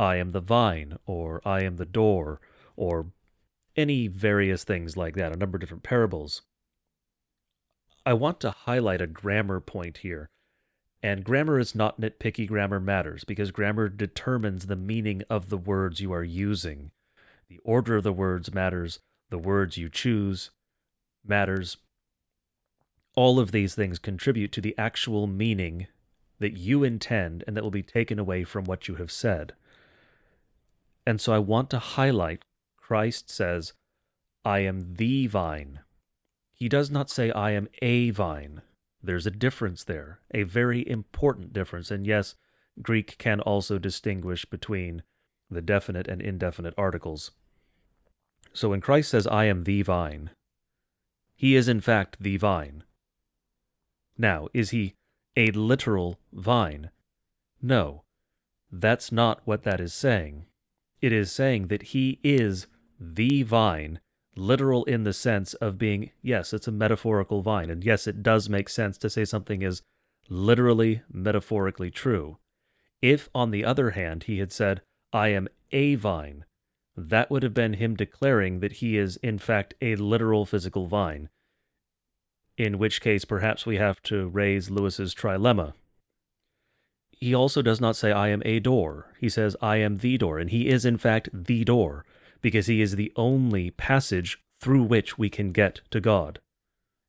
[0.00, 2.40] I am the vine, or I am the door,
[2.74, 3.12] or
[3.76, 6.40] any various things like that, a number of different parables.
[8.06, 10.30] I want to highlight a grammar point here.
[11.02, 16.00] And grammar is not nitpicky, grammar matters because grammar determines the meaning of the words
[16.00, 16.92] you are using.
[17.48, 20.50] The order of the words matters, the words you choose
[21.26, 21.76] matters.
[23.14, 25.88] All of these things contribute to the actual meaning
[26.38, 29.52] that you intend and that will be taken away from what you have said.
[31.06, 32.44] And so I want to highlight
[32.76, 33.72] Christ says,
[34.44, 35.80] I am the vine.
[36.52, 38.62] He does not say, I am a vine.
[39.02, 41.90] There's a difference there, a very important difference.
[41.90, 42.34] And yes,
[42.82, 45.02] Greek can also distinguish between
[45.50, 47.30] the definite and indefinite articles.
[48.52, 50.30] So when Christ says, I am the vine,
[51.34, 52.84] he is in fact the vine.
[54.18, 54.94] Now, is he
[55.36, 56.90] a literal vine?
[57.62, 58.02] No,
[58.70, 60.44] that's not what that is saying.
[61.00, 62.66] It is saying that he is
[62.98, 64.00] the vine,
[64.36, 67.70] literal in the sense of being, yes, it's a metaphorical vine.
[67.70, 69.82] And yes, it does make sense to say something is
[70.28, 72.38] literally, metaphorically true.
[73.00, 74.82] If, on the other hand, he had said,
[75.12, 76.44] I am a vine,
[76.96, 81.30] that would have been him declaring that he is, in fact, a literal physical vine.
[82.58, 85.72] In which case, perhaps we have to raise Lewis's trilemma.
[87.20, 89.12] He also does not say, I am a door.
[89.18, 90.38] He says, I am the door.
[90.38, 92.04] And he is, in fact, the door,
[92.40, 96.40] because he is the only passage through which we can get to God.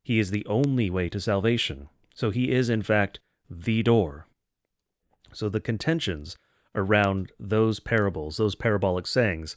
[0.04, 1.88] He is the only way to salvation.
[2.14, 3.20] So he is, in fact,
[3.50, 4.28] the door.
[5.32, 6.36] So the contentions
[6.76, 9.56] around those parables, those parabolic sayings,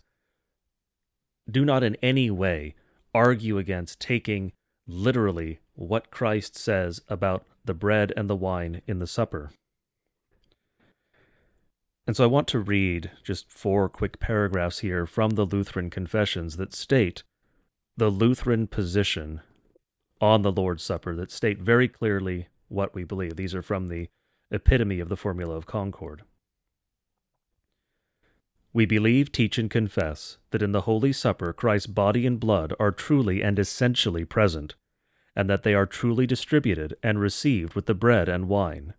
[1.50, 2.74] do not in any way
[3.12, 4.52] argue against taking
[4.86, 9.50] literally what Christ says about the bread and the wine in the supper.
[12.06, 16.56] And so I want to read just four quick paragraphs here from the Lutheran Confessions
[16.58, 17.22] that state
[17.96, 19.40] the Lutheran position
[20.20, 23.36] on the Lord's Supper, that state very clearly what we believe.
[23.36, 24.08] These are from the
[24.50, 26.22] epitome of the Formula of Concord.
[28.72, 32.90] We believe, teach, and confess that in the Holy Supper Christ's body and blood are
[32.90, 34.74] truly and essentially present,
[35.36, 38.94] and that they are truly distributed and received with the bread and wine.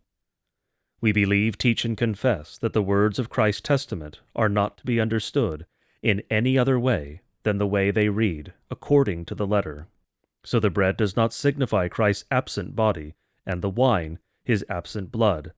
[1.06, 5.00] We believe, teach, and confess that the words of Christ's testament are not to be
[5.00, 5.68] understood
[6.02, 9.88] in any other way than the way they read, according to the letter.
[10.44, 13.14] So the bread does not signify Christ's absent body,
[13.46, 15.54] and the wine his absent blood,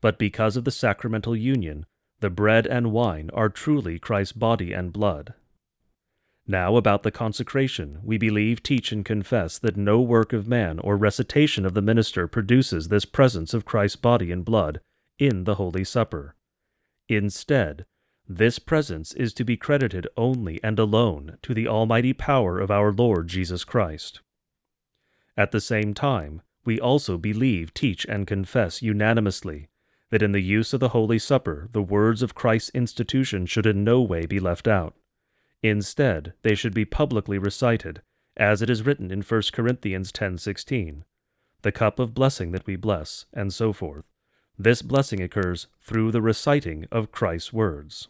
[0.00, 1.84] but because of the sacramental union,
[2.20, 5.34] the bread and wine are truly Christ's body and blood.
[6.48, 10.96] Now, about the consecration, we believe, teach, and confess that no work of man or
[10.96, 14.80] recitation of the minister produces this presence of Christ's body and blood
[15.18, 16.36] in the Holy Supper.
[17.08, 17.84] Instead,
[18.28, 22.92] this presence is to be credited only and alone to the almighty power of our
[22.92, 24.20] Lord Jesus Christ.
[25.36, 29.68] At the same time, we also believe, teach, and confess unanimously
[30.10, 33.82] that in the use of the Holy Supper the words of Christ's institution should in
[33.82, 34.94] no way be left out.
[35.62, 38.02] Instead, they should be publicly recited,
[38.36, 41.04] as it is written in 1 Corinthians 10:16,
[41.62, 44.04] the cup of blessing that we bless, and so forth.
[44.58, 48.08] This blessing occurs through the reciting of Christ's words.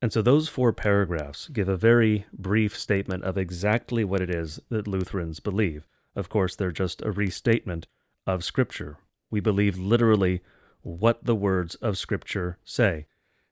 [0.00, 4.60] And so those four paragraphs give a very brief statement of exactly what it is
[4.68, 5.88] that Lutherans believe.
[6.14, 7.88] Of course, they're just a restatement
[8.26, 8.98] of Scripture.
[9.30, 10.40] We believe literally
[10.82, 13.06] what the words of Scripture say.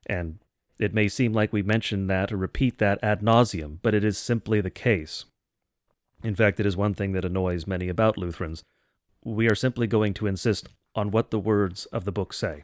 [0.07, 0.39] And
[0.79, 4.19] it may seem like we mention that or repeat that ad nauseum, but it is
[4.19, 5.25] simply the case.
[6.23, 8.63] In fact, it is one thing that annoys many about Lutherans.
[9.25, 12.63] We are simply going to insist on what the words of the book say,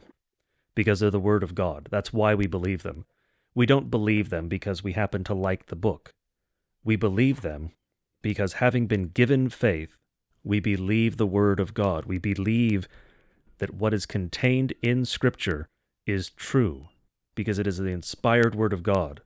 [0.75, 1.87] because they're the Word of God.
[1.91, 3.05] That's why we believe them.
[3.55, 6.11] We don't believe them because we happen to like the book.
[6.83, 7.71] We believe them
[8.21, 9.95] because, having been given faith,
[10.43, 12.05] we believe the Word of God.
[12.05, 12.87] We believe
[13.59, 15.67] that what is contained in Scripture
[16.05, 16.89] is true
[17.35, 19.21] because it is the inspired Word of God.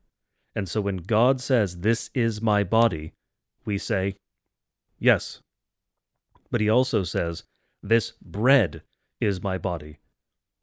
[0.55, 3.13] And so when God says, This is my body,
[3.65, 4.15] we say,
[4.99, 5.39] Yes.
[6.49, 7.43] But He also says,
[7.83, 8.81] This bread
[9.19, 9.99] is my body.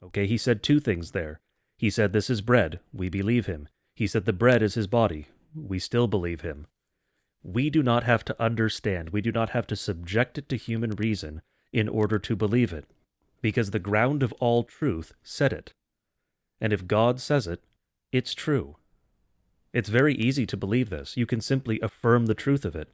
[0.03, 1.41] Okay, He said two things there.
[1.79, 2.81] He said, This is bread.
[2.93, 3.69] We believe Him.
[3.95, 5.29] He said, The bread is His body.
[5.55, 6.67] We still believe Him
[7.45, 10.93] we do not have to understand, we do not have to subject it to human
[10.93, 11.43] reason
[11.73, 12.87] in order to believe it,
[13.43, 15.75] because the ground of all truth said it.
[16.61, 17.63] And if God says it,
[18.13, 18.77] it's true.
[19.73, 21.17] It's very easy to believe this.
[21.17, 22.89] You can simply affirm the truth of it.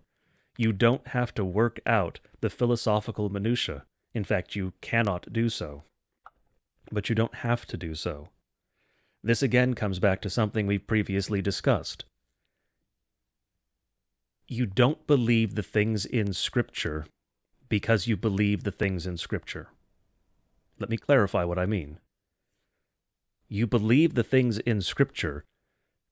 [0.57, 3.85] You don't have to work out the philosophical minutiae.
[4.15, 5.85] In fact, you cannot do so.
[6.91, 8.29] But you don't have to do so.
[9.23, 12.05] This again comes back to something we've previously discussed
[14.51, 17.07] you don't believe the things in Scripture
[17.69, 19.69] because you believe the things in Scripture.
[20.81, 21.99] Let me clarify what I mean.
[23.51, 25.45] You believe the things in Scripture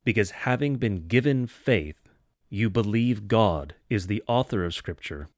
[0.04, 2.00] because having been given faith,
[2.50, 5.28] you believe God is the author of Scripture,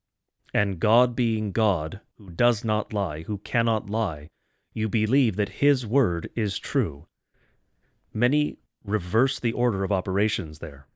[0.53, 4.31] and God being God, who does not lie, who cannot lie,
[4.75, 7.07] you believe that His word is true.
[8.13, 10.87] Many reverse the order of operations there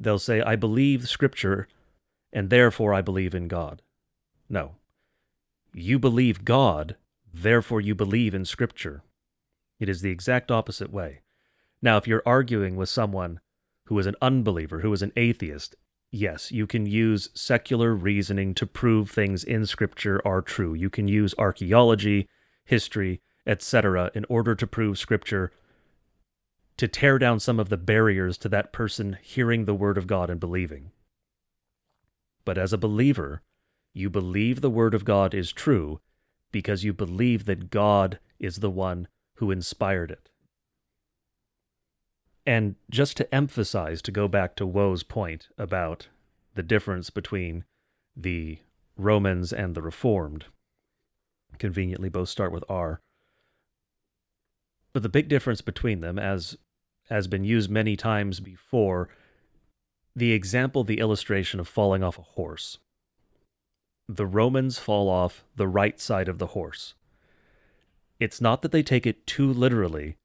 [0.00, 1.68] they'll say, I believe Scripture,
[2.32, 3.82] and therefore I believe in God.
[4.48, 4.76] No.
[5.74, 6.96] You believe God,
[7.32, 9.02] therefore you believe in Scripture.
[9.80, 11.22] It is the exact opposite way.
[11.82, 13.40] Now, if you're arguing with someone
[13.86, 15.74] who is an unbeliever, who is an atheist,
[16.12, 20.74] yes, you can use secular reasoning to prove things in Scripture are true.
[20.74, 22.28] You can use archaeology,
[22.64, 25.50] history, etc., in order to prove Scripture
[26.76, 30.30] to tear down some of the barriers to that person hearing the word of God
[30.30, 30.92] and believing.
[32.44, 33.42] But as a believer,
[33.92, 36.00] you believe the word of God is true
[36.52, 39.08] because you believe that God is the one
[39.40, 40.28] who inspired it.
[42.46, 46.08] And just to emphasize, to go back to Woe's point about
[46.54, 47.64] the difference between
[48.14, 48.58] the
[48.98, 50.44] Romans and the Reformed,
[51.58, 53.00] conveniently both start with R.
[54.92, 56.58] But the big difference between them, as
[57.08, 59.08] has been used many times before,
[60.14, 62.76] the example, the illustration of falling off a horse.
[64.06, 66.94] The Romans fall off the right side of the horse.
[68.20, 70.16] It's not that they take it too literally,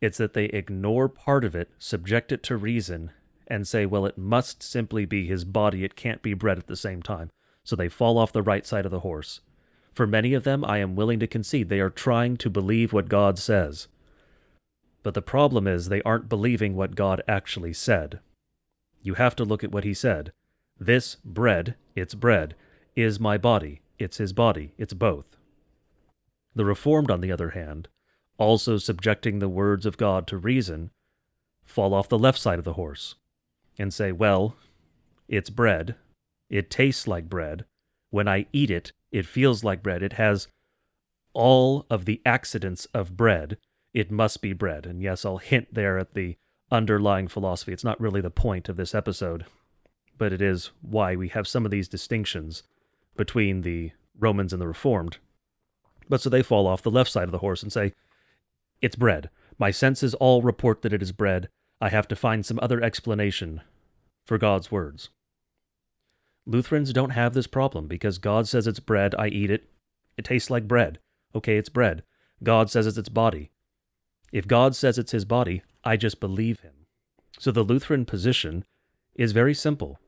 [0.00, 3.12] it's that they ignore part of it, subject it to reason,
[3.46, 6.76] and say, well, it must simply be his body, it can't be bread at the
[6.76, 7.30] same time.
[7.62, 9.40] So they fall off the right side of the horse.
[9.92, 13.10] For many of them, I am willing to concede they are trying to believe what
[13.10, 13.88] God says.
[15.02, 18.20] But the problem is they aren't believing what God actually said.
[19.02, 20.32] You have to look at what he said.
[20.80, 22.54] This bread, it's bread,
[22.96, 25.26] is my body, it's his body, it's both.
[26.54, 27.88] The Reformed, on the other hand,
[28.38, 30.90] also subjecting the words of God to reason,
[31.64, 33.14] fall off the left side of the horse
[33.78, 34.56] and say, well,
[35.28, 35.94] it's bread,
[36.50, 37.64] it tastes like bread.
[38.10, 40.02] When I eat it, it feels like bread.
[40.02, 40.48] It has
[41.32, 43.56] all of the accidents of bread.
[43.94, 44.84] It must be bread.
[44.84, 46.36] And yes, I'll hint there at the
[46.70, 47.72] underlying philosophy.
[47.72, 49.46] It's not really the point of this episode,
[50.18, 52.62] but it is why we have some of these distinctions
[53.16, 55.18] between the Romans and the Reformed.
[56.08, 57.92] But so they fall off the left side of the horse and say,
[58.80, 59.30] It's bread.
[59.58, 61.48] My senses all report that it is bread.
[61.80, 63.60] I have to find some other explanation
[64.24, 65.10] for God's words.
[66.46, 69.68] Lutherans don't have this problem because God says it's bread, I eat it.
[70.16, 70.98] It tastes like bread.
[71.34, 72.02] Okay, it's bread.
[72.42, 73.50] God says it's its body.
[74.32, 76.86] If God says it's his body, I just believe him.
[77.38, 78.64] So the Lutheran position
[79.14, 79.98] is very simple.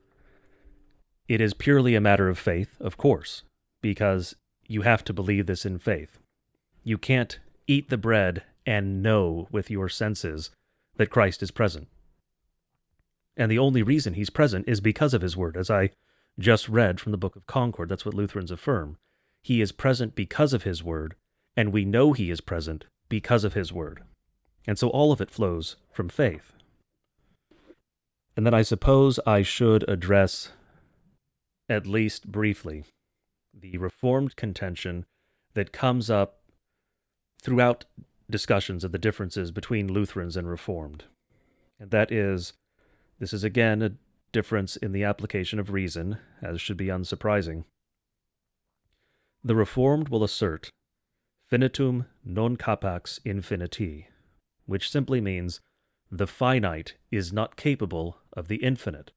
[1.29, 3.43] It is purely a matter of faith, of course,
[3.81, 4.35] because
[4.67, 6.19] you have to believe this in faith.
[6.83, 10.51] You can't eat the bread and know with your senses
[10.97, 11.89] that Christ is present.
[13.37, 15.91] And the only reason he's present is because of his word, as I
[16.39, 17.89] just read from the Book of Concord.
[17.89, 18.97] That's what Lutherans affirm.
[19.43, 21.15] He is present because of his word,
[21.57, 24.03] and we know he is present because of his word.
[24.67, 26.53] And so all of it flows from faith.
[28.37, 30.51] And then I suppose I should address,
[31.69, 32.85] at least briefly,
[33.59, 35.07] the Reformed contention
[35.55, 36.41] that comes up
[37.43, 37.85] throughout
[38.31, 41.05] discussions of the differences between Lutherans and Reformed.
[41.79, 42.55] And that is,
[43.19, 43.93] this is again a
[44.33, 47.65] difference in the application of reason, as should be unsurprising.
[49.43, 50.71] The Reformed will assert
[51.51, 54.07] finitum non capax infiniti,
[54.67, 55.61] which simply means
[56.11, 59.13] the finite is not capable of the infinite.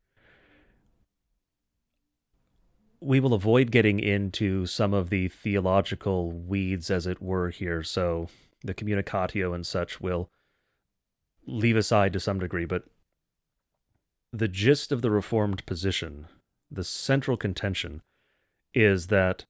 [2.99, 8.29] We will avoid getting into some of the theological weeds, as it were, here, so
[8.63, 10.29] the communicatio and such will
[11.45, 12.83] leave aside to some degree, but
[14.33, 16.27] the gist of the Reformed position,
[16.69, 18.01] the central contention,
[18.73, 19.45] is that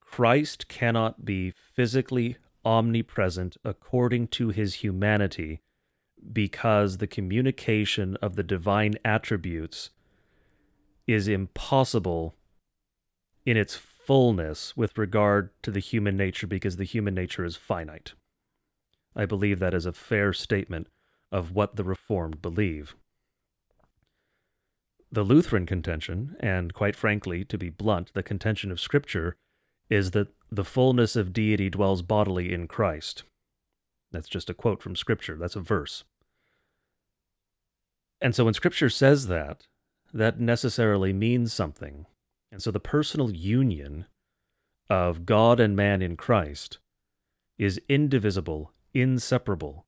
[0.00, 5.60] Christ cannot be physically omnipresent according to his humanity
[6.32, 9.90] because the communication of the divine attributes
[11.06, 12.34] is impossible
[13.44, 18.12] in its fullness with regard to the human nature because the human nature is finite.
[19.14, 20.88] I believe that is a fair statement
[21.32, 22.94] of what the Reformed believe.
[25.10, 29.36] The Lutheran contention, and quite frankly, to be blunt, the contention of Scripture,
[29.88, 33.22] is that the fullness of deity dwells bodily in Christ.
[34.12, 36.04] That's just a quote from Scripture, that's a verse.
[38.20, 39.66] And so when Scripture says that,
[40.16, 42.06] that necessarily means something.
[42.50, 44.06] And so the personal union
[44.88, 46.78] of God and man in Christ
[47.58, 49.84] is indivisible, inseparable,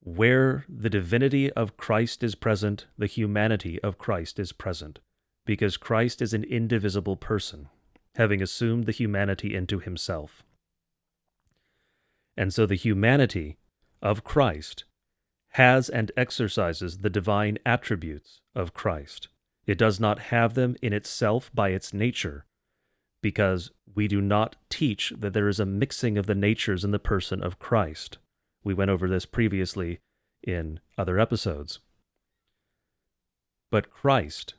[0.00, 5.00] where the divinity of Christ is present, the humanity of Christ is present,
[5.44, 7.68] because Christ is an indivisible person,
[8.16, 10.44] having assumed the humanity into himself.
[12.36, 13.56] And so the humanity
[14.00, 14.84] of Christ
[15.58, 19.26] has and exercises the divine attributes of Christ.
[19.66, 22.46] It does not have them in itself by its nature,
[23.20, 27.00] because we do not teach that there is a mixing of the natures in the
[27.00, 28.18] person of Christ.
[28.62, 29.98] We went over this previously
[30.44, 31.80] in other episodes.
[33.68, 34.54] But Christ,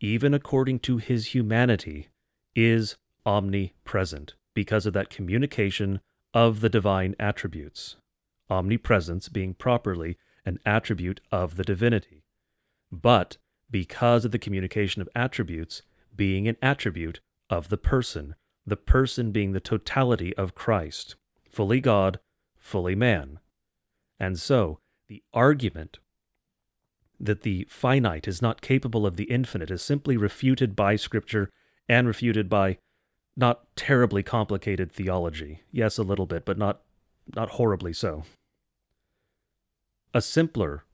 [0.00, 2.08] even according to his humanity,
[2.54, 2.96] is
[3.26, 6.00] omnipresent because of that communication
[6.32, 7.96] of the divine attributes,
[8.48, 10.16] omnipresence being properly
[10.46, 12.24] an attribute of the divinity,
[12.90, 13.36] but
[13.70, 15.82] because of the communication of attributes
[16.14, 17.20] being an attribute
[17.50, 21.16] of the person, the person being the totality of Christ,
[21.50, 22.20] fully God,
[22.56, 23.40] fully man.
[24.18, 24.78] And so,
[25.08, 25.98] the argument
[27.18, 31.50] that the finite is not capable of the infinite is simply refuted by Scripture
[31.88, 32.78] and refuted by
[33.36, 35.62] not terribly complicated theology.
[35.70, 36.80] Yes, a little bit, but not
[37.34, 38.24] not horribly so.
[40.16, 40.86] A simpler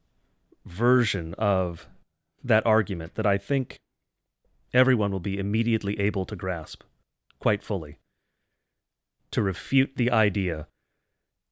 [0.66, 1.86] version of
[2.42, 3.78] that argument that I think
[4.74, 6.82] everyone will be immediately able to grasp
[7.38, 8.00] quite fully
[9.30, 10.66] to refute the idea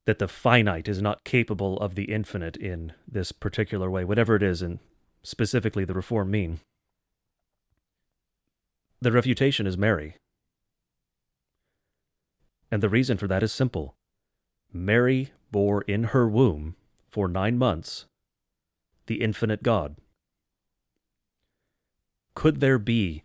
[0.05, 4.43] that the finite is not capable of the infinite in this particular way, whatever it
[4.43, 4.79] is, and
[5.23, 6.59] specifically the Reform mean.
[8.99, 10.17] The refutation is Mary.
[12.69, 13.95] And the reason for that is simple
[14.73, 16.75] Mary bore in her womb
[17.11, 18.05] for nine months
[19.07, 19.97] the infinite God.
[22.33, 23.23] Could there be,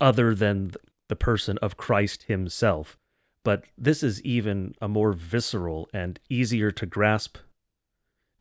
[0.00, 0.72] other than
[1.08, 2.96] the person of Christ himself,
[3.42, 7.36] but this is even a more visceral and easier to grasp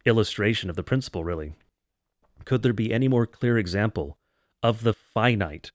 [0.06, 1.56] illustration of the principle, really.
[2.46, 4.18] Could there be any more clear example
[4.62, 5.72] of the finite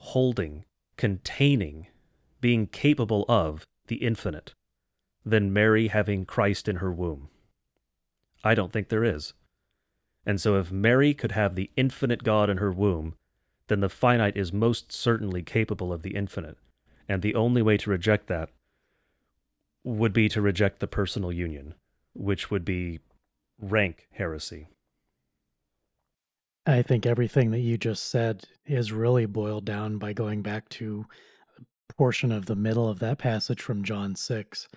[0.00, 0.64] holding,
[0.96, 1.86] containing,
[2.40, 4.54] being capable of the infinite
[5.24, 7.28] than Mary having Christ in her womb?
[8.44, 9.34] I don't think there is.
[10.24, 13.14] And so, if Mary could have the infinite God in her womb,
[13.68, 16.58] then the finite is most certainly capable of the infinite.
[17.08, 18.50] And the only way to reject that
[19.84, 21.74] would be to reject the personal union,
[22.14, 23.00] which would be
[23.58, 24.68] rank heresy.
[26.66, 31.06] I think everything that you just said is really boiled down by going back to
[31.58, 34.68] a portion of the middle of that passage from John 6.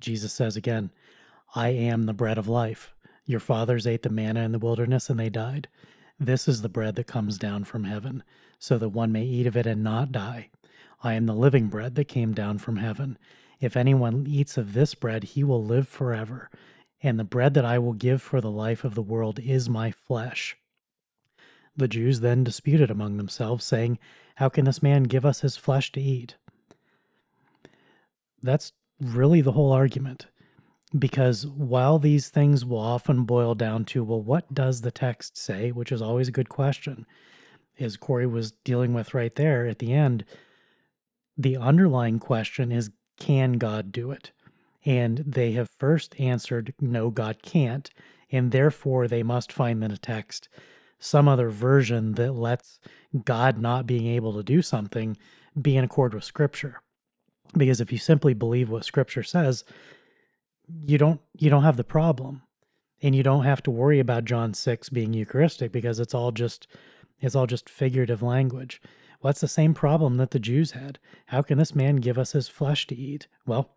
[0.00, 0.90] Jesus says again,
[1.54, 2.94] I am the bread of life.
[3.24, 5.68] Your fathers ate the manna in the wilderness and they died.
[6.18, 8.22] This is the bread that comes down from heaven,
[8.58, 10.50] so that one may eat of it and not die.
[11.02, 13.16] I am the living bread that came down from heaven.
[13.58, 16.50] If anyone eats of this bread, he will live forever.
[17.02, 19.90] And the bread that I will give for the life of the world is my
[19.90, 20.56] flesh.
[21.76, 23.98] The Jews then disputed among themselves, saying,
[24.36, 26.36] How can this man give us his flesh to eat?
[28.42, 30.26] That's really the whole argument.
[30.98, 35.70] Because while these things will often boil down to, well, what does the text say?
[35.70, 37.06] Which is always a good question,
[37.78, 40.24] as Corey was dealing with right there at the end
[41.40, 44.32] the underlying question is can God do it?
[44.84, 47.90] And they have first answered, no, God can't.
[48.32, 50.48] And therefore, they must find in a text
[50.98, 52.78] some other version that lets
[53.24, 55.16] God not being able to do something
[55.60, 56.80] be in accord with Scripture.
[57.56, 59.64] Because if you simply believe what Scripture says,
[60.68, 62.42] you don't you don't have the problem,
[63.02, 66.68] and you don't have to worry about John six being Eucharistic because it's all just
[67.20, 68.80] it's all just figurative language.
[69.22, 70.98] Well, the same problem that the Jews had.
[71.26, 73.26] How can this man give us his flesh to eat?
[73.46, 73.70] Well,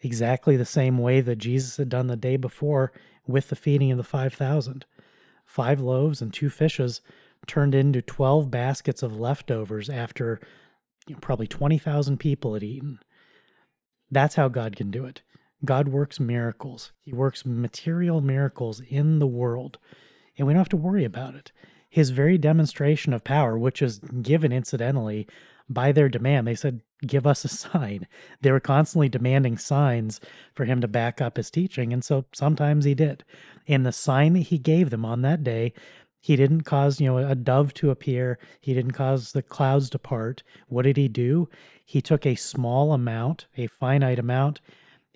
[0.00, 2.92] exactly the same way that Jesus had done the day before
[3.26, 4.86] with the feeding of the 5,000.
[5.44, 7.02] Five loaves and two fishes
[7.46, 10.40] turned into 12 baskets of leftovers after
[11.06, 12.98] you know, probably 20,000 people had eaten.
[14.10, 15.22] That's how God can do it.
[15.64, 16.92] God works miracles.
[17.02, 19.78] He works material miracles in the world,
[20.36, 21.52] and we don't have to worry about it
[21.90, 25.26] his very demonstration of power, which is given incidentally
[25.68, 26.46] by their demand.
[26.46, 28.06] They said, Give us a sign.
[28.42, 30.20] They were constantly demanding signs
[30.54, 31.92] for him to back up his teaching.
[31.92, 33.24] And so sometimes he did.
[33.66, 35.72] And the sign that he gave them on that day,
[36.20, 38.38] he didn't cause, you know, a dove to appear.
[38.60, 40.42] He didn't cause the clouds to part.
[40.68, 41.48] What did he do?
[41.84, 44.60] He took a small amount, a finite amount,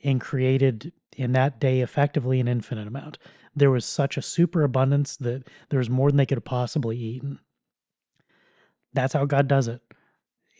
[0.02, 3.18] and created in that day effectively an infinite amount
[3.56, 7.38] there was such a superabundance that there was more than they could have possibly eaten.
[8.92, 9.80] That's how God does it.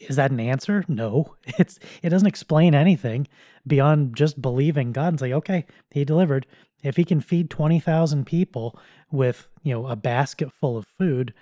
[0.01, 0.85] Is that an answer?
[0.89, 1.37] No.
[1.59, 3.29] It's it doesn't explain anything
[3.67, 6.47] beyond just believing God and say, okay, he delivered.
[6.85, 8.79] If he can feed 20,000 people
[9.11, 11.35] with, you know, a basket full of food,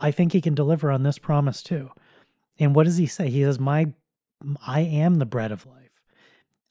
[0.00, 1.90] I think he can deliver on this promise too.
[2.58, 3.30] And what does he say?
[3.30, 3.92] He says, "My
[4.66, 6.02] I am the bread of life.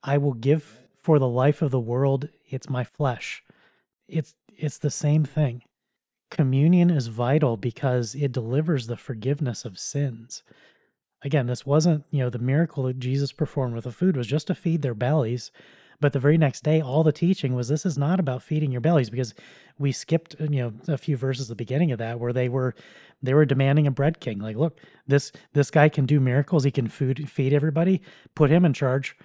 [0.03, 3.43] I will give for the life of the world, it's my flesh.
[4.07, 5.61] It's it's the same thing.
[6.31, 10.41] Communion is vital because it delivers the forgiveness of sins.
[11.21, 14.47] Again, this wasn't, you know, the miracle that Jesus performed with the food was just
[14.47, 15.51] to feed their bellies.
[15.99, 18.81] But the very next day, all the teaching was this is not about feeding your
[18.81, 19.33] bellies because
[19.77, 22.49] we skipped, uh, you know, a few verses at the beginning of that where they
[22.49, 22.75] were
[23.23, 24.39] they were demanding a bread king.
[24.39, 26.63] Like, look, this this guy can do miracles.
[26.63, 28.01] He can food feed everybody.
[28.35, 29.15] Put him in charge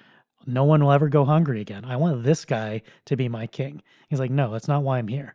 [0.47, 1.85] no one will ever go hungry again.
[1.85, 3.83] I want this guy to be my king.
[4.09, 5.35] He's like, no, that's not why I'm here.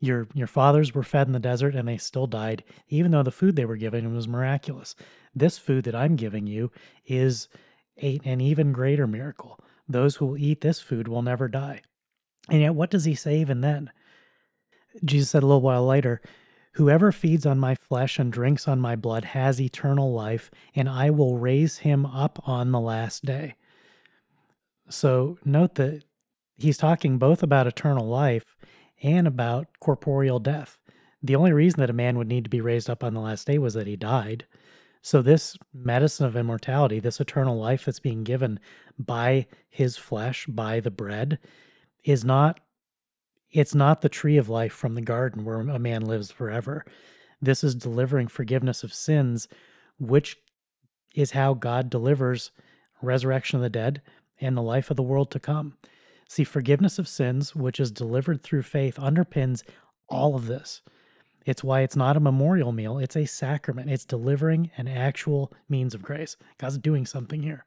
[0.00, 3.30] Your your fathers were fed in the desert and they still died, even though the
[3.30, 4.96] food they were given was miraculous.
[5.34, 6.72] This food that I'm giving you
[7.06, 7.48] is
[8.02, 9.60] a, an even greater miracle.
[9.92, 11.82] Those who will eat this food will never die.
[12.48, 13.90] And yet, what does he say even then?
[15.04, 16.20] Jesus said a little while later,
[16.76, 21.10] Whoever feeds on my flesh and drinks on my blood has eternal life, and I
[21.10, 23.56] will raise him up on the last day.
[24.88, 26.04] So note that
[26.56, 28.56] he's talking both about eternal life
[29.02, 30.78] and about corporeal death.
[31.22, 33.46] The only reason that a man would need to be raised up on the last
[33.46, 34.46] day was that he died.
[35.02, 38.60] So, this medicine of immortality, this eternal life that's being given
[38.98, 41.38] by his flesh, by the bread,
[42.04, 42.60] is not
[43.50, 46.86] it's not the tree of life from the garden where a man lives forever.
[47.42, 49.46] This is delivering forgiveness of sins,
[49.98, 50.38] which
[51.14, 52.50] is how God delivers
[53.02, 54.00] resurrection of the dead
[54.40, 55.76] and the life of the world to come.
[56.28, 59.62] See, forgiveness of sins, which is delivered through faith, underpins
[60.08, 60.80] all of this.
[61.44, 63.90] It's why it's not a memorial meal, it's a sacrament.
[63.90, 66.36] It's delivering an actual means of grace.
[66.58, 67.64] God's doing something here.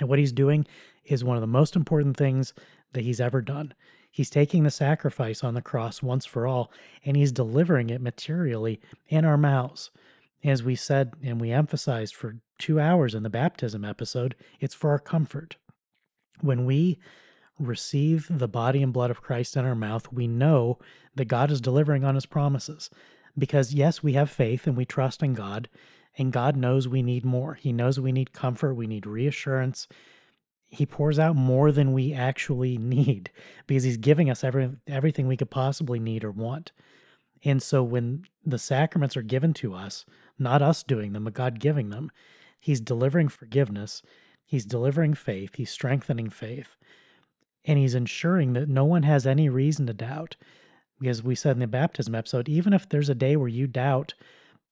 [0.00, 0.66] And what he's doing
[1.04, 2.54] is one of the most important things
[2.92, 3.74] that he's ever done.
[4.10, 6.70] He's taking the sacrifice on the cross once for all,
[7.04, 9.90] and he's delivering it materially in our mouths.
[10.44, 14.90] As we said and we emphasized for two hours in the baptism episode, it's for
[14.90, 15.56] our comfort.
[16.40, 16.98] When we
[17.58, 20.78] receive the body and blood of Christ in our mouth, we know
[21.14, 22.90] that God is delivering on his promises.
[23.36, 25.68] Because, yes, we have faith and we trust in God,
[26.16, 27.54] and God knows we need more.
[27.54, 29.88] He knows we need comfort, we need reassurance,
[30.74, 33.30] he pours out more than we actually need
[33.66, 36.72] because he's giving us every, everything we could possibly need or want.
[37.44, 40.04] And so when the sacraments are given to us,
[40.38, 42.10] not us doing them, but God giving them,
[42.58, 44.02] he's delivering forgiveness,
[44.44, 46.76] he's delivering faith, he's strengthening faith,
[47.64, 50.36] and he's ensuring that no one has any reason to doubt.
[51.00, 54.14] Because we said in the baptism episode, even if there's a day where you doubt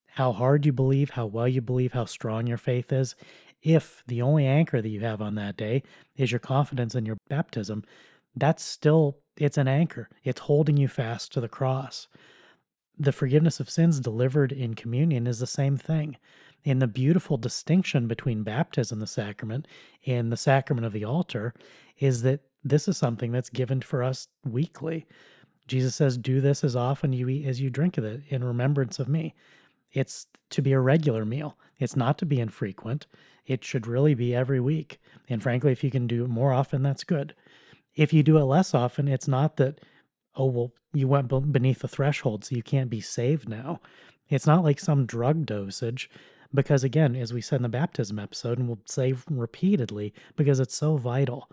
[0.07, 3.15] how hard you believe, how well you believe, how strong your faith is,
[3.63, 5.83] if the only anchor that you have on that day
[6.17, 7.85] is your confidence in your baptism,
[8.37, 10.09] that's still it's an anchor.
[10.25, 12.09] It's holding you fast to the cross.
[12.99, 16.17] The forgiveness of sins delivered in communion is the same thing.
[16.65, 19.67] And the beautiful distinction between baptism, the sacrament,
[20.07, 21.55] and the sacrament of the altar
[21.99, 25.07] is that this is something that's given for us weekly.
[25.67, 28.99] Jesus says, Do this as often you eat as you drink of it in remembrance
[28.99, 29.35] of me.
[29.93, 31.57] It's to be a regular meal.
[31.79, 33.07] It's not to be infrequent.
[33.47, 35.01] It should really be every week.
[35.29, 37.35] And frankly, if you can do it more often, that's good.
[37.95, 39.81] If you do it less often, it's not that,
[40.37, 43.81] oh, well, you went beneath the threshold, so you can't be saved now.
[44.29, 46.11] It's not like some drug dosage,
[46.55, 50.77] because again, as we said in the baptism episode, and we'll say repeatedly, because it's
[50.77, 51.51] so vital,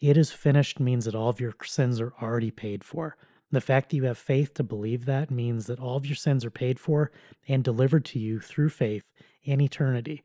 [0.00, 3.16] it is finished means that all of your sins are already paid for.
[3.50, 6.44] The fact that you have faith to believe that means that all of your sins
[6.44, 7.10] are paid for
[7.48, 9.04] and delivered to you through faith
[9.42, 10.22] in eternity.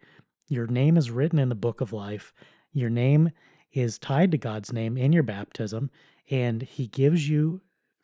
[0.48, 2.34] Your name is written in the book of life.
[2.72, 3.32] Your name
[3.72, 5.90] is tied to God's name in your baptism,
[6.30, 7.62] and He gives you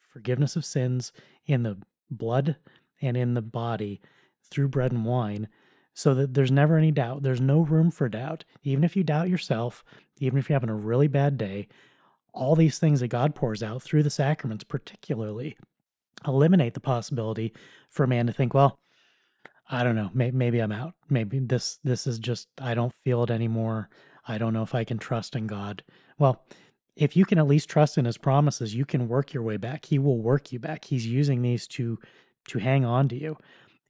[0.07, 1.11] forgiveness of sins
[1.45, 1.77] in the
[2.09, 2.55] blood
[3.01, 4.01] and in the body
[4.49, 5.47] through bread and wine
[5.93, 7.23] so that there's never any doubt.
[7.23, 8.45] There's no room for doubt.
[8.63, 9.83] Even if you doubt yourself,
[10.19, 11.67] even if you're having a really bad day,
[12.33, 15.57] all these things that God pours out through the sacraments, particularly,
[16.27, 17.53] eliminate the possibility
[17.89, 18.79] for a man to think, well,
[19.69, 20.95] I don't know, maybe, I'm out.
[21.09, 23.89] Maybe this this is just I don't feel it anymore.
[24.27, 25.83] I don't know if I can trust in God.
[26.17, 26.43] Well,
[26.95, 29.85] if you can at least trust in his promises, you can work your way back.
[29.85, 30.85] He will work you back.
[30.85, 31.99] He's using these to
[32.47, 33.37] to hang on to you.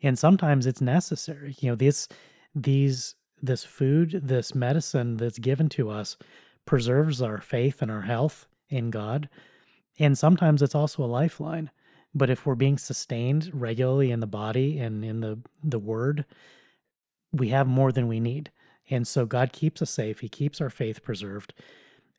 [0.02, 1.56] And sometimes it's necessary.
[1.60, 2.08] You know, this
[2.54, 6.18] these this food, this medicine that's given to us
[6.66, 9.30] preserves our faith and our health in God.
[9.98, 11.72] And sometimes it's also a lifeline.
[12.14, 16.26] But if we're being sustained regularly in the body and in the, the word,
[17.32, 18.52] we have more than we need.
[18.90, 21.54] And so God keeps us safe, He keeps our faith preserved.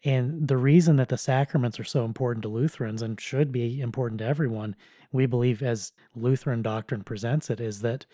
[0.05, 4.21] And the reason that the sacraments are so important to Lutherans and should be important
[4.21, 4.75] to everyone,
[5.13, 8.07] we believe, as Lutheran doctrine presents it, is that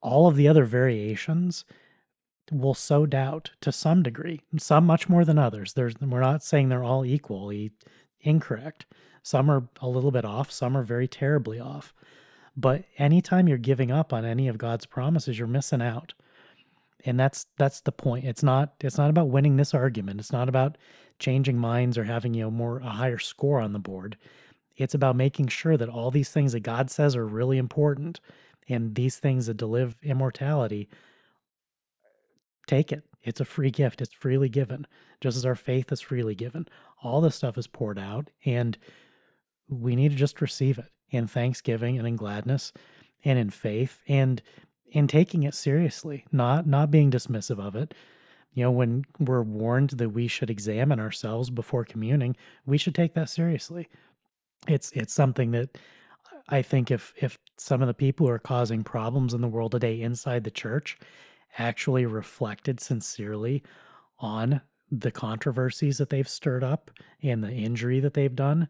[0.00, 1.64] all of the other variations
[2.50, 5.72] will sow doubt to some degree, some much more than others.
[5.74, 7.72] There's, we're not saying they're all equally
[8.20, 8.86] incorrect.
[9.22, 11.94] Some are a little bit off, some are very terribly off.
[12.56, 16.14] But anytime you're giving up on any of God's promises, you're missing out.
[17.04, 18.26] And that's that's the point.
[18.26, 20.20] It's not it's not about winning this argument.
[20.20, 20.78] It's not about
[21.18, 24.16] changing minds or having you know more a higher score on the board.
[24.76, 28.20] It's about making sure that all these things that God says are really important
[28.68, 30.88] and these things that deliver immortality
[32.66, 33.04] take it.
[33.22, 34.00] It's a free gift.
[34.00, 34.86] It's freely given,
[35.20, 36.66] just as our faith is freely given.
[37.02, 38.76] All this stuff is poured out, and
[39.68, 42.72] we need to just receive it in thanksgiving and in gladness
[43.24, 44.42] and in faith and
[44.90, 47.94] in taking it seriously, not not being dismissive of it,
[48.54, 52.36] You know, when we're warned that we should examine ourselves before communing,
[52.66, 53.88] we should take that seriously.
[54.68, 55.78] It's it's something that
[56.48, 59.72] I think if if some of the people who are causing problems in the world
[59.72, 60.98] today inside the church
[61.58, 63.62] actually reflected sincerely
[64.18, 64.60] on
[64.90, 66.90] the controversies that they've stirred up
[67.22, 68.68] and the injury that they've done,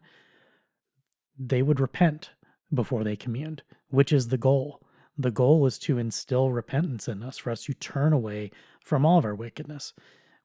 [1.37, 2.31] they would repent
[2.73, 4.81] before they communed, which is the goal.
[5.17, 8.51] The goal is to instill repentance in us, for us to turn away
[8.83, 9.93] from all of our wickedness.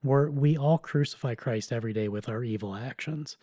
[0.03, 3.37] We're, we all crucify Christ every day with our evil actions.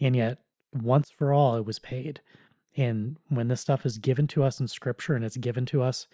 [0.00, 0.38] And yet,
[0.72, 2.20] once for all, it was paid.
[2.76, 6.06] And when this stuff is given to us in Scripture and it's given to us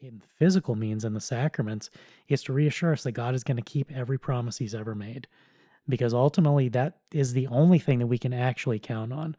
[0.00, 1.90] in physical means and the sacraments,
[2.28, 5.26] is to reassure us that God is going to keep every promise He's ever made.
[5.88, 9.36] Because ultimately, that is the only thing that we can actually count on.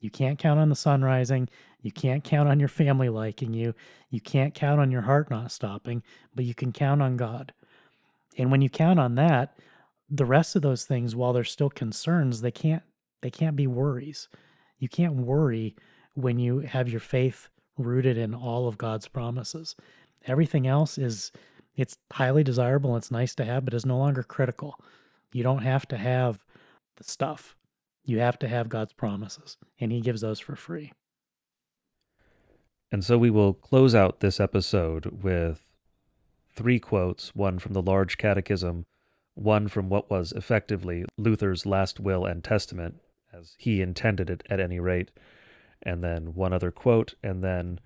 [0.00, 1.48] You can't count on the sun rising.
[1.82, 3.74] You can't count on your family liking you.
[4.10, 6.02] You can't count on your heart not stopping,
[6.34, 7.52] but you can count on God.
[8.36, 9.58] And when you count on that,
[10.10, 12.82] the rest of those things, while they're still concerns, they can't
[13.22, 14.28] they can't be worries.
[14.78, 15.74] You can't worry
[16.14, 19.76] when you have your faith rooted in all of God's promises.
[20.26, 21.32] Everything else is
[21.76, 24.78] it's highly desirable, it's nice to have, but it's no longer critical.
[25.32, 26.44] You don't have to have
[26.96, 27.54] the stuff.
[28.04, 30.92] You have to have God's promises, and He gives those for free.
[32.90, 35.72] And so we will close out this episode with
[36.54, 38.86] three quotes one from the Large Catechism,
[39.34, 43.00] one from what was effectively Luther's last will and testament,
[43.34, 45.10] as he intended it at any rate,
[45.82, 47.80] and then one other quote, and then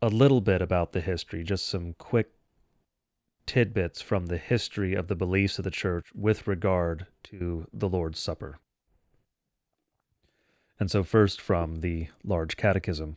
[0.00, 2.30] a little bit about the history, just some quick
[3.46, 8.20] tidbits from the history of the beliefs of the church with regard to the Lord's
[8.20, 8.58] Supper.
[10.78, 13.16] And so, first from the Large Catechism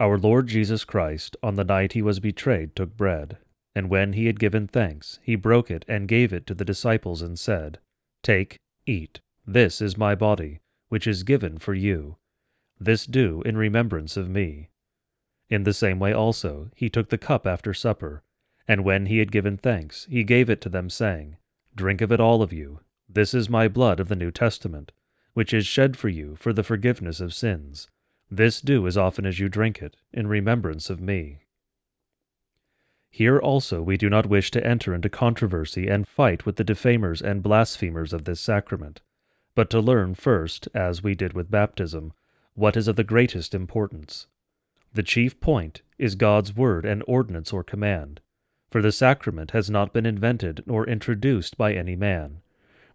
[0.00, 3.38] Our Lord Jesus Christ, on the night he was betrayed, took bread,
[3.74, 7.20] and when he had given thanks, he broke it and gave it to the disciples
[7.20, 7.78] and said,
[8.22, 8.56] Take,
[8.86, 10.60] eat, this is my body,
[10.94, 12.16] which is given for you.
[12.78, 14.70] This do in remembrance of me.
[15.50, 18.22] In the same way also, he took the cup after supper
[18.66, 21.36] and when he had given thanks, he gave it to them, saying,
[21.74, 22.80] Drink of it, all of you.
[23.08, 24.92] This is my blood of the New Testament,
[25.34, 27.88] which is shed for you for the forgiveness of sins.
[28.30, 31.40] This do as often as you drink it, in remembrance of me.
[33.10, 37.20] Here also we do not wish to enter into controversy and fight with the defamers
[37.20, 39.02] and blasphemers of this sacrament,
[39.54, 42.12] but to learn first, as we did with baptism,
[42.54, 44.26] what is of the greatest importance.
[44.92, 48.20] The chief point is God's word and ordinance or command,
[48.70, 52.40] for the sacrament has not been invented nor introduced by any man.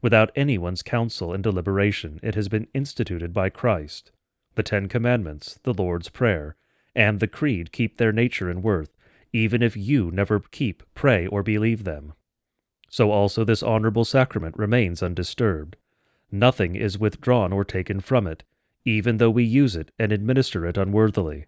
[0.01, 4.11] Without anyone's counsel and deliberation, it has been instituted by Christ.
[4.55, 6.55] The Ten Commandments, the Lord's Prayer,
[6.95, 8.95] and the Creed keep their nature and worth,
[9.31, 12.13] even if you never keep, pray, or believe them.
[12.89, 15.75] So also this honorable sacrament remains undisturbed.
[16.31, 18.43] Nothing is withdrawn or taken from it,
[18.85, 21.45] even though we use it and administer it unworthily.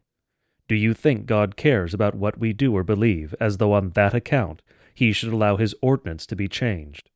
[0.67, 4.13] Do you think God cares about what we do or believe, as though on that
[4.13, 4.61] account
[4.93, 7.09] he should allow his ordinance to be changed?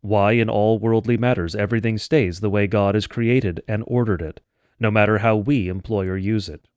[0.00, 4.40] Why, in all worldly matters, everything stays the way God has created and ordered it,
[4.78, 6.68] no matter how we employ or use it?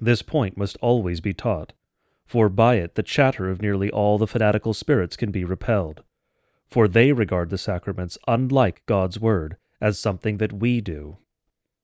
[0.00, 1.72] This point must always be taught,
[2.26, 6.02] for by it the chatter of nearly all the fanatical spirits can be repelled.
[6.74, 11.18] For they regard the sacraments, unlike God's word, as something that we do.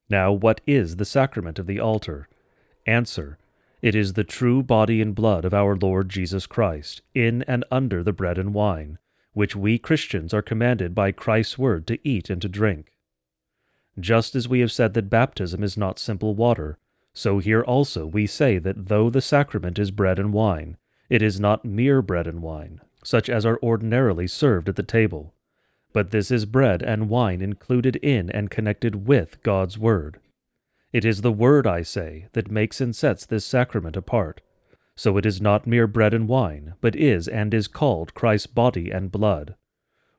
[0.08, 2.28] Now, what is the sacrament of the altar?
[2.86, 3.38] Answer
[3.82, 8.02] It is the true body and blood of our Lord Jesus Christ, in and under
[8.02, 8.98] the bread and wine,
[9.32, 12.90] which we Christians are commanded by Christ's word to eat and to drink.
[13.96, 16.78] Just as we have said that baptism is not simple water,
[17.14, 20.76] so here also we say that though the sacrament is bread and wine,
[21.08, 25.34] it is not mere bread and wine, such as are ordinarily served at the table,
[25.92, 30.20] but this is bread and wine included in and connected with God's Word
[30.92, 34.40] it is the word, I say, that makes and sets this sacrament apart.
[34.96, 38.90] So it is not mere bread and wine, but is and is called Christ's body
[38.90, 39.54] and blood.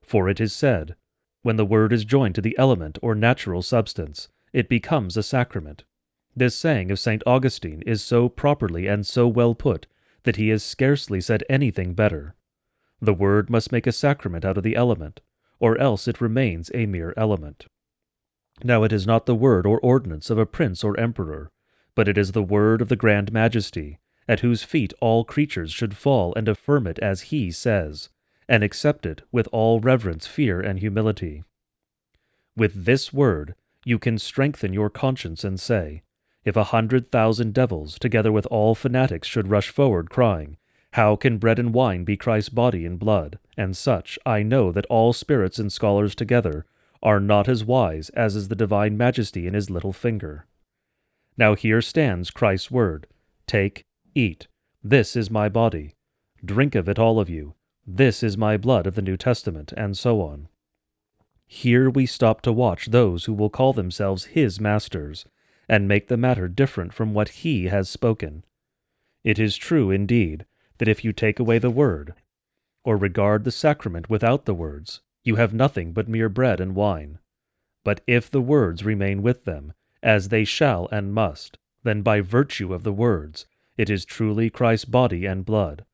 [0.02, 0.95] For it is said,
[1.41, 5.84] When the word is joined to the element or natural substance, it becomes a sacrament.
[6.36, 7.22] This saying of St.
[7.28, 9.88] Augustine is so properly and so well put
[10.24, 12.36] that he has scarcely said anything better.
[13.02, 15.22] The word must make a sacrament out of the element,
[15.60, 17.65] or else it remains a mere element.
[18.64, 21.52] Now it is not the word or ordinance of a prince or emperor,
[21.95, 25.98] but it is the word of the grand majesty, at whose feet all creatures should
[25.98, 28.10] fall and affirm it as he says,
[28.48, 31.44] and accept it with all reverence, fear, and humility.
[32.56, 36.03] With this word you can strengthen your conscience and say,
[36.45, 40.57] If a hundred thousand devils, together with all fanatics, should rush forward, crying,
[40.93, 43.39] How can bread and wine be Christ's body and blood?
[43.55, 46.65] And such I know that all spirits and scholars together
[47.01, 50.45] are not as wise as is the divine majesty in his little finger.
[51.38, 53.07] Now here stands Christ's word
[53.47, 54.47] Take, eat,
[54.84, 55.95] this is my body.
[56.43, 57.53] Drink of it, all of you.
[57.85, 60.47] This is my blood of the New Testament, and so on.
[61.47, 65.26] Here we stop to watch those who will call themselves his masters,
[65.68, 68.43] and make the matter different from what he has spoken.
[69.23, 70.45] It is true, indeed,
[70.82, 72.16] that if you take away the word,
[72.84, 77.20] or regard the sacrament without the words, you have nothing but mere bread and wine.
[77.84, 82.74] But if the words remain with them, as they shall and must, then by virtue
[82.74, 83.45] of the words,
[83.78, 85.86] it is truly Christ's body and blood.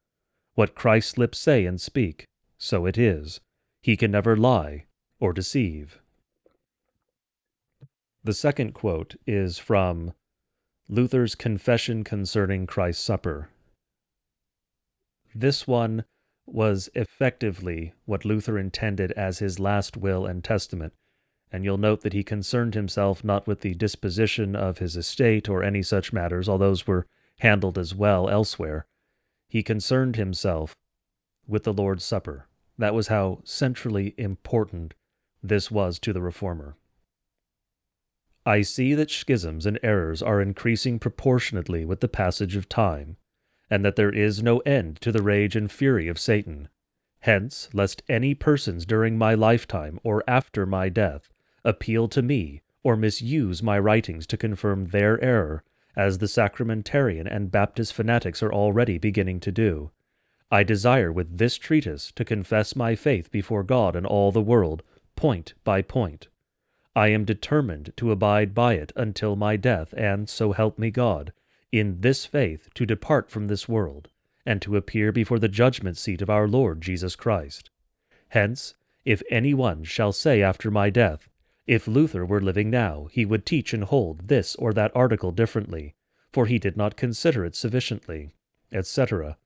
[0.53, 2.25] What Christ's lips say and speak,
[2.57, 3.41] so it is.
[3.81, 4.85] He can never lie
[5.19, 5.99] or deceive.
[8.23, 10.13] The second quote is from
[10.87, 13.49] Luther's Confession Concerning Christ's Supper.
[15.39, 16.03] This one
[16.47, 20.93] was effectively what Luther intended as his last will and testament,
[21.51, 25.61] and you'll note that he concerned himself not with the disposition of his estate or
[25.61, 27.05] any such matters, all those were
[27.41, 28.87] handled as well elsewhere.
[29.47, 30.75] He concerned himself
[31.47, 32.47] with the Lord's Supper.
[32.79, 34.95] That was how centrally important
[35.43, 36.77] this was to the Reformer.
[38.43, 43.17] I see that schisms and errors are increasing proportionately with the passage of time
[43.69, 46.69] and that there is no end to the rage and fury of Satan.
[47.21, 51.29] Hence, lest any persons during my lifetime or after my death
[51.65, 55.63] appeal to me or misuse my writings to confirm their error,
[55.95, 59.91] as the sacramentarian and Baptist fanatics are already beginning to do.
[60.49, 64.83] I desire with this treatise to confess my faith before God and all the world,
[65.17, 66.29] point by point.
[66.95, 71.33] I am determined to abide by it until my death, and so help me God,
[71.71, 74.09] in this faith to depart from this world,
[74.45, 77.69] and to appear before the judgment seat of our Lord Jesus Christ.
[78.29, 78.75] Hence,
[79.05, 81.29] if any one shall say after my death,
[81.65, 85.95] If Luther were living now, he would teach and hold this or that article differently,
[86.31, 88.31] for he did not consider it sufficiently,
[88.71, 89.37] etc.,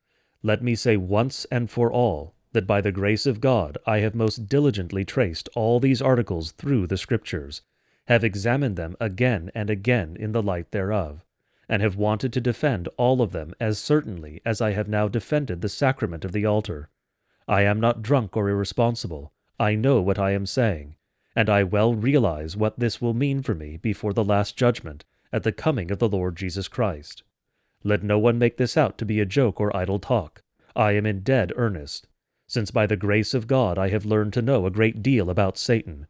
[0.43, 4.15] let me say once and for all that by the grace of God I have
[4.15, 7.61] most diligently traced all these articles through the Scriptures,
[8.07, 11.23] have examined them again and again in the light thereof,
[11.71, 15.61] and have wanted to defend all of them as certainly as I have now defended
[15.61, 16.89] the sacrament of the altar.
[17.47, 19.31] I am not drunk or irresponsible.
[19.57, 20.97] I know what I am saying,
[21.33, 25.43] and I well realize what this will mean for me before the last judgment at
[25.43, 27.23] the coming of the Lord Jesus Christ.
[27.85, 30.43] Let no one make this out to be a joke or idle talk.
[30.75, 32.05] I am in dead earnest,
[32.47, 35.57] since by the grace of God I have learned to know a great deal about
[35.57, 36.07] Satan.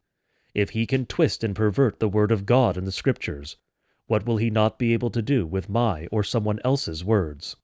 [0.54, 3.56] If he can twist and pervert the word of God in the Scriptures,
[4.12, 7.56] what will he not be able to do with my or someone else's words?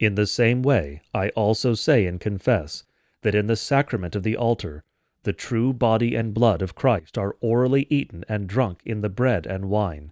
[0.00, 2.82] In the same way, I also say and confess
[3.22, 4.82] that in the sacrament of the altar,
[5.22, 9.46] the true body and blood of Christ are orally eaten and drunk in the bread
[9.46, 10.10] and wine,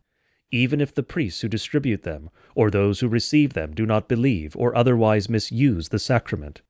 [0.53, 4.55] even if the priests who distribute them or those who receive them do not believe
[4.57, 6.63] or otherwise misuse the sacrament.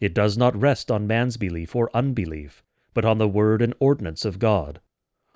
[0.00, 2.62] It does not rest on man's belief or unbelief,
[2.94, 4.80] but on the word and ordinance of God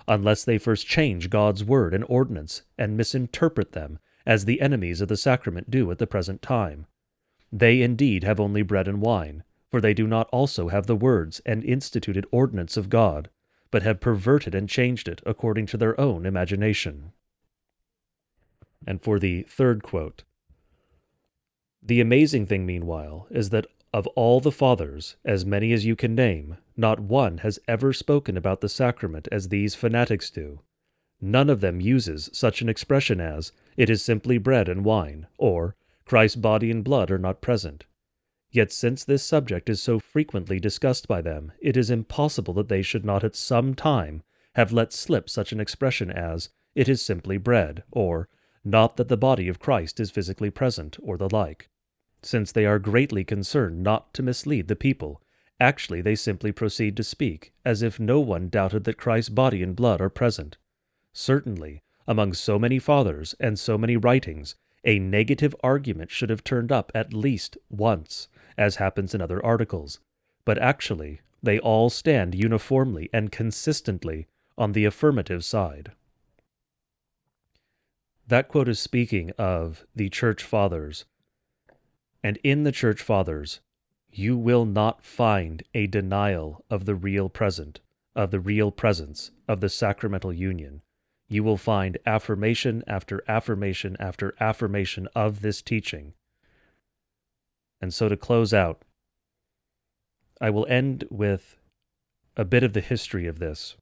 [0.08, 5.08] unless they first change God's word and ordinance and misinterpret them, as the enemies of
[5.08, 6.86] the sacrament do at the present time.
[7.50, 11.40] They indeed have only bread and wine, for they do not also have the words
[11.44, 13.30] and instituted ordinance of God,
[13.70, 17.12] but have perverted and changed it according to their own imagination.
[18.86, 20.24] And for the third quote,
[21.82, 26.14] the amazing thing, meanwhile, is that of all the fathers, as many as you can
[26.14, 30.60] name, not one has ever spoken about the sacrament as these fanatics do.
[31.20, 35.76] None of them uses such an expression as, it is simply bread and wine, or,
[36.04, 37.84] Christ's body and blood are not present.
[38.50, 42.82] Yet since this subject is so frequently discussed by them, it is impossible that they
[42.82, 44.22] should not at some time
[44.54, 48.28] have let slip such an expression as, it is simply bread, or,
[48.64, 51.68] not that the body of Christ is physically present, or the like
[52.22, 55.20] since they are greatly concerned not to mislead the people.
[55.60, 59.76] Actually, they simply proceed to speak, as if no one doubted that Christ's body and
[59.76, 60.56] blood are present.
[61.12, 64.54] Certainly, among so many fathers and so many writings,
[64.84, 68.28] a negative argument should have turned up at least once,
[68.58, 70.00] as happens in other articles.
[70.44, 74.26] But actually, they all stand uniformly and consistently
[74.58, 75.92] on the affirmative side.
[78.26, 81.04] That quote is speaking of the Church Fathers
[82.22, 83.60] and in the Church Fathers,
[84.10, 87.80] you will not find a denial of the real present,
[88.14, 90.82] of the real presence of the sacramental union.
[91.28, 96.12] You will find affirmation after affirmation after affirmation of this teaching.
[97.80, 98.82] And so to close out,
[100.40, 101.56] I will end with
[102.36, 103.76] a bit of the history of this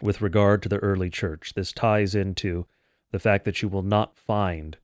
[0.00, 1.54] with regard to the early church.
[1.54, 2.66] This ties into
[3.10, 4.76] the fact that you will not find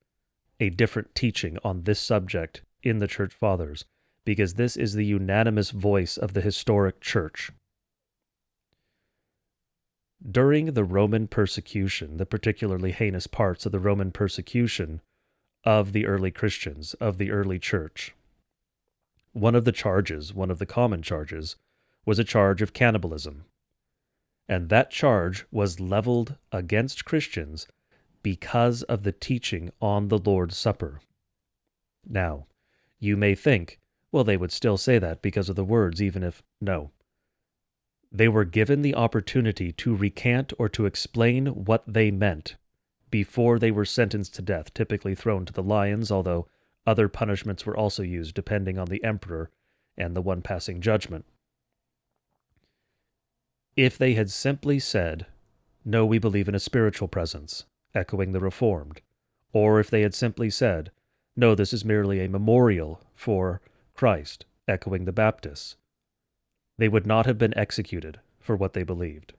[0.61, 3.85] a different teaching on this subject in the church fathers,
[4.25, 7.51] because this is the unanimous voice of the historic church.
[10.31, 15.01] During the Roman persecution, the particularly heinous parts of the Roman persecution
[15.65, 18.15] of the early Christians, of the early church,
[19.33, 21.57] one of the charges, one of the common charges,
[22.05, 23.45] was a charge of cannibalism.
[24.49, 27.67] And that charge was leveled against Christians
[28.23, 31.01] because of the teaching on the Lord's Supper.
[32.09, 32.47] Now,
[32.99, 33.79] you may think,
[34.13, 36.91] well, they would still say that because of the words, even if no.
[38.13, 42.57] They were given the opportunity to recant or to explain what they meant
[43.11, 46.49] before they were sentenced to death, typically thrown to the lions, although
[46.87, 49.51] other punishments were also used depending on the emperor
[49.97, 51.25] and the one passing judgment.
[53.77, 55.27] If they had simply said,
[55.85, 57.65] No, we believe in a spiritual presence,
[57.95, 59.01] echoing the Reformed,
[59.53, 60.91] or if they had simply said,
[61.37, 63.61] No, this is merely a memorial for
[63.95, 65.77] Christ, echoing the Baptists,
[66.79, 69.35] they would not have been executed for what they believed.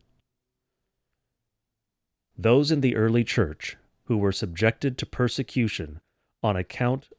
[2.37, 6.01] Those in the early church who were subjected to persecution
[6.43, 7.09] on account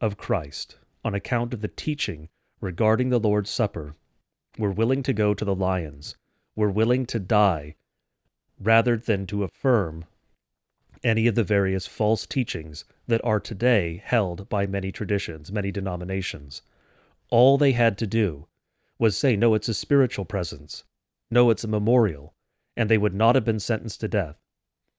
[0.00, 2.28] of Christ, on account of the teaching
[2.60, 3.94] regarding the Lord's Supper,
[4.58, 6.16] were willing to go to the lions,
[6.56, 7.76] were willing to die,
[8.60, 10.04] rather than to affirm
[11.02, 16.62] any of the various false teachings that are today held by many traditions, many denominations.
[17.30, 18.46] All they had to do
[18.98, 20.84] was say, no, it's a spiritual presence.
[21.30, 22.34] No, it's a memorial.
[22.76, 24.36] And they would not have been sentenced to death.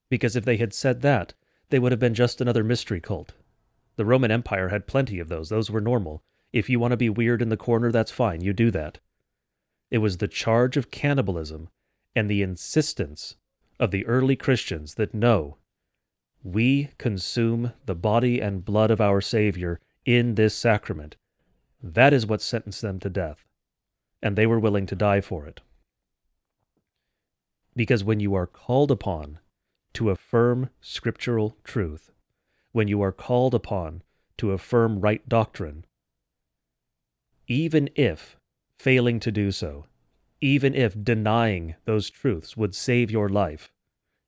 [0.10, 1.34] Because if they had said that,
[1.70, 3.34] they would have been just another mystery cult.
[3.96, 5.50] The Roman Empire had plenty of those.
[5.50, 6.24] Those were normal.
[6.52, 8.42] If you want to be weird in the corner, that's fine.
[8.42, 9.00] You do that.
[9.92, 11.70] It was the charge of cannibalism
[12.16, 13.36] and the insistence
[13.80, 15.58] of the early Christians that no,
[16.44, 21.16] we consume the body and blood of our Savior in this sacrament.
[21.82, 23.46] That is what sentenced them to death,
[24.22, 25.62] and they were willing to die for it.
[27.76, 29.40] Because when you are called upon
[29.94, 32.12] to affirm scriptural truth,
[32.72, 34.04] when you are called upon
[34.38, 35.86] to affirm right doctrine,
[37.48, 38.38] even if
[38.78, 39.86] failing to do so,
[40.42, 43.72] even if denying those truths would save your life,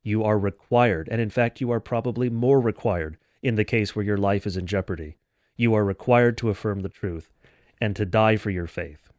[0.03, 4.05] you are required, and in fact, you are probably more required in the case where
[4.05, 5.17] your life is in jeopardy.
[5.55, 7.31] You are required to affirm the truth
[7.79, 9.09] and to die for your faith.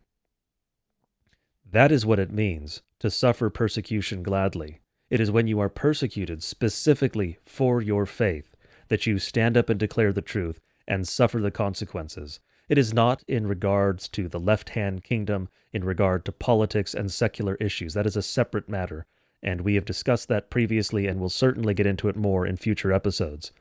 [1.70, 4.80] That is what it means to suffer persecution gladly.
[5.10, 8.54] It is when you are persecuted specifically for your faith
[8.88, 12.40] that you stand up and declare the truth and suffer the consequences.
[12.68, 17.10] It is not in regards to the left hand kingdom, in regard to politics and
[17.10, 17.94] secular issues.
[17.94, 19.06] That is a separate matter
[19.42, 22.92] and we have discussed that previously and will certainly get into it more in future
[22.92, 23.52] episodes.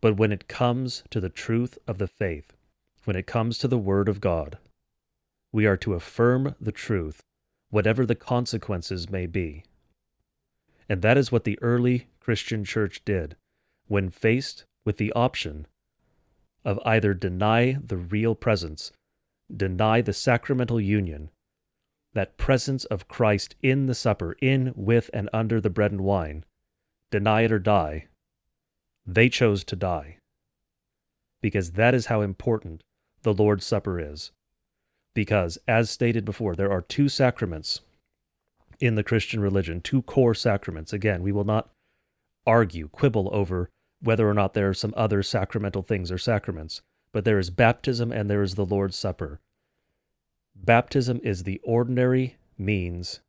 [0.00, 2.54] But when it comes to the truth of the faith,
[3.04, 4.58] when it comes to the Word of God,
[5.52, 7.22] we are to affirm the truth,
[7.70, 9.64] whatever the consequences may be.
[10.88, 13.36] And that is what the early Christian church did
[13.88, 15.66] when faced with the option
[16.64, 18.92] of either deny the real presence,
[19.54, 21.30] deny the sacramental union,
[22.18, 26.44] that presence of Christ in the supper, in, with, and under the bread and wine,
[27.12, 28.08] deny it or die,
[29.06, 30.18] they chose to die.
[31.40, 32.82] Because that is how important
[33.22, 34.32] the Lord's Supper is.
[35.14, 37.82] Because, as stated before, there are two sacraments
[38.80, 40.92] in the Christian religion, two core sacraments.
[40.92, 41.70] Again, we will not
[42.44, 43.70] argue, quibble over
[44.00, 46.82] whether or not there are some other sacramental things or sacraments,
[47.12, 49.40] but there is baptism and there is the Lord's Supper.
[50.64, 53.20] Baptism is the ordinary means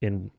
[0.00, 0.30] in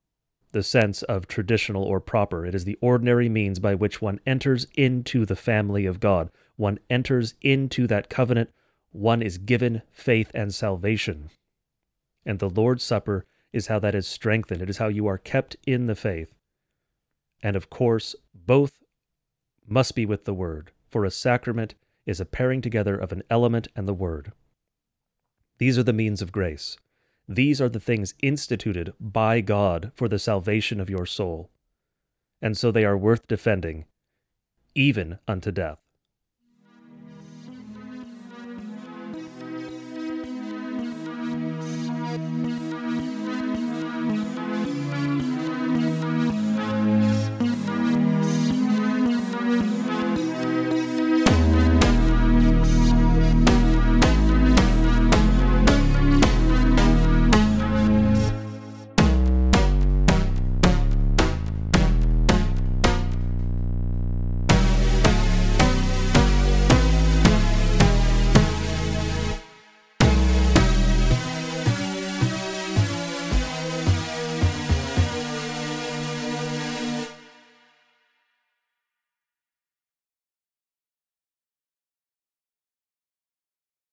[0.51, 2.45] the sense of traditional or proper.
[2.45, 6.29] It is the ordinary means by which one enters into the family of God.
[6.55, 8.49] One enters into that covenant.
[8.91, 11.29] One is given faith and salvation.
[12.25, 14.61] And the Lord's Supper is how that is strengthened.
[14.61, 16.33] It is how you are kept in the faith.
[17.41, 18.83] And of course, both
[19.67, 21.75] must be with the Word, for a sacrament
[22.05, 24.31] is a pairing together of an element and the Word.
[25.61, 26.75] These are the means of grace.
[27.29, 31.51] These are the things instituted by God for the salvation of your soul.
[32.41, 33.85] And so they are worth defending,
[34.73, 35.77] even unto death.